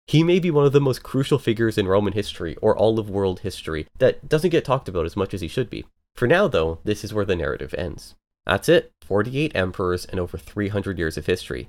He 0.08 0.24
may 0.24 0.40
be 0.40 0.52
one 0.52 0.66
of 0.66 0.72
the 0.72 0.80
most 0.80 1.04
crucial 1.04 1.38
figures 1.38 1.78
in 1.78 1.90
Roman 1.90 2.14
history 2.14 2.56
or 2.62 2.74
all 2.74 2.98
of 2.98 3.10
world 3.10 3.42
history 3.42 3.88
that 3.98 4.30
doesn't 4.30 4.52
get 4.52 4.64
talked 4.64 4.88
about 4.88 5.06
as 5.06 5.18
much 5.18 5.34
as 5.34 5.42
he 5.42 5.50
should 5.50 5.70
be. 5.70 5.84
For 6.16 6.30
now, 6.30 6.48
though, 6.48 6.80
this 6.86 7.04
is 7.04 7.14
where 7.14 7.26
the 7.26 7.36
narrative 7.36 7.76
ends. 7.78 8.16
That's 8.46 8.70
it 8.70 8.94
48 9.02 9.52
emperors 9.54 10.06
and 10.06 10.18
over 10.18 10.38
300 10.38 10.98
years 10.98 11.18
of 11.18 11.26
history. 11.26 11.68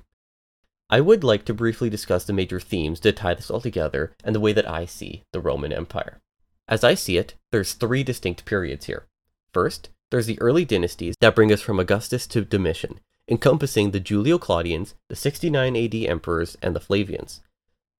I 0.93 1.01
would 1.01 1.23
like 1.23 1.43
to 1.45 1.55
briefly 1.55 1.89
discuss 1.89 2.23
the 2.23 2.33
major 2.33 2.59
themes 2.59 2.99
to 2.99 3.11
tie 3.11 3.33
this 3.33 3.49
all 3.49 3.59
together 3.59 4.13
and 4.23 4.35
the 4.35 4.39
way 4.39 4.53
that 4.53 4.69
I 4.69 4.85
see 4.85 5.23
the 5.31 5.39
Roman 5.39 5.73
Empire. 5.73 6.19
As 6.67 6.83
I 6.83 6.93
see 6.93 7.17
it, 7.17 7.33
there's 7.51 7.73
three 7.73 8.03
distinct 8.03 8.45
periods 8.45 8.85
here. 8.85 9.07
First, 9.55 9.89
there's 10.11 10.27
the 10.27 10.39
early 10.39 10.65
dynasties 10.65 11.15
that 11.19 11.33
bring 11.33 11.51
us 11.51 11.61
from 11.61 11.79
Augustus 11.79 12.27
to 12.27 12.45
Domitian, 12.45 12.99
encompassing 13.27 13.89
the 13.89 13.99
Julio 13.99 14.37
Claudians, 14.37 14.93
the 15.09 15.15
69 15.15 15.75
AD 15.75 15.95
emperors, 15.95 16.57
and 16.61 16.75
the 16.75 16.79
Flavians. 16.79 17.41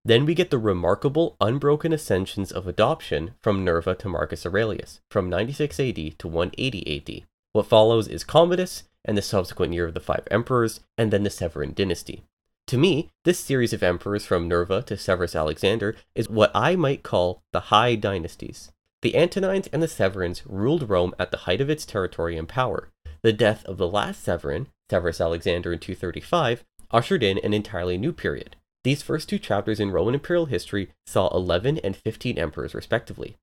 Then 0.04 0.24
we 0.24 0.36
get 0.36 0.50
the 0.50 0.58
remarkable 0.58 1.36
unbroken 1.40 1.92
ascensions 1.92 2.52
of 2.52 2.68
adoption 2.68 3.32
from 3.42 3.64
Nerva 3.64 3.96
to 3.96 4.08
Marcus 4.08 4.46
Aurelius, 4.46 5.00
from 5.10 5.28
96 5.28 5.80
AD 5.80 6.18
to 6.20 6.28
180 6.28 6.96
AD. 6.96 7.26
What 7.54 7.66
follows 7.66 8.06
is 8.06 8.22
Commodus, 8.22 8.84
and 9.04 9.18
the 9.18 9.22
subsequent 9.22 9.72
year 9.72 9.86
of 9.86 9.94
the 9.94 9.98
five 9.98 10.28
emperors, 10.30 10.78
and 10.96 11.12
then 11.12 11.24
the 11.24 11.30
Severan 11.30 11.74
dynasty. 11.74 12.22
To 12.68 12.78
me, 12.78 13.10
this 13.24 13.38
series 13.38 13.74
of 13.74 13.82
emperors 13.82 14.24
from 14.24 14.48
Nerva 14.48 14.80
to 14.84 14.96
Severus 14.96 15.36
Alexander 15.36 15.96
is 16.14 16.30
what 16.30 16.50
I 16.54 16.76
might 16.76 17.02
call 17.02 17.42
the 17.52 17.60
High 17.60 17.94
Dynasties. 17.94 18.72
The 19.02 19.16
Antonines 19.16 19.66
and 19.66 19.82
the 19.82 19.86
Severans 19.86 20.42
ruled 20.46 20.88
Rome 20.88 21.14
at 21.18 21.30
the 21.30 21.44
height 21.44 21.60
of 21.60 21.68
its 21.68 21.84
territory 21.84 22.38
and 22.38 22.48
power. 22.48 22.88
The 23.20 23.34
death 23.34 23.66
of 23.66 23.76
the 23.76 23.86
last 23.86 24.24
Severan, 24.24 24.68
Severus 24.90 25.20
Alexander 25.20 25.74
in 25.74 25.78
235, 25.78 26.64
ushered 26.90 27.22
in 27.22 27.36
an 27.38 27.52
entirely 27.52 27.98
new 27.98 28.14
period. 28.14 28.56
These 28.82 29.02
first 29.02 29.28
two 29.28 29.38
chapters 29.38 29.78
in 29.78 29.90
Roman 29.90 30.14
imperial 30.14 30.46
history 30.46 30.90
saw 31.06 31.28
11 31.36 31.78
and 31.84 31.94
15 31.94 32.38
emperors 32.38 32.74
respectively. 32.74 33.36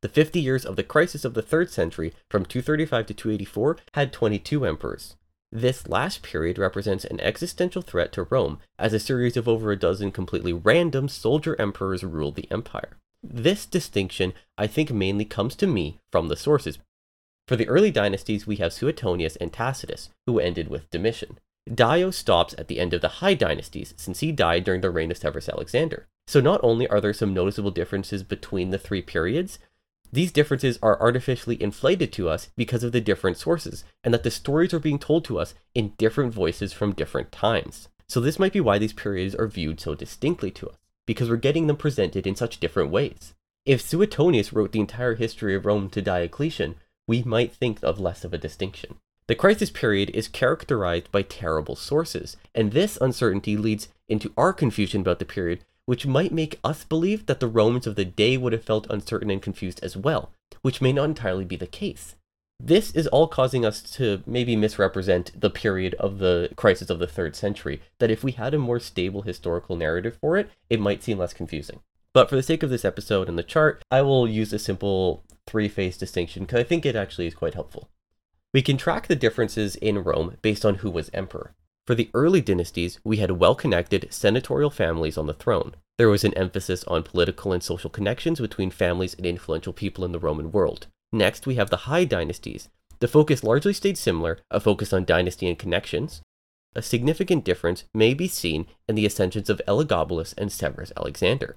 The 0.00 0.08
50 0.08 0.40
years 0.40 0.64
of 0.64 0.76
the 0.76 0.82
crisis 0.82 1.26
of 1.26 1.34
the 1.34 1.42
3rd 1.42 1.68
century, 1.68 2.14
from 2.30 2.46
235 2.46 3.06
to 3.06 3.14
284, 3.14 3.76
had 3.92 4.14
22 4.14 4.64
emperors. 4.64 5.16
This 5.54 5.86
last 5.86 6.22
period 6.22 6.56
represents 6.56 7.04
an 7.04 7.20
existential 7.20 7.82
threat 7.82 8.10
to 8.12 8.22
Rome, 8.22 8.58
as 8.78 8.94
a 8.94 8.98
series 8.98 9.36
of 9.36 9.46
over 9.46 9.70
a 9.70 9.78
dozen 9.78 10.10
completely 10.10 10.54
random 10.54 11.10
soldier 11.10 11.60
emperors 11.60 12.02
ruled 12.02 12.36
the 12.36 12.50
empire. 12.50 12.96
This 13.22 13.66
distinction, 13.66 14.32
I 14.56 14.66
think, 14.66 14.90
mainly 14.90 15.26
comes 15.26 15.54
to 15.56 15.66
me 15.66 15.98
from 16.10 16.28
the 16.28 16.36
sources. 16.36 16.78
For 17.46 17.56
the 17.56 17.68
early 17.68 17.90
dynasties, 17.90 18.46
we 18.46 18.56
have 18.56 18.72
Suetonius 18.72 19.36
and 19.36 19.52
Tacitus, 19.52 20.08
who 20.26 20.38
ended 20.38 20.68
with 20.68 20.88
Domitian. 20.90 21.38
Dio 21.72 22.10
stops 22.10 22.54
at 22.56 22.68
the 22.68 22.80
end 22.80 22.94
of 22.94 23.02
the 23.02 23.20
High 23.20 23.34
Dynasties, 23.34 23.92
since 23.98 24.20
he 24.20 24.32
died 24.32 24.64
during 24.64 24.80
the 24.80 24.90
reign 24.90 25.10
of 25.10 25.18
Severus 25.18 25.50
Alexander. 25.50 26.06
So 26.26 26.40
not 26.40 26.60
only 26.62 26.88
are 26.88 27.00
there 27.00 27.12
some 27.12 27.34
noticeable 27.34 27.70
differences 27.70 28.22
between 28.22 28.70
the 28.70 28.78
three 28.78 29.02
periods, 29.02 29.58
these 30.12 30.30
differences 30.30 30.78
are 30.82 31.00
artificially 31.00 31.60
inflated 31.60 32.12
to 32.12 32.28
us 32.28 32.50
because 32.54 32.84
of 32.84 32.92
the 32.92 33.00
different 33.00 33.38
sources, 33.38 33.82
and 34.04 34.12
that 34.12 34.22
the 34.22 34.30
stories 34.30 34.74
are 34.74 34.78
being 34.78 34.98
told 34.98 35.24
to 35.24 35.38
us 35.38 35.54
in 35.74 35.94
different 35.96 36.34
voices 36.34 36.72
from 36.72 36.92
different 36.92 37.32
times. 37.32 37.88
So 38.08 38.20
this 38.20 38.38
might 38.38 38.52
be 38.52 38.60
why 38.60 38.78
these 38.78 38.92
periods 38.92 39.34
are 39.34 39.48
viewed 39.48 39.80
so 39.80 39.94
distinctly 39.94 40.50
to 40.52 40.68
us, 40.68 40.76
because 41.06 41.30
we're 41.30 41.36
getting 41.36 41.66
them 41.66 41.76
presented 41.76 42.26
in 42.26 42.36
such 42.36 42.60
different 42.60 42.90
ways. 42.90 43.32
If 43.64 43.80
Suetonius 43.80 44.52
wrote 44.52 44.72
the 44.72 44.80
entire 44.80 45.14
history 45.14 45.54
of 45.54 45.64
Rome 45.64 45.88
to 45.90 46.02
Diocletian, 46.02 46.74
we 47.06 47.22
might 47.22 47.54
think 47.54 47.82
of 47.82 47.98
less 47.98 48.22
of 48.22 48.34
a 48.34 48.38
distinction. 48.38 48.96
The 49.28 49.34
crisis 49.34 49.70
period 49.70 50.10
is 50.10 50.28
characterized 50.28 51.10
by 51.10 51.22
terrible 51.22 51.76
sources, 51.76 52.36
and 52.54 52.72
this 52.72 52.98
uncertainty 53.00 53.56
leads 53.56 53.88
into 54.08 54.32
our 54.36 54.52
confusion 54.52 55.00
about 55.00 55.20
the 55.20 55.24
period, 55.24 55.64
which 55.86 56.06
might 56.06 56.32
make 56.32 56.58
us 56.62 56.84
believe 56.84 57.26
that 57.26 57.40
the 57.40 57.48
Romans 57.48 57.86
of 57.86 57.96
the 57.96 58.04
day 58.04 58.36
would 58.36 58.52
have 58.52 58.64
felt 58.64 58.86
uncertain 58.90 59.30
and 59.30 59.42
confused 59.42 59.80
as 59.82 59.96
well, 59.96 60.32
which 60.62 60.80
may 60.80 60.92
not 60.92 61.04
entirely 61.04 61.44
be 61.44 61.56
the 61.56 61.66
case. 61.66 62.16
This 62.64 62.92
is 62.92 63.08
all 63.08 63.26
causing 63.26 63.64
us 63.64 63.82
to 63.94 64.22
maybe 64.24 64.54
misrepresent 64.54 65.32
the 65.38 65.50
period 65.50 65.94
of 65.94 66.18
the 66.18 66.50
crisis 66.54 66.90
of 66.90 67.00
the 67.00 67.08
third 67.08 67.34
century, 67.34 67.82
that 67.98 68.10
if 68.10 68.22
we 68.22 68.32
had 68.32 68.54
a 68.54 68.58
more 68.58 68.78
stable 68.78 69.22
historical 69.22 69.74
narrative 69.74 70.16
for 70.20 70.36
it, 70.36 70.48
it 70.70 70.78
might 70.78 71.02
seem 71.02 71.18
less 71.18 71.32
confusing. 71.32 71.80
But 72.14 72.28
for 72.28 72.36
the 72.36 72.42
sake 72.42 72.62
of 72.62 72.70
this 72.70 72.84
episode 72.84 73.28
and 73.28 73.36
the 73.36 73.42
chart, 73.42 73.82
I 73.90 74.02
will 74.02 74.28
use 74.28 74.52
a 74.52 74.60
simple 74.60 75.24
three 75.46 75.68
phase 75.68 75.96
distinction 75.96 76.44
because 76.44 76.60
I 76.60 76.64
think 76.64 76.86
it 76.86 76.94
actually 76.94 77.26
is 77.26 77.34
quite 77.34 77.54
helpful. 77.54 77.88
We 78.54 78.62
can 78.62 78.76
track 78.76 79.08
the 79.08 79.16
differences 79.16 79.76
in 79.76 80.04
Rome 80.04 80.36
based 80.42 80.64
on 80.64 80.76
who 80.76 80.90
was 80.90 81.10
emperor. 81.14 81.54
For 81.86 81.94
the 81.96 82.10
early 82.14 82.40
dynasties, 82.40 83.00
we 83.02 83.16
had 83.16 83.32
well 83.32 83.54
connected 83.54 84.06
senatorial 84.10 84.70
families 84.70 85.18
on 85.18 85.26
the 85.26 85.34
throne. 85.34 85.74
There 85.98 86.08
was 86.08 86.22
an 86.22 86.34
emphasis 86.34 86.84
on 86.84 87.02
political 87.02 87.52
and 87.52 87.62
social 87.62 87.90
connections 87.90 88.38
between 88.38 88.70
families 88.70 89.14
and 89.14 89.26
influential 89.26 89.72
people 89.72 90.04
in 90.04 90.12
the 90.12 90.20
Roman 90.20 90.52
world. 90.52 90.86
Next, 91.12 91.46
we 91.46 91.56
have 91.56 91.70
the 91.70 91.88
high 91.88 92.04
dynasties. 92.04 92.68
The 93.00 93.08
focus 93.08 93.42
largely 93.42 93.72
stayed 93.72 93.98
similar, 93.98 94.38
a 94.50 94.60
focus 94.60 94.92
on 94.92 95.04
dynasty 95.04 95.48
and 95.48 95.58
connections. 95.58 96.22
A 96.76 96.82
significant 96.82 97.44
difference 97.44 97.84
may 97.92 98.14
be 98.14 98.28
seen 98.28 98.66
in 98.88 98.94
the 98.94 99.04
ascensions 99.04 99.50
of 99.50 99.60
Elagabalus 99.66 100.34
and 100.38 100.52
Severus 100.52 100.92
Alexander. 100.96 101.56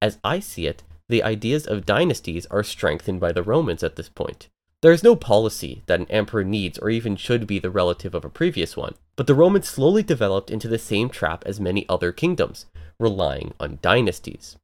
As 0.00 0.18
I 0.24 0.40
see 0.40 0.66
it, 0.66 0.82
the 1.08 1.22
ideas 1.22 1.66
of 1.66 1.86
dynasties 1.86 2.46
are 2.46 2.64
strengthened 2.64 3.20
by 3.20 3.30
the 3.30 3.42
Romans 3.42 3.84
at 3.84 3.96
this 3.96 4.08
point. 4.08 4.48
There 4.86 4.92
is 4.92 5.02
no 5.02 5.16
policy 5.16 5.82
that 5.86 5.98
an 5.98 6.06
emperor 6.10 6.44
needs 6.44 6.78
or 6.78 6.90
even 6.90 7.16
should 7.16 7.48
be 7.48 7.58
the 7.58 7.72
relative 7.72 8.14
of 8.14 8.24
a 8.24 8.30
previous 8.30 8.76
one, 8.76 8.94
but 9.16 9.26
the 9.26 9.34
Romans 9.34 9.66
slowly 9.68 10.04
developed 10.04 10.48
into 10.48 10.68
the 10.68 10.78
same 10.78 11.08
trap 11.08 11.42
as 11.44 11.58
many 11.58 11.84
other 11.88 12.12
kingdoms, 12.12 12.66
relying 13.00 13.52
on 13.58 13.80
dynasties. 13.82 14.56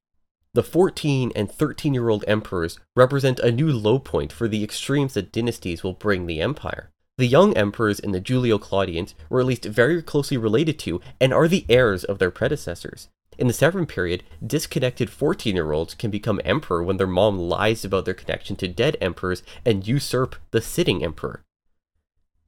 The 0.54 0.62
14 0.62 1.32
and 1.34 1.50
13 1.50 1.92
year 1.92 2.08
old 2.08 2.24
emperors 2.28 2.78
represent 2.94 3.40
a 3.40 3.50
new 3.50 3.72
low 3.72 3.98
point 3.98 4.30
for 4.30 4.46
the 4.46 4.62
extremes 4.62 5.14
that 5.14 5.32
dynasties 5.32 5.82
will 5.82 5.92
bring 5.92 6.26
the 6.26 6.40
empire. 6.40 6.92
The 7.18 7.26
young 7.26 7.56
emperors 7.56 7.98
in 7.98 8.12
the 8.12 8.20
Julio 8.20 8.58
Claudians 8.58 9.16
were 9.28 9.40
at 9.40 9.46
least 9.46 9.64
very 9.64 10.00
closely 10.02 10.36
related 10.36 10.78
to 10.78 11.00
and 11.20 11.34
are 11.34 11.48
the 11.48 11.66
heirs 11.68 12.04
of 12.04 12.20
their 12.20 12.30
predecessors. 12.30 13.08
In 13.38 13.46
the 13.46 13.54
Severan 13.54 13.86
period, 13.86 14.24
disconnected 14.46 15.08
14 15.08 15.54
year 15.54 15.72
olds 15.72 15.94
can 15.94 16.10
become 16.10 16.40
emperor 16.44 16.82
when 16.82 16.98
their 16.98 17.06
mom 17.06 17.38
lies 17.38 17.84
about 17.84 18.04
their 18.04 18.14
connection 18.14 18.56
to 18.56 18.68
dead 18.68 18.96
emperors 19.00 19.42
and 19.64 19.86
usurp 19.86 20.36
the 20.50 20.60
sitting 20.60 21.02
emperor. 21.02 21.42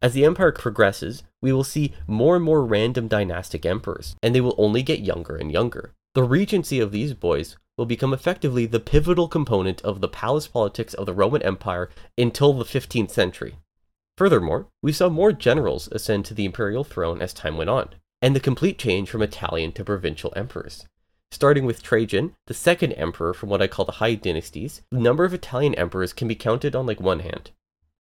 As 0.03 0.13
the 0.13 0.27
empire 0.27 0.53
progresses, 0.53 1.23
we 1.41 1.53
will 1.53 1.65
see 1.65 1.95
more 2.07 2.37
and 2.37 2.45
more 2.45 2.65
random 2.65 3.09
dynastic 3.09 3.65
emperors, 3.65 4.15
and 4.23 4.35
they 4.35 4.41
will 4.43 4.55
only 4.59 4.83
get 4.83 5.01
younger 5.01 5.37
and 5.37 5.51
younger. 5.51 5.95
The 6.15 6.23
regency 6.23 6.79
of 6.79 6.93
these 6.93 7.15
boys 7.15 7.57
will 7.79 7.87
become 7.87 8.13
effectively 8.13 8.67
the 8.67 8.81
pivotal 8.81 9.29
component 9.29 9.81
of 9.81 10.03
the 10.03 10.09
palace 10.09 10.47
politics 10.47 10.93
of 10.93 11.07
the 11.07 11.15
Roman 11.15 11.43
Empire 11.43 11.89
until 12.19 12.53
the 12.53 12.65
15th 12.65 13.11
century. 13.11 13.57
Furthermore, 14.19 14.67
we 14.83 14.93
saw 14.93 15.09
more 15.09 15.33
generals 15.33 15.89
ascend 15.91 16.27
to 16.27 16.35
the 16.35 16.45
imperial 16.45 16.85
throne 16.85 17.23
as 17.23 17.33
time 17.33 17.57
went 17.57 17.71
on 17.71 17.95
and 18.25 18.35
the 18.35 18.41
complete 18.41 18.79
change 18.79 19.11
from 19.11 19.21
Italian 19.21 19.71
to 19.71 19.85
provincial 19.85 20.33
emperors. 20.35 20.87
Starting 21.31 21.67
with 21.67 21.83
Trajan, 21.83 22.35
the 22.47 22.55
second 22.55 22.95
emperor 22.95 23.35
from 23.35 23.51
what 23.51 23.61
I 23.61 23.67
call 23.67 23.85
the 23.85 23.93
High 23.93 24.15
Dynasties, 24.15 24.81
the 24.91 24.99
number 24.99 25.27
of 25.27 25.35
Italian 25.35 25.75
emperors 25.75 26.15
can 26.15 26.27
be 26.27 26.35
counted 26.35 26.75
on 26.75 26.87
like 26.87 27.03
one 27.03 27.21
hand. 27.21 27.51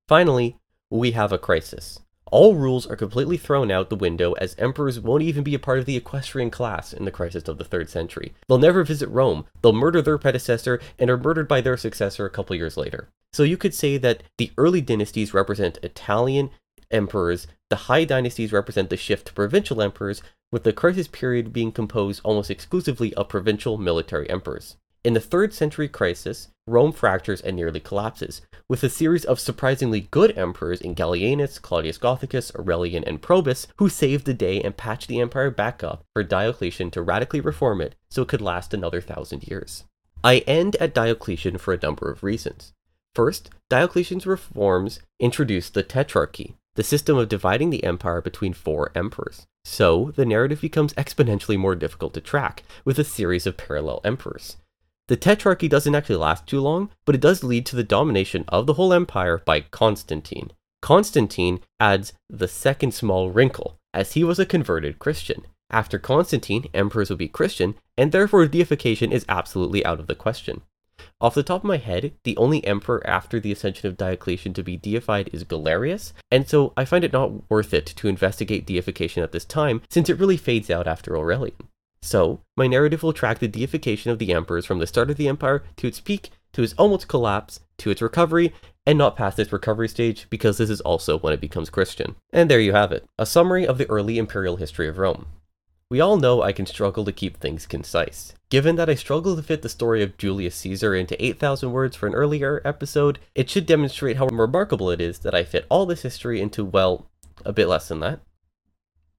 Finally, 0.09 0.57
we 0.89 1.11
have 1.11 1.31
a 1.31 1.37
crisis. 1.37 2.01
All 2.33 2.55
rules 2.55 2.87
are 2.87 2.97
completely 2.97 3.37
thrown 3.37 3.70
out 3.70 3.91
the 3.91 3.97
window 3.97 4.33
as 4.33 4.57
emperors 4.57 4.99
won't 4.99 5.22
even 5.22 5.45
be 5.45 5.55
a 5.55 5.59
part 5.59 5.79
of 5.79 5.85
the 5.85 5.97
equestrian 5.97 6.51
class 6.51 6.95
in 6.95 7.05
the 7.05 7.11
crisis 7.11 7.47
of 7.47 7.59
the 7.59 7.64
3rd 7.64 7.91
century. 7.91 8.33
They'll 8.49 8.57
never 8.57 8.83
visit 8.83 9.11
Rome, 9.11 9.45
they'll 9.61 9.75
murder 9.75 10.01
their 10.01 10.16
predecessor, 10.16 10.81
and 10.99 11.11
are 11.11 11.18
murdered 11.18 11.49
by 11.49 11.61
their 11.61 11.77
successor 11.77 12.25
a 12.25 12.31
couple 12.31 12.57
years 12.57 12.79
later. 12.79 13.11
So 13.35 13.43
you 13.43 13.59
could 13.59 13.75
say 13.75 13.99
that 13.99 14.22
the 14.39 14.53
early 14.57 14.81
dynasties 14.81 15.35
represent 15.35 15.79
Italian 15.83 16.49
emperors, 16.91 17.47
the 17.70 17.76
high 17.76 18.05
dynasties 18.05 18.53
represent 18.53 18.91
the 18.91 18.97
shift 18.97 19.26
to 19.26 19.32
provincial 19.32 19.82
emperors, 19.82 20.22
with 20.53 20.62
the 20.62 20.72
crisis 20.72 21.09
period 21.09 21.53
being 21.53 21.72
composed 21.72 22.20
almost 22.22 22.51
exclusively 22.51 23.12
of 23.14 23.28
provincial 23.28 23.78
military 23.78 24.28
emperors. 24.30 24.76
In 25.05 25.12
the 25.12 25.20
3rd 25.20 25.53
century 25.53 25.89
crisis, 25.89 26.49
Rome 26.66 26.93
fractures 26.93 27.43
and 27.43 27.57
nearly 27.57 27.80
collapses, 27.80 28.41
with 28.70 28.82
a 28.82 28.89
series 28.89 29.26
of 29.26 29.39
surprisingly 29.39 30.09
good 30.11 30.39
emperors 30.39 30.80
in 30.80 30.95
Gallienus, 30.95 31.61
Claudius 31.61 31.99
Gothicus, 31.99 32.55
Aurelian, 32.59 33.05
and 33.05 33.20
Probus 33.20 33.66
who 33.76 33.91
saved 33.91 34.24
the 34.24 34.32
day 34.32 34.62
and 34.62 34.76
patched 34.76 35.09
the 35.09 35.20
empire 35.20 35.51
back 35.51 35.85
up 35.85 36.05
for 36.14 36.22
Diocletian 36.22 36.91
to 36.93 37.03
radically 37.03 37.41
reform 37.41 37.82
it 37.82 37.97
so 38.09 38.22
it 38.22 38.28
could 38.28 38.41
last 38.41 38.72
another 38.72 39.03
thousand 39.03 39.47
years. 39.47 39.85
I 40.22 40.39
end 40.47 40.76
at 40.76 40.95
Diocletian 40.95 41.59
for 41.59 41.74
a 41.74 41.80
number 41.82 42.11
of 42.11 42.22
reasons. 42.22 42.72
First, 43.14 43.51
Diocletian's 43.68 44.26
reforms 44.26 45.01
introduced 45.20 45.74
the 45.74 45.85
Tetrarchy, 45.85 46.55
the 46.75 46.83
system 46.83 47.16
of 47.16 47.29
dividing 47.29 47.70
the 47.70 47.85
empire 47.85 48.20
between 48.20 48.53
four 48.53 48.91
emperors. 48.95 49.47
So, 49.64 50.12
the 50.16 50.27
narrative 50.27 50.61
becomes 50.61 50.93
exponentially 50.95 51.59
more 51.59 51.75
difficult 51.75 52.14
to 52.14 52.20
track, 52.20 52.62
with 52.85 52.99
a 52.99 53.05
series 53.05 53.47
of 53.47 53.57
parallel 53.57 54.01
emperors. 54.05 54.57
The 55.09 55.16
Tetrarchy 55.16 55.68
doesn't 55.68 55.95
actually 55.95 56.16
last 56.16 56.47
too 56.47 56.61
long, 56.61 56.91
but 57.05 57.14
it 57.14 57.20
does 57.20 57.45
lead 57.45 57.66
to 57.66 57.77
the 57.77 57.85
domination 57.85 58.45
of 58.49 58.66
the 58.66 58.75
whole 58.75 58.93
empire 58.93 59.43
by 59.45 59.61
Constantine. 59.61 60.51
Constantine 60.81 61.61
adds 61.79 62.12
the 62.29 62.49
second 62.49 62.93
small 62.93 63.31
wrinkle, 63.31 63.79
as 63.93 64.12
he 64.12 64.25
was 64.25 64.39
a 64.39 64.47
converted 64.47 64.99
Christian. 64.99 65.47
After 65.70 65.99
Constantine, 65.99 66.68
emperors 66.75 67.11
would 67.11 67.18
be 67.18 67.29
Christian, 67.29 67.75
and 67.97 68.12
therefore 68.12 68.47
deification 68.47 69.12
is 69.12 69.25
absolutely 69.29 69.85
out 69.85 70.01
of 70.01 70.07
the 70.07 70.14
question. 70.14 70.62
Off 71.21 71.35
the 71.35 71.43
top 71.43 71.63
of 71.63 71.69
my 71.69 71.79
head, 71.79 72.13
the 72.25 72.37
only 72.37 72.65
emperor 72.67 73.05
after 73.07 73.41
the 73.41 73.51
ascension 73.51 73.89
of 73.89 73.97
Diocletian 73.97 74.53
to 74.55 74.63
be 74.63 74.77
deified 74.77 75.31
is 75.33 75.45
Galerius, 75.45 76.13
and 76.31 76.49
so 76.49 76.73
I 76.77 76.85
find 76.85 77.03
it 77.03 77.13
not 77.13 77.51
worth 77.51 77.73
it 77.73 77.87
to 77.87 78.09
investigate 78.09 78.67
deification 78.67 79.23
at 79.23 79.33
this 79.33 79.45
time, 79.45 79.83
since 79.89 80.11
it 80.11 80.19
really 80.19 80.37
fades 80.37 80.71
out 80.71 80.87
after 80.87 81.17
Aurelian. 81.17 81.57
So, 82.03 82.41
my 82.57 82.67
narrative 82.67 83.03
will 83.03 83.15
track 83.15 83.39
the 83.39 83.49
deification 83.49 84.11
of 84.11 84.19
the 84.19 84.33
emperors 84.33 84.67
from 84.67 84.79
the 84.79 84.87
start 84.87 85.09
of 85.09 85.17
the 85.17 85.29
empire 85.29 85.65
to 85.77 85.87
its 85.87 86.01
peak, 86.01 86.31
to 86.53 86.63
its 86.63 86.75
almost 86.75 87.09
collapse, 87.09 87.61
to 87.79 87.91
its 87.91 88.03
recovery, 88.03 88.53
and 88.85 88.99
not 88.99 89.17
past 89.17 89.39
its 89.39 89.53
recovery 89.53 89.89
stage, 89.89 90.27
because 90.29 90.59
this 90.59 90.69
is 90.69 90.83
also 90.83 91.19
when 91.19 91.33
it 91.33 91.41
becomes 91.41 91.71
Christian. 91.71 92.17
And 92.31 92.51
there 92.51 92.61
you 92.61 92.73
have 92.73 92.93
it, 92.93 93.07
a 93.19 93.25
summary 93.25 93.67
of 93.67 93.79
the 93.79 93.89
early 93.89 94.19
imperial 94.19 94.57
history 94.57 94.89
of 94.89 94.99
Rome. 94.99 95.27
We 95.91 96.01
all 96.01 96.16
know 96.16 96.43
I 96.43 96.53
can 96.53 96.66
struggle 96.66 97.05
to 97.05 97.12
keep 97.12 97.37
things 97.37 97.66
concise. 97.66 98.32
Given 98.49 98.76
that 98.76 98.89
I 98.89 98.95
struggle 98.95 99.37
to 99.37 99.43
fit 99.43 99.62
the 99.62 99.68
story 99.68 100.03
of 100.03 100.16
Julius 100.16 100.57
Caesar 100.57 100.95
into 100.95 101.22
8,000 101.22 101.72
words 101.72 101.95
for 101.95 102.07
an 102.07 102.14
earlier 102.14 102.62
episode, 102.64 103.18
it 103.35 103.51
should 103.51 103.66
demonstrate 103.66 104.16
how 104.16 104.26
remarkable 104.26 104.91
it 104.91 105.01
is 105.01 105.18
that 105.20 105.35
I 105.35 105.45
fit 105.45 105.66
all 105.68 105.87
this 105.87 106.03
history 106.03 106.41
into, 106.41 106.64
well, 106.64 107.07
a 107.45 107.53
bit 107.53 107.68
less 107.68 107.89
than 107.89 108.01
that. 108.01 108.20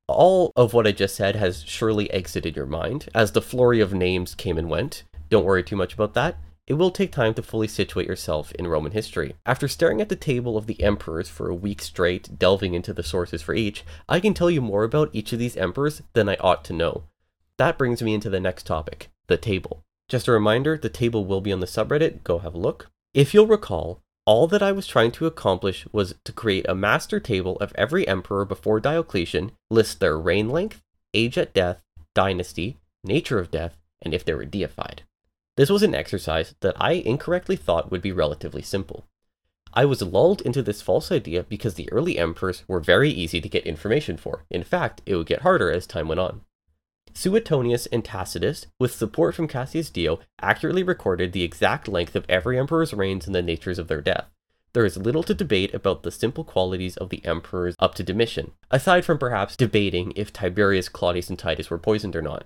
All 0.07 0.51
of 0.55 0.73
what 0.73 0.87
I 0.87 0.91
just 0.91 1.15
said 1.15 1.35
has 1.35 1.63
surely 1.65 2.11
exited 2.11 2.55
your 2.55 2.65
mind, 2.65 3.09
as 3.13 3.31
the 3.31 3.41
flurry 3.41 3.79
of 3.79 3.93
names 3.93 4.35
came 4.35 4.57
and 4.57 4.69
went. 4.69 5.03
Don't 5.29 5.45
worry 5.45 5.63
too 5.63 5.75
much 5.75 5.93
about 5.93 6.13
that. 6.15 6.37
It 6.67 6.73
will 6.75 6.89
take 6.89 7.11
time 7.11 7.35
to 7.35 7.43
fully 7.43 7.67
situate 7.67 8.07
yourself 8.07 8.51
in 8.53 8.65
Roman 8.65 8.91
history. 8.91 9.35
After 9.45 9.67
staring 9.67 10.01
at 10.01 10.09
the 10.09 10.15
table 10.15 10.57
of 10.57 10.65
the 10.65 10.81
emperors 10.81 11.29
for 11.29 11.47
a 11.47 11.55
week 11.55 11.81
straight, 11.81 12.39
delving 12.39 12.73
into 12.73 12.91
the 12.91 13.03
sources 13.03 13.43
for 13.43 13.53
each, 13.53 13.83
I 14.09 14.19
can 14.19 14.33
tell 14.33 14.49
you 14.49 14.61
more 14.61 14.83
about 14.83 15.11
each 15.13 15.31
of 15.31 15.37
these 15.37 15.57
emperors 15.57 16.01
than 16.13 16.27
I 16.27 16.37
ought 16.39 16.65
to 16.65 16.73
know. 16.73 17.03
That 17.57 17.77
brings 17.77 18.01
me 18.01 18.15
into 18.15 18.29
the 18.29 18.39
next 18.39 18.65
topic 18.65 19.09
the 19.27 19.37
table. 19.37 19.83
Just 20.09 20.27
a 20.27 20.31
reminder 20.31 20.77
the 20.77 20.89
table 20.89 21.25
will 21.25 21.41
be 21.41 21.51
on 21.51 21.59
the 21.59 21.67
subreddit, 21.67 22.23
go 22.23 22.39
have 22.39 22.53
a 22.53 22.59
look. 22.59 22.89
If 23.13 23.33
you'll 23.33 23.47
recall, 23.47 24.01
all 24.25 24.47
that 24.47 24.63
I 24.63 24.71
was 24.71 24.87
trying 24.87 25.11
to 25.13 25.27
accomplish 25.27 25.87
was 25.91 26.15
to 26.23 26.31
create 26.31 26.67
a 26.67 26.75
master 26.75 27.19
table 27.19 27.57
of 27.57 27.73
every 27.75 28.07
emperor 28.07 28.43
before 28.43 28.79
Diocletian, 28.79 29.51
list 29.69 29.99
their 29.99 30.17
reign 30.17 30.49
length, 30.49 30.81
age 31.13 31.37
at 31.37 31.53
death, 31.53 31.83
dynasty, 32.15 32.77
nature 33.03 33.39
of 33.39 33.51
death, 33.51 33.77
and 34.01 34.13
if 34.13 34.25
they 34.25 34.33
were 34.33 34.45
deified. 34.45 35.03
This 35.57 35.69
was 35.69 35.83
an 35.83 35.95
exercise 35.95 36.53
that 36.59 36.75
I 36.79 36.93
incorrectly 36.93 37.55
thought 37.55 37.89
would 37.89 38.01
be 38.01 38.11
relatively 38.11 38.61
simple. 38.61 39.05
I 39.73 39.85
was 39.85 40.01
lulled 40.01 40.41
into 40.41 40.61
this 40.61 40.81
false 40.81 41.11
idea 41.11 41.43
because 41.43 41.73
the 41.73 41.91
early 41.91 42.17
emperors 42.17 42.63
were 42.67 42.79
very 42.79 43.09
easy 43.09 43.41
to 43.41 43.49
get 43.49 43.65
information 43.65 44.17
for. 44.17 44.45
In 44.49 44.63
fact, 44.63 45.01
it 45.05 45.15
would 45.15 45.27
get 45.27 45.41
harder 45.41 45.71
as 45.71 45.85
time 45.85 46.07
went 46.07 46.19
on. 46.19 46.41
Suetonius 47.13 47.85
and 47.87 48.03
Tacitus, 48.03 48.67
with 48.79 48.93
support 48.93 49.35
from 49.35 49.47
Cassius 49.47 49.89
Dio, 49.89 50.19
accurately 50.41 50.83
recorded 50.83 51.31
the 51.31 51.43
exact 51.43 51.87
length 51.87 52.15
of 52.15 52.25
every 52.27 52.59
emperor's 52.59 52.93
reigns 52.93 53.25
and 53.25 53.33
the 53.33 53.41
natures 53.41 53.79
of 53.79 53.87
their 53.87 54.01
death. 54.01 54.25
There 54.73 54.85
is 54.85 54.97
little 54.97 55.23
to 55.23 55.33
debate 55.33 55.73
about 55.73 56.03
the 56.03 56.11
simple 56.11 56.43
qualities 56.43 56.97
of 56.97 57.09
the 57.09 57.25
emperors 57.25 57.75
up 57.79 57.95
to 57.95 58.03
Domitian, 58.03 58.51
aside 58.69 59.05
from 59.05 59.17
perhaps 59.17 59.55
debating 59.55 60.11
if 60.17 60.33
Tiberius, 60.33 60.89
Claudius, 60.89 61.29
and 61.29 61.39
Titus 61.39 61.69
were 61.69 61.77
poisoned 61.77 62.13
or 62.13 62.21
not. 62.21 62.45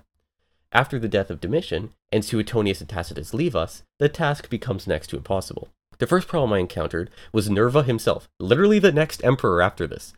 After 0.72 1.00
the 1.00 1.08
death 1.08 1.32
of 1.32 1.42
Domitian, 1.42 1.94
and 2.12 2.24
Suetonius 2.24 2.80
and 2.80 2.90
Tacitus 2.90 3.34
leave 3.34 3.56
us, 3.56 3.84
the 3.98 4.08
task 4.08 4.50
becomes 4.50 4.86
next 4.86 5.08
to 5.08 5.18
impossible. 5.18 5.70
The 5.98 6.08
first 6.08 6.28
problem 6.28 6.54
I 6.54 6.60
encountered 6.60 7.10
was 7.34 7.50
Nerva 7.50 7.84
himself, 7.84 8.30
literally 8.40 8.80
the 8.80 8.92
next 8.92 9.24
emperor 9.24 9.62
after 9.62 9.88
this, 9.88 10.14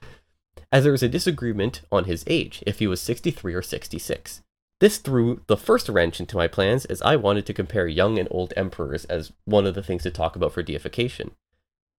as 0.72 0.84
there 0.84 0.92
was 0.92 1.04
a 1.04 1.10
disagreement 1.10 1.82
on 1.92 2.04
his 2.04 2.24
age, 2.28 2.64
if 2.68 2.80
he 2.80 2.88
was 2.88 3.02
63 3.02 3.54
or 3.54 3.62
66. 3.62 4.42
This 4.80 4.98
threw 4.98 5.42
the 5.48 5.58
first 5.58 5.88
wrench 5.88 6.20
into 6.20 6.38
my 6.38 6.48
plans 6.48 6.86
as 6.86 7.02
I 7.02 7.16
wanted 7.16 7.46
to 7.46 7.54
compare 7.54 7.88
young 7.88 8.18
and 8.20 8.28
old 8.30 8.54
emperors 8.58 9.06
as 9.06 9.32
one 9.46 9.66
of 9.66 9.76
the 9.76 9.84
things 9.84 10.04
to 10.04 10.12
talk 10.12 10.36
about 10.36 10.54
for 10.54 10.64
deification. 10.64 11.32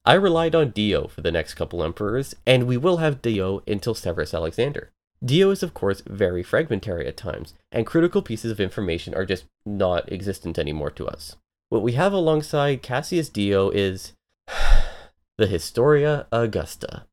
I 0.04 0.14
relied 0.14 0.56
on 0.56 0.72
Dio 0.72 1.08
for 1.08 1.22
the 1.22 1.32
next 1.32 1.54
couple 1.54 1.84
emperors, 1.84 2.34
and 2.46 2.66
we 2.66 2.78
will 2.78 2.98
have 2.98 3.22
Dio 3.22 3.62
until 3.68 3.94
Severus 3.94 4.34
Alexander. 4.34 4.92
Dio 5.24 5.52
is, 5.52 5.62
of 5.62 5.74
course, 5.74 6.02
very 6.08 6.42
fragmentary 6.42 7.06
at 7.08 7.16
times, 7.16 7.54
and 7.72 7.86
critical 7.86 8.24
pieces 8.24 8.52
of 8.52 8.60
information 8.60 9.14
are 9.14 9.26
just 9.26 9.46
not 9.66 10.12
existent 10.12 10.58
anymore 10.58 10.90
to 10.92 11.08
us. 11.08 11.36
What 11.70 11.84
we 11.84 11.94
have 11.94 12.12
alongside 12.12 12.82
Cassius 12.82 13.30
Dio 13.30 13.70
is 13.70 14.14
the 15.38 15.48
Historia 15.48 16.26
Augusta. 16.32 17.06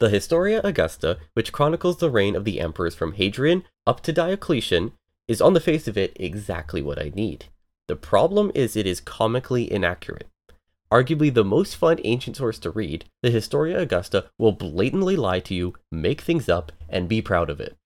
The 0.00 0.10
Historia 0.10 0.60
Augusta, 0.64 1.18
which 1.34 1.52
chronicles 1.52 1.98
the 1.98 2.10
reign 2.10 2.34
of 2.34 2.44
the 2.44 2.60
emperors 2.60 2.96
from 2.96 3.12
Hadrian 3.12 3.62
up 3.86 4.00
to 4.02 4.12
Diocletian, 4.12 4.92
is 5.28 5.40
on 5.40 5.54
the 5.54 5.60
face 5.60 5.86
of 5.86 5.96
it 5.96 6.12
exactly 6.16 6.82
what 6.82 7.00
I 7.00 7.12
need. 7.14 7.46
The 7.86 7.96
problem 7.96 8.50
is 8.54 8.76
it 8.76 8.86
is 8.86 9.00
comically 9.00 9.70
inaccurate. 9.70 10.26
Arguably 10.92 11.32
the 11.32 11.44
most 11.44 11.76
fun 11.76 11.98
ancient 12.04 12.36
source 12.36 12.58
to 12.60 12.70
read, 12.70 13.06
the 13.22 13.30
Historia 13.30 13.80
Augusta 13.80 14.30
will 14.38 14.52
blatantly 14.52 15.16
lie 15.16 15.40
to 15.40 15.54
you, 15.54 15.74
make 15.90 16.20
things 16.20 16.48
up, 16.48 16.72
and 16.88 17.08
be 17.08 17.20
proud 17.20 17.50
of 17.50 17.60
it. 17.60 17.76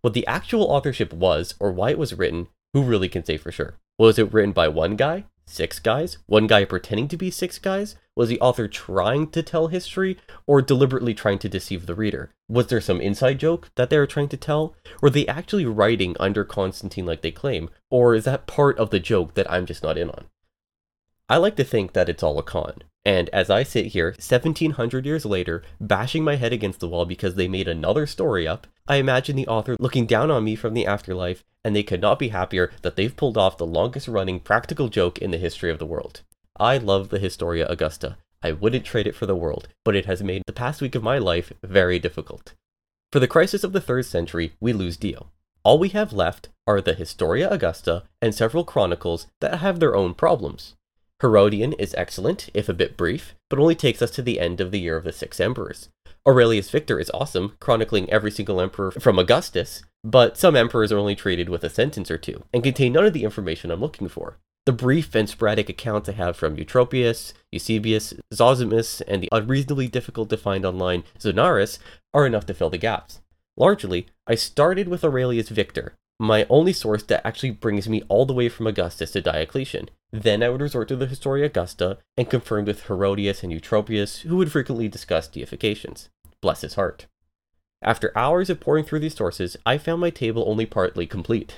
What 0.00 0.14
the 0.14 0.26
actual 0.26 0.64
authorship 0.64 1.12
was, 1.12 1.54
or 1.58 1.72
why 1.72 1.90
it 1.90 1.98
was 1.98 2.14
written, 2.14 2.48
who 2.72 2.82
really 2.82 3.08
can 3.08 3.24
say 3.24 3.36
for 3.36 3.50
sure? 3.50 3.78
Was 3.98 4.18
it 4.18 4.32
written 4.32 4.52
by 4.52 4.68
one 4.68 4.96
guy? 4.96 5.24
Six 5.46 5.78
guys? 5.78 6.18
One 6.26 6.46
guy 6.46 6.64
pretending 6.64 7.08
to 7.08 7.16
be 7.16 7.30
six 7.30 7.58
guys? 7.58 7.96
Was 8.16 8.28
the 8.28 8.40
author 8.40 8.68
trying 8.68 9.30
to 9.30 9.42
tell 9.42 9.68
history 9.68 10.18
or 10.46 10.60
deliberately 10.60 11.14
trying 11.14 11.38
to 11.40 11.48
deceive 11.48 11.86
the 11.86 11.94
reader? 11.94 12.30
Was 12.48 12.66
there 12.66 12.80
some 12.80 13.00
inside 13.00 13.38
joke 13.38 13.70
that 13.76 13.88
they 13.88 13.98
were 13.98 14.06
trying 14.06 14.28
to 14.30 14.36
tell? 14.36 14.74
Were 15.00 15.10
they 15.10 15.26
actually 15.26 15.66
writing 15.66 16.16
under 16.18 16.44
Constantine 16.44 17.06
like 17.06 17.22
they 17.22 17.30
claim? 17.30 17.70
Or 17.90 18.14
is 18.14 18.24
that 18.24 18.46
part 18.46 18.78
of 18.78 18.90
the 18.90 19.00
joke 19.00 19.34
that 19.34 19.50
I'm 19.50 19.66
just 19.66 19.82
not 19.82 19.98
in 19.98 20.10
on? 20.10 20.26
I 21.28 21.38
like 21.38 21.56
to 21.56 21.64
think 21.64 21.92
that 21.92 22.08
it's 22.08 22.22
all 22.22 22.38
a 22.38 22.42
con. 22.42 22.82
And 23.04 23.28
as 23.30 23.50
I 23.50 23.64
sit 23.64 23.86
here, 23.86 24.10
1700 24.18 25.04
years 25.04 25.24
later, 25.24 25.62
bashing 25.80 26.22
my 26.22 26.36
head 26.36 26.52
against 26.52 26.78
the 26.78 26.88
wall 26.88 27.04
because 27.04 27.34
they 27.34 27.48
made 27.48 27.66
another 27.66 28.06
story 28.06 28.46
up, 28.46 28.68
I 28.86 28.96
imagine 28.96 29.34
the 29.34 29.48
author 29.48 29.76
looking 29.80 30.06
down 30.06 30.30
on 30.30 30.44
me 30.44 30.54
from 30.54 30.74
the 30.74 30.86
afterlife, 30.86 31.42
and 31.64 31.74
they 31.74 31.82
could 31.82 32.00
not 32.00 32.20
be 32.20 32.28
happier 32.28 32.70
that 32.82 32.94
they've 32.94 33.16
pulled 33.16 33.36
off 33.36 33.58
the 33.58 33.66
longest 33.66 34.06
running 34.06 34.38
practical 34.38 34.88
joke 34.88 35.18
in 35.18 35.32
the 35.32 35.38
history 35.38 35.70
of 35.70 35.80
the 35.80 35.86
world. 35.86 36.22
I 36.58 36.78
love 36.78 37.08
the 37.08 37.18
Historia 37.18 37.66
Augusta. 37.68 38.18
I 38.42 38.52
wouldn't 38.52 38.84
trade 38.84 39.08
it 39.08 39.16
for 39.16 39.26
the 39.26 39.34
world, 39.34 39.66
but 39.84 39.96
it 39.96 40.06
has 40.06 40.22
made 40.22 40.42
the 40.46 40.52
past 40.52 40.80
week 40.80 40.94
of 40.94 41.02
my 41.02 41.18
life 41.18 41.52
very 41.62 41.98
difficult. 41.98 42.54
For 43.10 43.18
the 43.18 43.26
crisis 43.26 43.64
of 43.64 43.72
the 43.72 43.80
3rd 43.80 44.04
century, 44.04 44.52
we 44.60 44.72
lose 44.72 44.96
Dio. 44.96 45.30
All 45.64 45.78
we 45.80 45.88
have 45.88 46.12
left 46.12 46.50
are 46.68 46.80
the 46.80 46.94
Historia 46.94 47.50
Augusta 47.50 48.04
and 48.22 48.32
several 48.32 48.62
chronicles 48.64 49.26
that 49.40 49.58
have 49.58 49.80
their 49.80 49.96
own 49.96 50.14
problems. 50.14 50.74
Herodian 51.22 51.72
is 51.74 51.94
excellent, 51.94 52.50
if 52.52 52.68
a 52.68 52.74
bit 52.74 52.96
brief, 52.96 53.34
but 53.48 53.58
only 53.58 53.74
takes 53.74 54.02
us 54.02 54.10
to 54.12 54.22
the 54.22 54.38
end 54.38 54.60
of 54.60 54.70
the 54.70 54.80
year 54.80 54.96
of 54.96 55.04
the 55.04 55.12
six 55.12 55.40
emperors. 55.40 55.88
Aurelius 56.26 56.68
Victor 56.68 57.00
is 57.00 57.10
awesome, 57.14 57.56
chronicling 57.58 58.10
every 58.10 58.30
single 58.30 58.60
emperor 58.60 58.90
from 58.90 59.18
Augustus, 59.18 59.82
but 60.04 60.36
some 60.36 60.54
emperors 60.54 60.92
are 60.92 60.98
only 60.98 61.14
treated 61.14 61.48
with 61.48 61.64
a 61.64 61.70
sentence 61.70 62.10
or 62.10 62.18
two, 62.18 62.42
and 62.52 62.62
contain 62.62 62.92
none 62.92 63.06
of 63.06 63.14
the 63.14 63.24
information 63.24 63.70
I'm 63.70 63.80
looking 63.80 64.08
for. 64.08 64.38
The 64.66 64.72
brief 64.72 65.14
and 65.14 65.28
sporadic 65.28 65.68
accounts 65.68 66.08
I 66.08 66.12
have 66.12 66.36
from 66.36 66.56
Eutropius, 66.56 67.32
Eusebius, 67.52 68.12
Zosimus, 68.34 69.00
and 69.06 69.22
the 69.22 69.28
unreasonably 69.32 69.86
difficult 69.86 70.28
to 70.30 70.36
find 70.36 70.66
online 70.66 71.04
Zonaras 71.18 71.78
are 72.12 72.26
enough 72.26 72.44
to 72.46 72.54
fill 72.54 72.70
the 72.70 72.76
gaps. 72.76 73.20
Largely, 73.56 74.08
I 74.26 74.34
started 74.34 74.88
with 74.88 75.04
Aurelius 75.04 75.48
Victor, 75.48 75.94
my 76.18 76.46
only 76.48 76.72
source 76.72 77.02
that 77.04 77.26
actually 77.26 77.50
brings 77.50 77.88
me 77.88 78.02
all 78.08 78.24
the 78.24 78.32
way 78.32 78.48
from 78.48 78.66
Augustus 78.66 79.12
to 79.12 79.20
Diocletian. 79.20 79.90
Then 80.12 80.42
I 80.42 80.48
would 80.48 80.62
resort 80.62 80.88
to 80.88 80.96
the 80.96 81.06
Historia 81.06 81.46
Augusta 81.46 81.98
and 82.16 82.30
confirm 82.30 82.64
with 82.64 82.86
Herodian 82.86 83.36
and 83.42 83.52
Eutropius, 83.52 84.20
who 84.22 84.36
would 84.36 84.50
frequently 84.50 84.88
discuss 84.88 85.28
deifications. 85.28 86.08
Bless 86.40 86.62
his 86.62 86.74
heart. 86.74 87.06
After 87.82 88.16
hours 88.16 88.48
of 88.48 88.60
poring 88.60 88.84
through 88.84 89.00
these 89.00 89.14
sources, 89.14 89.56
I 89.66 89.76
found 89.76 90.00
my 90.00 90.10
table 90.10 90.44
only 90.46 90.64
partly 90.64 91.06
complete. 91.06 91.54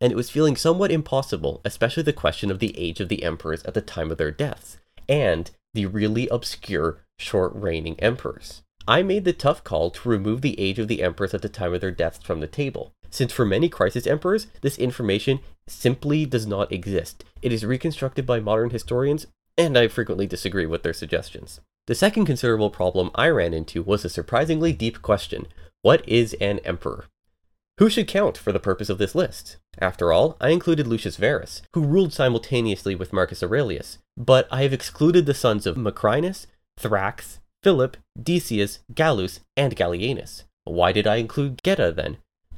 And 0.00 0.12
it 0.12 0.16
was 0.16 0.30
feeling 0.30 0.56
somewhat 0.56 0.90
impossible, 0.90 1.62
especially 1.64 2.02
the 2.02 2.12
question 2.12 2.50
of 2.50 2.58
the 2.58 2.78
age 2.78 3.00
of 3.00 3.08
the 3.08 3.22
emperors 3.22 3.62
at 3.62 3.72
the 3.72 3.80
time 3.80 4.10
of 4.10 4.18
their 4.18 4.30
deaths, 4.30 4.76
and 5.08 5.50
the 5.72 5.86
really 5.86 6.28
obscure 6.28 7.04
short 7.18 7.54
reigning 7.54 7.98
emperors. 8.00 8.62
I 8.88 9.02
made 9.02 9.24
the 9.24 9.32
tough 9.32 9.64
call 9.64 9.90
to 9.90 10.08
remove 10.08 10.42
the 10.42 10.58
age 10.60 10.78
of 10.78 10.86
the 10.86 11.02
emperors 11.02 11.34
at 11.34 11.42
the 11.42 11.48
time 11.48 11.74
of 11.74 11.80
their 11.80 11.90
deaths 11.90 12.18
from 12.22 12.40
the 12.40 12.46
table, 12.46 12.92
since 13.10 13.32
for 13.32 13.44
many 13.44 13.68
crisis 13.68 14.06
emperors, 14.06 14.46
this 14.60 14.78
information 14.78 15.40
simply 15.68 16.26
does 16.26 16.46
not 16.46 16.72
exist. 16.72 17.24
It 17.42 17.52
is 17.52 17.64
reconstructed 17.64 18.26
by 18.26 18.40
modern 18.40 18.70
historians, 18.70 19.26
and 19.56 19.76
I 19.76 19.88
frequently 19.88 20.26
disagree 20.26 20.66
with 20.66 20.82
their 20.82 20.92
suggestions. 20.92 21.60
The 21.86 21.94
second 21.94 22.26
considerable 22.26 22.70
problem 22.70 23.10
I 23.14 23.28
ran 23.28 23.54
into 23.54 23.82
was 23.82 24.04
a 24.04 24.08
surprisingly 24.08 24.72
deep 24.72 25.02
question 25.02 25.46
What 25.82 26.06
is 26.08 26.34
an 26.40 26.58
emperor? 26.60 27.06
Who 27.78 27.90
should 27.90 28.08
count 28.08 28.38
for 28.38 28.52
the 28.52 28.58
purpose 28.58 28.88
of 28.88 28.98
this 28.98 29.14
list? 29.14 29.58
After 29.78 30.10
all, 30.10 30.36
I 30.40 30.48
included 30.48 30.86
Lucius 30.86 31.16
Verus, 31.16 31.60
who 31.74 31.84
ruled 31.84 32.12
simultaneously 32.12 32.94
with 32.94 33.12
Marcus 33.12 33.42
Aurelius, 33.42 33.98
but 34.16 34.48
I 34.50 34.62
have 34.62 34.72
excluded 34.72 35.26
the 35.26 35.34
sons 35.34 35.66
of 35.66 35.76
Macrinus, 35.76 36.46
Thrax, 36.80 37.38
Philip, 37.62 37.98
Decius, 38.20 38.80
Gallus, 38.94 39.40
and 39.56 39.76
Gallienus. 39.76 40.44
Why 40.64 40.90
did 40.92 41.06
I 41.06 41.16
include 41.16 41.62
Geta 41.62 41.92
then? 41.92 42.16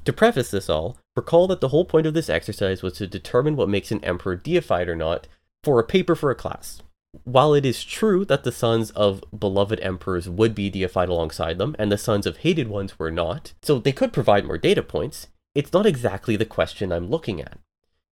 To 0.09 0.13
preface 0.15 0.51
this 0.51 0.71
all, 0.71 0.97
recall 1.15 1.47
that 1.49 1.61
the 1.61 1.69
whole 1.69 1.85
point 1.85 2.07
of 2.07 2.15
this 2.15 2.31
exercise 2.31 2.83
was 2.83 2.95
to 2.95 3.07
determine 3.07 3.57
what 3.57 3.69
makes 3.69 3.91
an 3.91 4.03
emperor 4.03 4.37
deified 4.37 4.89
or 4.89 4.97
not 4.97 5.29
for 5.63 5.79
a 5.79 5.85
paper 5.85 6.15
for 6.15 6.31
a 6.31 6.35
class. 6.35 6.81
While 7.25 7.53
it 7.53 7.67
is 7.67 7.85
true 7.85 8.25
that 8.25 8.43
the 8.43 8.51
sons 8.51 8.91
of 8.93 9.23
beloved 9.39 9.79
emperors 9.81 10.27
would 10.27 10.55
be 10.55 10.71
deified 10.71 11.11
alongside 11.11 11.59
them, 11.59 11.77
and 11.79 11.93
the 11.93 11.99
sons 11.99 12.25
of 12.25 12.39
hated 12.39 12.69
ones 12.69 12.99
were 12.99 13.11
not, 13.11 13.53
so 13.61 13.79
they 13.79 13.93
could 13.93 14.15
provide 14.15 14.47
more 14.47 14.57
data 14.57 14.83
points, 14.83 15.27
it's 15.55 15.75
not 15.75 15.85
exactly 15.85 16.37
the 16.37 16.47
question 16.47 16.91
I'm 16.91 17.11
looking 17.11 17.43
at. 17.43 17.59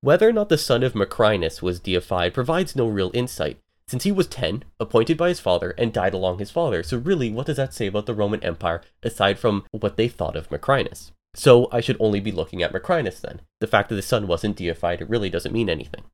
Whether 0.03 0.28
or 0.28 0.34
not 0.34 0.51
the 0.51 0.59
son 0.59 0.82
of 0.82 0.92
Macrinus 0.92 1.62
was 1.62 1.80
deified 1.80 2.34
provides 2.34 2.76
no 2.76 2.88
real 2.88 3.11
insight, 3.14 3.59
since 3.88 4.05
he 4.05 4.12
was 4.12 4.26
10, 4.26 4.64
appointed 4.78 5.16
by 5.16 5.30
his 5.30 5.40
father, 5.40 5.70
and 5.78 5.94
died 5.94 6.12
along 6.12 6.40
his 6.40 6.51
father, 6.51 6.82
so 6.82 6.99
really, 6.99 7.30
what 7.30 7.47
does 7.47 7.57
that 7.57 7.72
say 7.72 7.86
about 7.86 8.05
the 8.05 8.12
Roman 8.12 8.44
Empire 8.44 8.82
aside 9.03 9.38
from 9.38 9.64
what 9.70 9.97
they 9.97 10.09
thought 10.09 10.36
of 10.36 10.51
Macrinus? 10.51 11.12
So 11.37 11.68
I 11.70 11.82
should 11.82 11.99
only 12.01 12.18
be 12.18 12.32
looking 12.32 12.62
at 12.62 12.72
Macrinus 12.72 13.20
then. 13.20 13.43
The 13.61 13.66
fact 13.66 13.91
that 13.91 13.95
the 13.95 14.03
son 14.03 14.26
wasn't 14.26 14.57
deified 14.57 15.03
it 15.03 15.11
really 15.11 15.28
doesn't 15.28 15.53
mean 15.53 15.68
anything. 15.68 16.05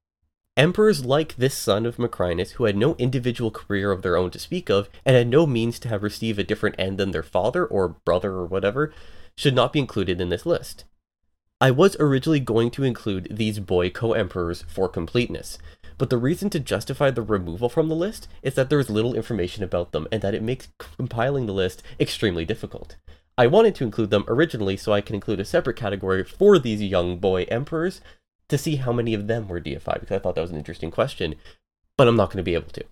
Emperors 0.57 1.05
like 1.05 1.37
this 1.37 1.57
son 1.57 1.87
of 1.87 1.97
Macrinus, 1.97 2.53
who 2.53 2.65
had 2.65 2.77
no 2.77 2.97
individual 2.97 3.53
career 3.53 3.93
of 3.93 4.03
their 4.03 4.17
own 4.17 4.33
to 4.33 4.39
speak 4.41 4.69
of, 4.69 4.91
and 5.07 5.17
had 5.17 5.29
no 5.29 5.47
means 5.47 5.79
to 5.79 5.89
have 5.89 6.03
received 6.03 6.41
a 6.41 6.45
different 6.45 6.75
end 6.77 6.99
than 6.99 7.13
their 7.13 7.23
father 7.23 7.65
or 7.65 7.97
brother 8.05 8.33
or 8.33 8.47
whatever, 8.47 8.93
should 9.37 9.55
not 9.55 9.73
be 9.73 9.79
included 9.79 10.21
in 10.21 10.29
this 10.29 10.45
list. 10.45 10.85
I 11.61 11.71
was 11.71 11.97
originally 12.01 12.41
going 12.41 12.73
to 12.73 12.83
include 12.83 13.29
these 13.31 13.61
boy 13.61 13.91
co-emperors 13.91 14.65
for 14.67 14.89
completeness, 14.89 15.57
but 15.99 16.11
the 16.11 16.19
reason 16.19 16.51
to 16.51 16.59
justify 16.59 17.13
the 17.13 17.23
removal 17.23 17.69
from 17.69 17.89
the 17.89 17.95
list 17.95 18.27
is 18.43 18.55
that 18.55 18.71
there 18.71 18.81
is 18.81 18.91
little 18.91 19.15
information 19.15 19.63
about 19.63 19.93
them 19.93 20.09
and 20.11 20.21
that 20.21 20.35
it 20.35 20.43
makes 20.43 20.69
compiling 20.97 21.47
the 21.47 21.53
list 21.53 21.81
extremely 22.01 22.45
difficult. 22.45 22.97
I 23.39 23.47
wanted 23.47 23.75
to 23.77 23.85
include 23.85 24.11
them 24.11 24.25
originally 24.29 24.77
so 24.77 24.93
I 24.93 25.01
can 25.01 25.15
include 25.15 25.41
a 25.41 25.45
separate 25.45 25.77
category 25.77 26.25
for 26.25 26.59
these 26.59 26.83
young 26.83 27.19
boy 27.19 27.45
emperors 27.49 28.01
to 28.49 28.59
see 28.59 28.77
how 28.77 28.93
many 28.93 29.15
of 29.15 29.27
them 29.27 29.49
were 29.49 29.61
deified, 29.61 30.01
because 30.01 30.15
I 30.15 30.19
thought 30.19 30.35
that 30.35 30.43
was 30.43 30.51
an 30.51 30.59
interesting 30.59 30.91
question, 30.91 31.37
but 31.97 32.07
I'm 32.07 32.17
not 32.17 32.29
going 32.29 32.39
to 32.39 32.43
be 32.43 32.55
able 32.55 32.71
to. 32.71 32.85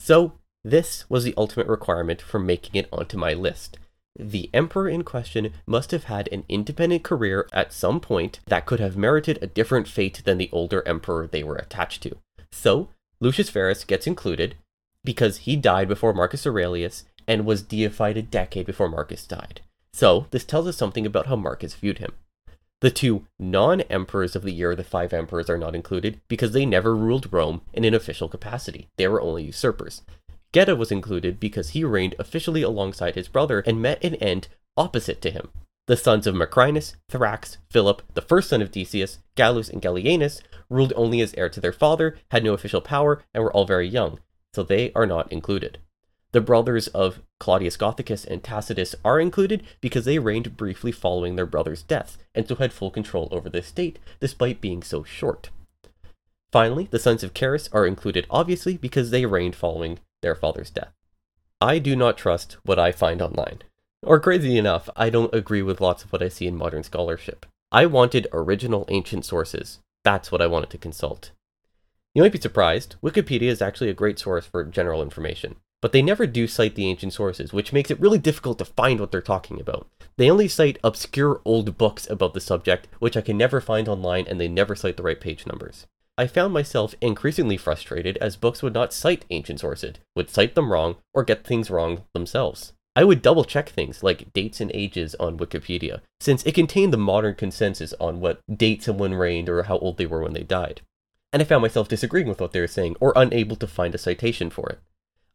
So, 0.00 0.34
this 0.64 1.08
was 1.08 1.24
the 1.24 1.34
ultimate 1.36 1.66
requirement 1.66 2.20
for 2.20 2.38
making 2.38 2.74
it 2.74 2.88
onto 2.92 3.16
my 3.16 3.32
list. 3.32 3.78
The 4.18 4.50
emperor 4.52 4.88
in 4.88 5.02
question 5.02 5.52
must 5.66 5.90
have 5.90 6.04
had 6.04 6.28
an 6.30 6.44
independent 6.48 7.02
career 7.02 7.48
at 7.52 7.72
some 7.72 7.98
point 7.98 8.40
that 8.46 8.66
could 8.66 8.78
have 8.78 8.96
merited 8.96 9.38
a 9.40 9.46
different 9.46 9.88
fate 9.88 10.22
than 10.24 10.38
the 10.38 10.50
older 10.52 10.86
emperor 10.86 11.26
they 11.26 11.42
were 11.42 11.56
attached 11.56 12.02
to. 12.02 12.18
So, 12.52 12.90
Lucius 13.20 13.50
Verus 13.50 13.84
gets 13.84 14.06
included 14.06 14.56
because 15.04 15.38
he 15.38 15.56
died 15.56 15.88
before 15.88 16.12
Marcus 16.12 16.46
Aurelius 16.46 17.04
and 17.26 17.46
was 17.46 17.62
deified 17.62 18.16
a 18.16 18.22
decade 18.22 18.66
before 18.66 18.88
Marcus 18.88 19.26
died. 19.26 19.60
So, 19.92 20.26
this 20.30 20.44
tells 20.44 20.66
us 20.66 20.76
something 20.76 21.06
about 21.06 21.26
how 21.26 21.36
Marcus 21.36 21.74
viewed 21.74 21.98
him. 21.98 22.12
The 22.80 22.90
two 22.90 23.26
non 23.38 23.82
emperors 23.82 24.34
of 24.34 24.42
the 24.42 24.52
year 24.52 24.74
the 24.74 24.82
five 24.82 25.12
emperors 25.12 25.48
are 25.48 25.58
not 25.58 25.74
included 25.74 26.20
because 26.26 26.52
they 26.52 26.66
never 26.66 26.96
ruled 26.96 27.32
Rome 27.32 27.62
in 27.72 27.84
an 27.84 27.94
official 27.94 28.28
capacity, 28.28 28.88
they 28.96 29.06
were 29.06 29.20
only 29.20 29.44
usurpers. 29.44 30.02
Geta 30.52 30.76
was 30.76 30.90
included 30.90 31.40
because 31.40 31.70
he 31.70 31.84
reigned 31.84 32.14
officially 32.18 32.62
alongside 32.62 33.14
his 33.14 33.28
brother 33.28 33.60
and 33.60 33.80
met 33.80 34.02
an 34.04 34.16
end 34.16 34.48
opposite 34.76 35.22
to 35.22 35.30
him. 35.30 35.50
The 35.86 35.96
sons 35.96 36.26
of 36.26 36.34
Macrinus, 36.34 36.94
Thrax, 37.10 37.56
Philip, 37.70 38.02
the 38.14 38.20
first 38.20 38.50
son 38.50 38.62
of 38.62 38.70
Decius, 38.70 39.18
Gallus, 39.34 39.68
and 39.68 39.80
Gallienus 39.80 40.40
ruled 40.68 40.92
only 40.94 41.20
as 41.20 41.34
heir 41.34 41.48
to 41.48 41.60
their 41.60 41.72
father, 41.72 42.16
had 42.30 42.44
no 42.44 42.52
official 42.54 42.80
power, 42.80 43.22
and 43.34 43.42
were 43.42 43.52
all 43.52 43.64
very 43.64 43.88
young, 43.88 44.20
so 44.54 44.62
they 44.62 44.92
are 44.94 45.06
not 45.06 45.30
included. 45.32 45.78
The 46.32 46.40
brothers 46.40 46.88
of 46.88 47.20
Claudius 47.38 47.76
Gothicus 47.76 48.26
and 48.26 48.42
Tacitus 48.42 48.94
are 49.04 49.20
included 49.20 49.62
because 49.82 50.06
they 50.06 50.18
reigned 50.18 50.56
briefly 50.56 50.90
following 50.90 51.36
their 51.36 51.46
brother's 51.46 51.82
death, 51.82 52.16
and 52.34 52.48
so 52.48 52.54
had 52.54 52.72
full 52.72 52.90
control 52.90 53.28
over 53.30 53.50
the 53.50 53.62
state, 53.62 53.98
despite 54.18 54.62
being 54.62 54.82
so 54.82 55.04
short. 55.04 55.50
Finally, 56.50 56.88
the 56.90 56.98
sons 56.98 57.22
of 57.22 57.34
Carus 57.34 57.68
are 57.72 57.86
included 57.86 58.26
obviously 58.30 58.76
because 58.76 59.10
they 59.10 59.26
reigned 59.26 59.56
following 59.56 59.98
their 60.22 60.34
father's 60.34 60.70
death. 60.70 60.92
I 61.60 61.78
do 61.78 61.94
not 61.94 62.18
trust 62.18 62.56
what 62.64 62.78
I 62.78 62.92
find 62.92 63.20
online. 63.20 63.60
Or 64.02 64.18
crazy 64.18 64.56
enough, 64.56 64.88
I 64.96 65.10
don't 65.10 65.34
agree 65.34 65.62
with 65.62 65.80
lots 65.80 66.02
of 66.02 66.12
what 66.12 66.22
I 66.22 66.28
see 66.28 66.46
in 66.46 66.56
modern 66.56 66.82
scholarship. 66.82 67.46
I 67.70 67.86
wanted 67.86 68.26
original 68.32 68.86
ancient 68.88 69.24
sources. 69.24 69.80
That's 70.02 70.32
what 70.32 70.42
I 70.42 70.46
wanted 70.46 70.70
to 70.70 70.78
consult. 70.78 71.30
You 72.14 72.22
might 72.22 72.32
be 72.32 72.40
surprised, 72.40 72.96
Wikipedia 73.02 73.48
is 73.48 73.62
actually 73.62 73.90
a 73.90 73.94
great 73.94 74.18
source 74.18 74.44
for 74.44 74.64
general 74.64 75.02
information. 75.02 75.56
But 75.82 75.92
they 75.92 76.00
never 76.00 76.26
do 76.26 76.46
cite 76.46 76.76
the 76.76 76.86
ancient 76.86 77.12
sources, 77.12 77.52
which 77.52 77.72
makes 77.72 77.90
it 77.90 78.00
really 78.00 78.18
difficult 78.18 78.56
to 78.58 78.64
find 78.64 78.98
what 78.98 79.10
they're 79.10 79.20
talking 79.20 79.60
about. 79.60 79.86
They 80.16 80.30
only 80.30 80.48
cite 80.48 80.78
obscure 80.82 81.42
old 81.44 81.76
books 81.76 82.08
about 82.08 82.32
the 82.32 82.40
subject, 82.40 82.88
which 83.00 83.16
I 83.16 83.20
can 83.20 83.36
never 83.36 83.60
find 83.60 83.88
online, 83.88 84.26
and 84.26 84.40
they 84.40 84.48
never 84.48 84.74
cite 84.74 84.96
the 84.96 85.02
right 85.02 85.20
page 85.20 85.46
numbers. 85.46 85.86
I 86.16 86.26
found 86.26 86.54
myself 86.54 86.94
increasingly 87.00 87.56
frustrated 87.56 88.16
as 88.18 88.36
books 88.36 88.62
would 88.62 88.74
not 88.74 88.92
cite 88.92 89.24
ancient 89.30 89.60
sources, 89.60 89.96
would 90.14 90.30
cite 90.30 90.54
them 90.54 90.70
wrong, 90.70 90.96
or 91.12 91.24
get 91.24 91.44
things 91.44 91.70
wrong 91.70 92.04
themselves. 92.14 92.72
I 92.94 93.04
would 93.04 93.22
double 93.22 93.44
check 93.44 93.70
things 93.70 94.02
like 94.02 94.32
dates 94.34 94.60
and 94.60 94.70
ages 94.74 95.16
on 95.18 95.38
Wikipedia, 95.38 96.00
since 96.20 96.44
it 96.44 96.54
contained 96.54 96.92
the 96.92 96.98
modern 96.98 97.34
consensus 97.34 97.94
on 97.98 98.20
what 98.20 98.40
dates 98.54 98.84
someone 98.84 99.14
reigned 99.14 99.48
or 99.48 99.62
how 99.64 99.78
old 99.78 99.96
they 99.96 100.06
were 100.06 100.22
when 100.22 100.34
they 100.34 100.42
died. 100.42 100.82
And 101.32 101.40
I 101.40 101.46
found 101.46 101.62
myself 101.62 101.88
disagreeing 101.88 102.28
with 102.28 102.40
what 102.40 102.52
they 102.52 102.60
were 102.60 102.66
saying 102.66 102.96
or 103.00 103.14
unable 103.16 103.56
to 103.56 103.66
find 103.66 103.94
a 103.94 103.98
citation 103.98 104.50
for 104.50 104.68
it. 104.68 104.80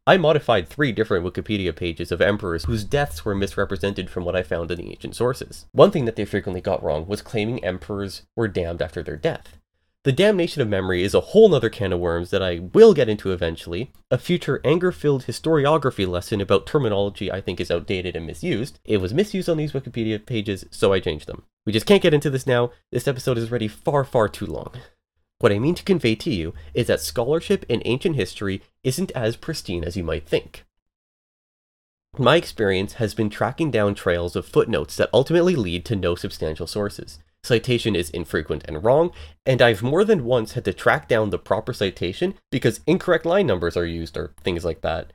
I 0.08 0.16
modified 0.16 0.68
three 0.68 0.90
different 0.90 1.22
Wikipedia 1.22 1.76
pages 1.76 2.10
of 2.10 2.22
emperors 2.22 2.64
whose 2.64 2.82
deaths 2.82 3.26
were 3.26 3.34
misrepresented 3.34 4.08
from 4.08 4.24
what 4.24 4.34
I 4.34 4.42
found 4.42 4.70
in 4.70 4.78
the 4.78 4.88
ancient 4.88 5.14
sources. 5.14 5.66
One 5.72 5.90
thing 5.90 6.06
that 6.06 6.16
they 6.16 6.24
frequently 6.24 6.62
got 6.62 6.82
wrong 6.82 7.06
was 7.06 7.20
claiming 7.20 7.62
emperors 7.62 8.22
were 8.34 8.48
damned 8.48 8.80
after 8.80 9.02
their 9.02 9.18
death. 9.18 9.58
The 10.04 10.12
damnation 10.12 10.62
of 10.62 10.68
memory 10.68 11.02
is 11.02 11.12
a 11.12 11.20
whole 11.20 11.50
nother 11.50 11.68
can 11.68 11.92
of 11.92 12.00
worms 12.00 12.30
that 12.30 12.42
I 12.42 12.58
will 12.72 12.94
get 12.94 13.10
into 13.10 13.32
eventually. 13.32 13.92
A 14.10 14.16
future 14.16 14.62
anger 14.64 14.92
filled 14.92 15.26
historiography 15.26 16.08
lesson 16.08 16.40
about 16.40 16.66
terminology 16.66 17.30
I 17.30 17.42
think 17.42 17.60
is 17.60 17.70
outdated 17.70 18.16
and 18.16 18.26
misused. 18.26 18.78
It 18.86 19.02
was 19.02 19.12
misused 19.12 19.50
on 19.50 19.58
these 19.58 19.72
Wikipedia 19.72 20.24
pages, 20.24 20.64
so 20.70 20.94
I 20.94 21.00
changed 21.00 21.26
them. 21.26 21.42
We 21.66 21.72
just 21.74 21.84
can't 21.84 22.02
get 22.02 22.14
into 22.14 22.30
this 22.30 22.46
now. 22.46 22.70
This 22.90 23.06
episode 23.06 23.36
is 23.36 23.50
already 23.50 23.68
far, 23.68 24.04
far 24.04 24.30
too 24.30 24.46
long. 24.46 24.72
What 25.40 25.52
I 25.52 25.58
mean 25.58 25.74
to 25.76 25.84
convey 25.84 26.14
to 26.16 26.30
you 26.30 26.54
is 26.74 26.88
that 26.88 27.00
scholarship 27.00 27.64
in 27.68 27.82
ancient 27.84 28.16
history 28.16 28.62
isn't 28.82 29.12
as 29.12 29.36
pristine 29.36 29.84
as 29.84 29.96
you 29.96 30.02
might 30.02 30.26
think. 30.26 30.64
My 32.18 32.36
experience 32.36 32.94
has 32.94 33.14
been 33.14 33.30
tracking 33.30 33.70
down 33.70 33.94
trails 33.94 34.34
of 34.34 34.46
footnotes 34.46 34.96
that 34.96 35.10
ultimately 35.12 35.54
lead 35.54 35.84
to 35.86 35.96
no 35.96 36.14
substantial 36.14 36.66
sources 36.66 37.18
citation 37.42 37.96
is 37.96 38.10
infrequent 38.10 38.64
and 38.66 38.84
wrong, 38.84 39.10
and 39.46 39.62
I've 39.62 39.82
more 39.82 40.04
than 40.04 40.24
once 40.24 40.52
had 40.52 40.64
to 40.66 40.72
track 40.72 41.08
down 41.08 41.30
the 41.30 41.38
proper 41.38 41.72
citation 41.72 42.34
because 42.50 42.80
incorrect 42.86 43.24
line 43.24 43.46
numbers 43.46 43.76
are 43.76 43.86
used 43.86 44.16
or 44.16 44.34
things 44.42 44.64
like 44.64 44.82
that. 44.82 45.12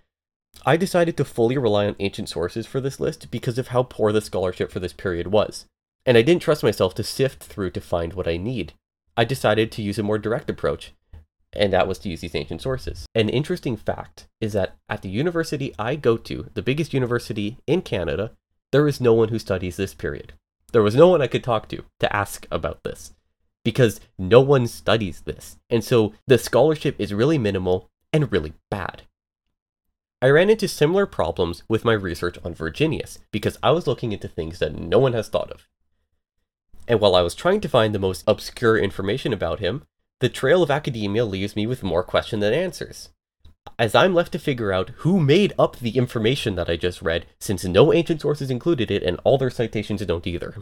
I 0.65 0.77
decided 0.77 1.17
to 1.17 1.25
fully 1.25 1.57
rely 1.57 1.87
on 1.87 1.95
ancient 1.99 2.29
sources 2.29 2.65
for 2.65 2.79
this 2.79 2.99
list 2.99 3.31
because 3.31 3.57
of 3.57 3.69
how 3.69 3.83
poor 3.83 4.11
the 4.11 4.21
scholarship 4.21 4.71
for 4.71 4.79
this 4.79 4.93
period 4.93 5.27
was, 5.27 5.65
and 6.05 6.17
I 6.17 6.21
didn't 6.21 6.41
trust 6.41 6.63
myself 6.63 6.95
to 6.95 7.03
sift 7.03 7.43
through 7.43 7.71
to 7.71 7.81
find 7.81 8.13
what 8.13 8.27
I 8.27 8.37
need. 8.37 8.73
I 9.15 9.25
decided 9.25 9.71
to 9.71 9.81
use 9.81 9.99
a 9.99 10.03
more 10.03 10.17
direct 10.17 10.49
approach, 10.49 10.93
and 11.53 11.71
that 11.71 11.87
was 11.87 11.99
to 11.99 12.09
use 12.09 12.21
these 12.21 12.35
ancient 12.35 12.61
sources. 12.61 13.05
An 13.13 13.29
interesting 13.29 13.77
fact 13.77 14.27
is 14.41 14.53
that 14.53 14.75
at 14.89 15.01
the 15.01 15.09
university 15.09 15.73
I 15.77 15.95
go 15.95 16.17
to, 16.17 16.49
the 16.53 16.61
biggest 16.61 16.93
university 16.93 17.57
in 17.67 17.81
Canada, 17.81 18.31
there 18.71 18.87
is 18.87 18.99
no 18.99 19.13
one 19.13 19.29
who 19.29 19.37
studies 19.37 19.77
this 19.77 19.93
period. 19.93 20.33
There 20.71 20.81
was 20.81 20.95
no 20.95 21.07
one 21.07 21.21
I 21.21 21.27
could 21.27 21.43
talk 21.43 21.69
to 21.69 21.83
to 21.99 22.15
ask 22.15 22.47
about 22.49 22.83
this 22.83 23.13
because 23.63 24.01
no 24.17 24.41
one 24.41 24.65
studies 24.67 25.21
this. 25.21 25.57
And 25.69 25.83
so 25.83 26.13
the 26.25 26.37
scholarship 26.37 26.95
is 26.99 27.13
really 27.13 27.37
minimal 27.37 27.89
and 28.11 28.31
really 28.31 28.53
bad. 28.71 29.03
I 30.21 30.29
ran 30.29 30.49
into 30.49 30.67
similar 30.67 31.05
problems 31.05 31.63
with 31.67 31.85
my 31.85 31.93
research 31.93 32.37
on 32.43 32.53
Virginius 32.53 33.19
because 33.31 33.59
I 33.61 33.71
was 33.71 33.87
looking 33.87 34.11
into 34.11 34.27
things 34.27 34.59
that 34.59 34.73
no 34.73 34.97
one 34.97 35.13
has 35.13 35.27
thought 35.27 35.51
of. 35.51 35.67
And 36.87 36.99
while 36.99 37.15
I 37.15 37.21
was 37.21 37.35
trying 37.35 37.61
to 37.61 37.69
find 37.69 37.93
the 37.93 37.99
most 37.99 38.23
obscure 38.27 38.77
information 38.77 39.33
about 39.33 39.59
him, 39.59 39.83
the 40.19 40.29
trail 40.29 40.63
of 40.63 40.71
academia 40.71 41.25
leaves 41.25 41.55
me 41.55 41.65
with 41.67 41.83
more 41.83 42.03
questions 42.03 42.41
than 42.41 42.53
answers 42.53 43.09
as 43.79 43.95
I'm 43.95 44.13
left 44.13 44.31
to 44.33 44.39
figure 44.39 44.71
out 44.71 44.89
who 44.97 45.19
made 45.19 45.53
up 45.57 45.77
the 45.77 45.97
information 45.97 46.55
that 46.55 46.69
I 46.69 46.75
just 46.75 47.01
read, 47.01 47.25
since 47.39 47.63
no 47.63 47.93
ancient 47.93 48.21
sources 48.21 48.51
included 48.51 48.91
it 48.91 49.03
and 49.03 49.19
all 49.23 49.37
their 49.37 49.49
citations 49.49 50.05
don't 50.05 50.27
either. 50.27 50.55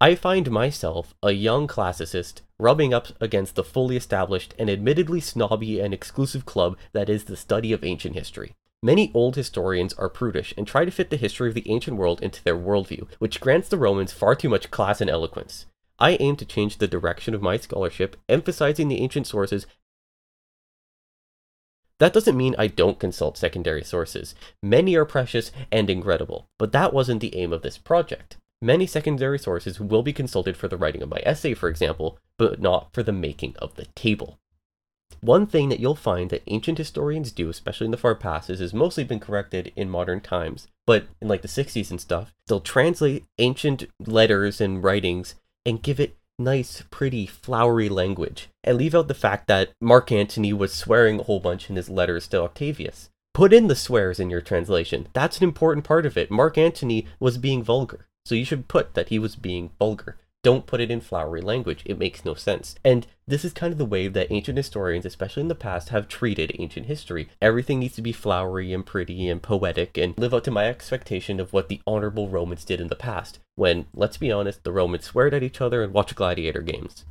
I 0.00 0.14
find 0.14 0.50
myself, 0.50 1.14
a 1.22 1.32
young 1.32 1.68
classicist, 1.68 2.40
rubbing 2.58 2.94
up 2.94 3.08
against 3.20 3.54
the 3.54 3.64
fully 3.64 3.96
established 3.96 4.54
and 4.58 4.70
admittedly 4.70 5.20
snobby 5.20 5.78
and 5.80 5.92
exclusive 5.92 6.46
club 6.46 6.78
that 6.92 7.10
is 7.10 7.24
the 7.24 7.36
study 7.36 7.72
of 7.72 7.84
ancient 7.84 8.14
history. 8.14 8.54
Many 8.82 9.10
old 9.14 9.36
historians 9.36 9.92
are 9.94 10.08
prudish 10.08 10.54
and 10.56 10.66
try 10.66 10.84
to 10.84 10.90
fit 10.90 11.10
the 11.10 11.16
history 11.16 11.48
of 11.48 11.54
the 11.54 11.68
ancient 11.70 11.96
world 11.96 12.22
into 12.22 12.42
their 12.42 12.56
worldview, 12.56 13.06
which 13.18 13.40
grants 13.40 13.68
the 13.68 13.78
Romans 13.78 14.12
far 14.12 14.34
too 14.34 14.48
much 14.48 14.70
class 14.70 15.00
and 15.00 15.10
eloquence. 15.10 15.66
I 15.98 16.16
aim 16.18 16.36
to 16.36 16.46
change 16.46 16.78
the 16.78 16.88
direction 16.88 17.34
of 17.34 17.42
my 17.42 17.58
scholarship, 17.58 18.16
emphasizing 18.28 18.88
the 18.88 19.00
ancient 19.02 19.26
sources 19.26 19.66
that 22.00 22.14
doesn't 22.14 22.36
mean 22.36 22.54
I 22.58 22.66
don't 22.66 22.98
consult 22.98 23.36
secondary 23.36 23.84
sources. 23.84 24.34
Many 24.62 24.96
are 24.96 25.04
precious 25.04 25.52
and 25.70 25.90
incredible, 25.90 26.48
but 26.58 26.72
that 26.72 26.94
wasn't 26.94 27.20
the 27.20 27.36
aim 27.36 27.52
of 27.52 27.60
this 27.60 27.76
project. 27.76 28.38
Many 28.62 28.86
secondary 28.86 29.38
sources 29.38 29.78
will 29.78 30.02
be 30.02 30.14
consulted 30.14 30.56
for 30.56 30.66
the 30.66 30.78
writing 30.78 31.02
of 31.02 31.10
my 31.10 31.20
essay, 31.24 31.52
for 31.52 31.68
example, 31.68 32.18
but 32.38 32.58
not 32.58 32.88
for 32.94 33.02
the 33.02 33.12
making 33.12 33.54
of 33.58 33.74
the 33.74 33.84
table. 33.94 34.38
One 35.20 35.46
thing 35.46 35.68
that 35.68 35.80
you'll 35.80 35.94
find 35.94 36.30
that 36.30 36.42
ancient 36.46 36.78
historians 36.78 37.30
do, 37.30 37.50
especially 37.50 37.84
in 37.84 37.90
the 37.90 37.98
far 37.98 38.14
past, 38.14 38.48
is 38.48 38.60
has 38.60 38.72
mostly 38.72 39.04
been 39.04 39.20
corrected 39.20 39.72
in 39.76 39.90
modern 39.90 40.20
times, 40.20 40.66
but 40.86 41.08
in 41.20 41.28
like 41.28 41.42
the 41.42 41.48
60s 41.48 41.90
and 41.90 42.00
stuff, 42.00 42.34
they'll 42.46 42.60
translate 42.60 43.26
ancient 43.38 43.84
letters 43.98 44.60
and 44.60 44.82
writings 44.82 45.34
and 45.66 45.82
give 45.82 46.00
it 46.00 46.16
nice, 46.38 46.82
pretty, 46.90 47.26
flowery 47.26 47.88
language, 47.88 48.48
and 48.64 48.78
leave 48.78 48.94
out 48.94 49.08
the 49.08 49.14
fact 49.14 49.46
that 49.46 49.72
Mark 49.80 50.10
Antony 50.10 50.52
was 50.54 50.72
swearing 50.72 51.20
a 51.20 51.24
whole 51.24 51.40
bunch 51.40 51.68
in 51.68 51.76
his 51.76 51.90
letters 51.90 52.26
to 52.28 52.40
Octavius. 52.40 53.10
Put 53.34 53.52
in 53.52 53.68
the 53.68 53.76
swears 53.76 54.18
in 54.18 54.30
your 54.30 54.40
translation. 54.40 55.08
That's 55.12 55.38
an 55.38 55.44
important 55.44 55.84
part 55.84 56.06
of 56.06 56.16
it. 56.16 56.30
Mark 56.30 56.58
Antony 56.58 57.06
was 57.20 57.38
being 57.38 57.62
vulgar, 57.62 58.06
so 58.24 58.34
you 58.34 58.44
should 58.44 58.68
put 58.68 58.94
that 58.94 59.10
he 59.10 59.18
was 59.18 59.36
being 59.36 59.70
vulgar. 59.78 60.16
Don't 60.42 60.66
put 60.66 60.80
it 60.80 60.90
in 60.90 61.02
flowery 61.02 61.42
language. 61.42 61.82
It 61.84 61.98
makes 61.98 62.24
no 62.24 62.32
sense. 62.32 62.74
And 62.82 63.06
this 63.26 63.44
is 63.44 63.52
kind 63.52 63.72
of 63.72 63.78
the 63.78 63.84
way 63.84 64.08
that 64.08 64.32
ancient 64.32 64.56
historians, 64.56 65.04
especially 65.04 65.42
in 65.42 65.48
the 65.48 65.54
past, 65.54 65.90
have 65.90 66.08
treated 66.08 66.56
ancient 66.58 66.86
history. 66.86 67.28
Everything 67.42 67.78
needs 67.78 67.94
to 67.96 68.02
be 68.02 68.12
flowery 68.12 68.72
and 68.72 68.86
pretty 68.86 69.28
and 69.28 69.42
poetic 69.42 69.98
and 69.98 70.18
live 70.18 70.32
up 70.32 70.44
to 70.44 70.50
my 70.50 70.66
expectation 70.66 71.40
of 71.40 71.52
what 71.52 71.68
the 71.68 71.82
honorable 71.86 72.28
Romans 72.28 72.64
did 72.64 72.80
in 72.80 72.88
the 72.88 72.96
past, 72.96 73.38
when, 73.54 73.86
let's 73.94 74.16
be 74.16 74.32
honest, 74.32 74.64
the 74.64 74.72
Romans 74.72 75.04
sweared 75.04 75.34
at 75.34 75.42
each 75.42 75.60
other 75.60 75.82
and 75.82 75.92
watched 75.92 76.14
gladiator 76.14 76.62
games. 76.62 77.04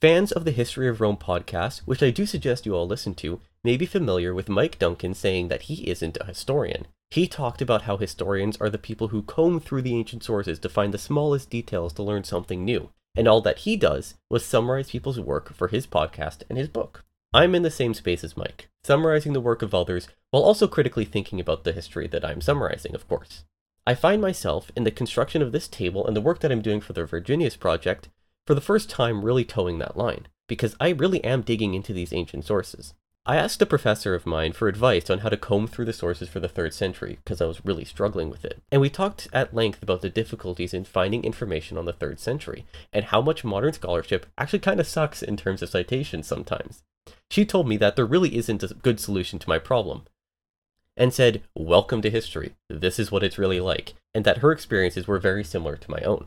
Fans 0.00 0.32
of 0.32 0.44
the 0.44 0.50
History 0.50 0.88
of 0.88 1.00
Rome 1.00 1.16
podcast, 1.16 1.78
which 1.86 2.02
I 2.02 2.10
do 2.10 2.26
suggest 2.26 2.66
you 2.66 2.74
all 2.74 2.86
listen 2.86 3.14
to, 3.14 3.40
may 3.62 3.76
be 3.76 3.86
familiar 3.86 4.34
with 4.34 4.48
Mike 4.48 4.78
Duncan 4.78 5.14
saying 5.14 5.48
that 5.48 5.62
he 5.62 5.88
isn't 5.88 6.18
a 6.20 6.26
historian. 6.26 6.88
He 7.14 7.28
talked 7.28 7.62
about 7.62 7.82
how 7.82 7.96
historians 7.96 8.56
are 8.56 8.68
the 8.68 8.76
people 8.76 9.06
who 9.06 9.22
comb 9.22 9.60
through 9.60 9.82
the 9.82 9.94
ancient 9.94 10.24
sources 10.24 10.58
to 10.58 10.68
find 10.68 10.92
the 10.92 10.98
smallest 10.98 11.48
details 11.48 11.92
to 11.92 12.02
learn 12.02 12.24
something 12.24 12.64
new, 12.64 12.90
and 13.14 13.28
all 13.28 13.40
that 13.42 13.58
he 13.58 13.76
does 13.76 14.16
was 14.28 14.44
summarize 14.44 14.90
people's 14.90 15.20
work 15.20 15.54
for 15.54 15.68
his 15.68 15.86
podcast 15.86 16.42
and 16.48 16.58
his 16.58 16.66
book. 16.66 17.04
I'm 17.32 17.54
in 17.54 17.62
the 17.62 17.70
same 17.70 17.94
space 17.94 18.24
as 18.24 18.36
Mike, 18.36 18.68
summarizing 18.82 19.32
the 19.32 19.40
work 19.40 19.62
of 19.62 19.72
others 19.72 20.08
while 20.32 20.42
also 20.42 20.66
critically 20.66 21.04
thinking 21.04 21.38
about 21.38 21.62
the 21.62 21.70
history 21.70 22.08
that 22.08 22.24
I'm 22.24 22.40
summarizing, 22.40 22.96
of 22.96 23.06
course. 23.06 23.44
I 23.86 23.94
find 23.94 24.20
myself 24.20 24.72
in 24.74 24.82
the 24.82 24.90
construction 24.90 25.40
of 25.40 25.52
this 25.52 25.68
table 25.68 26.04
and 26.04 26.16
the 26.16 26.20
work 26.20 26.40
that 26.40 26.50
I'm 26.50 26.62
doing 26.62 26.80
for 26.80 26.94
the 26.94 27.04
Virginius 27.04 27.54
project 27.54 28.08
for 28.44 28.56
the 28.56 28.60
first 28.60 28.90
time 28.90 29.24
really 29.24 29.44
toeing 29.44 29.78
that 29.78 29.96
line, 29.96 30.26
because 30.48 30.74
I 30.80 30.88
really 30.88 31.22
am 31.22 31.42
digging 31.42 31.74
into 31.74 31.92
these 31.92 32.12
ancient 32.12 32.44
sources. 32.44 32.92
I 33.26 33.36
asked 33.36 33.62
a 33.62 33.66
professor 33.66 34.14
of 34.14 34.26
mine 34.26 34.52
for 34.52 34.68
advice 34.68 35.08
on 35.08 35.20
how 35.20 35.30
to 35.30 35.38
comb 35.38 35.66
through 35.66 35.86
the 35.86 35.94
sources 35.94 36.28
for 36.28 36.40
the 36.40 36.48
third 36.48 36.74
century, 36.74 37.20
because 37.24 37.40
I 37.40 37.46
was 37.46 37.64
really 37.64 37.86
struggling 37.86 38.28
with 38.28 38.44
it. 38.44 38.60
And 38.70 38.82
we 38.82 38.90
talked 38.90 39.28
at 39.32 39.54
length 39.54 39.82
about 39.82 40.02
the 40.02 40.10
difficulties 40.10 40.74
in 40.74 40.84
finding 40.84 41.24
information 41.24 41.78
on 41.78 41.86
the 41.86 41.94
third 41.94 42.20
century, 42.20 42.66
and 42.92 43.06
how 43.06 43.22
much 43.22 43.42
modern 43.42 43.72
scholarship 43.72 44.26
actually 44.36 44.58
kind 44.58 44.78
of 44.78 44.86
sucks 44.86 45.22
in 45.22 45.38
terms 45.38 45.62
of 45.62 45.70
citations 45.70 46.26
sometimes. 46.26 46.82
She 47.30 47.46
told 47.46 47.66
me 47.66 47.78
that 47.78 47.96
there 47.96 48.04
really 48.04 48.36
isn't 48.36 48.62
a 48.62 48.74
good 48.74 49.00
solution 49.00 49.38
to 49.38 49.48
my 49.48 49.58
problem, 49.58 50.02
and 50.94 51.14
said, 51.14 51.42
Welcome 51.54 52.02
to 52.02 52.10
history. 52.10 52.56
This 52.68 52.98
is 52.98 53.10
what 53.10 53.22
it's 53.22 53.38
really 53.38 53.58
like, 53.58 53.94
and 54.14 54.26
that 54.26 54.38
her 54.38 54.52
experiences 54.52 55.08
were 55.08 55.18
very 55.18 55.44
similar 55.44 55.76
to 55.76 55.90
my 55.90 56.00
own. 56.00 56.26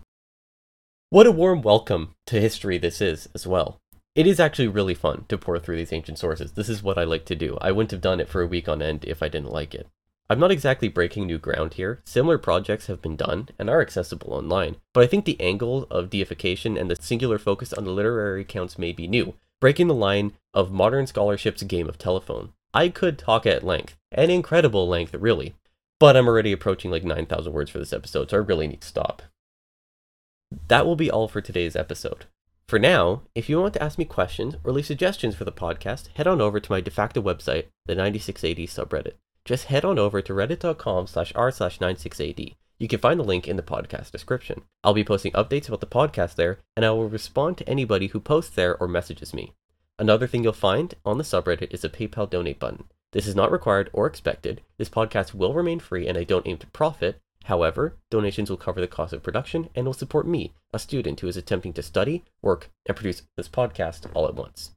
What 1.11 1.27
a 1.27 1.31
warm 1.31 1.61
welcome 1.61 2.15
to 2.25 2.41
history 2.41 2.79
this 2.79 3.01
is, 3.01 3.29
as 3.35 3.45
well. 3.45 3.79
It 4.17 4.25
is 4.25 4.39
actually 4.39 4.67
really 4.67 4.95
fun 4.95 5.25
to 5.29 5.37
pour 5.37 5.59
through 5.59 5.77
these 5.77 5.93
ancient 5.93 6.17
sources. 6.17 6.53
This 6.53 6.69
is 6.69 6.81
what 6.81 6.97
I 6.97 7.03
like 7.03 7.23
to 7.25 7.35
do. 7.35 7.55
I 7.61 7.71
wouldn't 7.71 7.91
have 7.91 8.01
done 8.01 8.19
it 8.19 8.27
for 8.27 8.41
a 8.41 8.47
week 8.47 8.67
on 8.67 8.81
end 8.81 9.05
if 9.05 9.21
I 9.21 9.27
didn't 9.27 9.51
like 9.51 9.75
it. 9.75 9.85
I'm 10.27 10.39
not 10.39 10.49
exactly 10.49 10.87
breaking 10.87 11.27
new 11.27 11.37
ground 11.37 11.75
here. 11.75 12.01
Similar 12.03 12.39
projects 12.39 12.87
have 12.87 12.99
been 12.99 13.15
done 13.15 13.49
and 13.59 13.69
are 13.69 13.79
accessible 13.79 14.33
online, 14.33 14.77
but 14.91 15.03
I 15.03 15.07
think 15.07 15.25
the 15.25 15.39
angle 15.39 15.85
of 15.91 16.09
deification 16.09 16.77
and 16.77 16.89
the 16.89 16.95
singular 16.99 17.37
focus 17.37 17.73
on 17.73 17.83
the 17.83 17.91
literary 17.91 18.41
accounts 18.41 18.79
may 18.79 18.91
be 18.91 19.07
new, 19.07 19.35
breaking 19.61 19.87
the 19.87 19.93
line 19.93 20.33
of 20.51 20.71
modern 20.71 21.05
scholarship's 21.05 21.61
game 21.61 21.87
of 21.87 21.99
telephone. 21.99 22.53
I 22.73 22.89
could 22.89 23.19
talk 23.19 23.45
at 23.45 23.63
length, 23.63 23.97
an 24.11 24.31
incredible 24.31 24.87
length, 24.87 25.13
really, 25.13 25.53
but 25.99 26.17
I'm 26.17 26.27
already 26.27 26.51
approaching 26.51 26.89
like 26.89 27.03
9,000 27.03 27.53
words 27.53 27.69
for 27.69 27.77
this 27.77 27.93
episode, 27.93 28.31
so 28.31 28.37
I 28.37 28.39
really 28.39 28.67
need 28.67 28.81
to 28.81 28.87
stop. 28.87 29.21
That 30.69 30.87
will 30.87 30.95
be 30.95 31.11
all 31.11 31.27
for 31.27 31.39
today's 31.39 31.75
episode. 31.75 32.25
For 32.67 32.79
now, 32.79 33.21
if 33.33 33.47
you 33.47 33.61
want 33.61 33.75
to 33.75 33.83
ask 33.83 33.97
me 33.97 34.03
questions 34.03 34.55
or 34.65 34.73
leave 34.73 34.85
suggestions 34.85 35.35
for 35.35 35.45
the 35.45 35.53
podcast, 35.53 36.09
head 36.15 36.27
on 36.27 36.41
over 36.41 36.59
to 36.59 36.71
my 36.71 36.81
de 36.81 36.91
facto 36.91 37.21
website, 37.21 37.67
the 37.85 37.95
96AD 37.95 38.65
subreddit. 38.65 39.13
Just 39.45 39.65
head 39.65 39.85
on 39.85 39.97
over 39.97 40.21
to 40.21 40.33
reddit.com 40.33 41.07
slash 41.07 41.31
r 41.33 41.49
slash 41.49 41.79
96AD. 41.79 42.55
You 42.77 42.87
can 42.89 42.99
find 42.99 43.21
the 43.21 43.23
link 43.23 43.47
in 43.47 43.55
the 43.55 43.63
podcast 43.63 44.11
description. 44.11 44.63
I'll 44.83 44.93
be 44.93 45.05
posting 45.05 45.31
updates 45.31 45.69
about 45.69 45.79
the 45.79 45.87
podcast 45.87 46.35
there, 46.35 46.59
and 46.75 46.85
I 46.85 46.91
will 46.91 47.07
respond 47.07 47.57
to 47.57 47.69
anybody 47.69 48.07
who 48.07 48.19
posts 48.19 48.53
there 48.53 48.77
or 48.77 48.89
messages 48.89 49.33
me. 49.33 49.53
Another 49.97 50.27
thing 50.27 50.43
you'll 50.43 50.51
find 50.51 50.93
on 51.05 51.17
the 51.17 51.23
subreddit 51.23 51.73
is 51.73 51.85
a 51.85 51.89
PayPal 51.89 52.29
donate 52.29 52.59
button. 52.59 52.83
This 53.13 53.27
is 53.27 53.35
not 53.35 53.51
required 53.51 53.89
or 53.93 54.07
expected. 54.07 54.61
This 54.77 54.89
podcast 54.89 55.33
will 55.33 55.53
remain 55.53 55.79
free 55.79 56.05
and 56.05 56.17
I 56.17 56.25
don't 56.25 56.45
aim 56.45 56.57
to 56.57 56.67
profit. 56.67 57.21
However, 57.47 57.95
donations 58.09 58.49
will 58.49 58.57
cover 58.57 58.81
the 58.81 58.89
cost 58.89 59.13
of 59.13 59.23
production 59.23 59.69
and 59.73 59.85
will 59.85 59.93
support 59.93 60.27
me, 60.27 60.51
a 60.73 60.79
student 60.79 61.21
who 61.21 61.29
is 61.29 61.37
attempting 61.37 61.71
to 61.73 61.81
study, 61.81 62.25
work, 62.41 62.69
and 62.85 62.93
produce 62.93 63.21
this 63.37 63.47
podcast 63.47 64.05
all 64.13 64.27
at 64.27 64.35
once. 64.35 64.71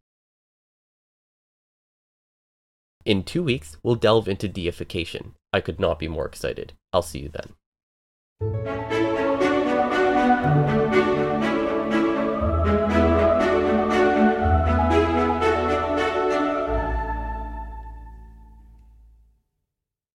In 3.05 3.25
two 3.25 3.43
weeks, 3.43 3.77
we'll 3.83 3.97
delve 3.97 4.29
into 4.29 4.47
deification. 4.47 5.35
I 5.53 5.61
could 5.61 5.81
not 5.81 5.99
be 5.99 6.07
more 6.07 6.27
excited. 6.27 6.75
I'll 6.93 7.03
see 7.03 7.19
you 7.19 7.31
then. 7.31 7.55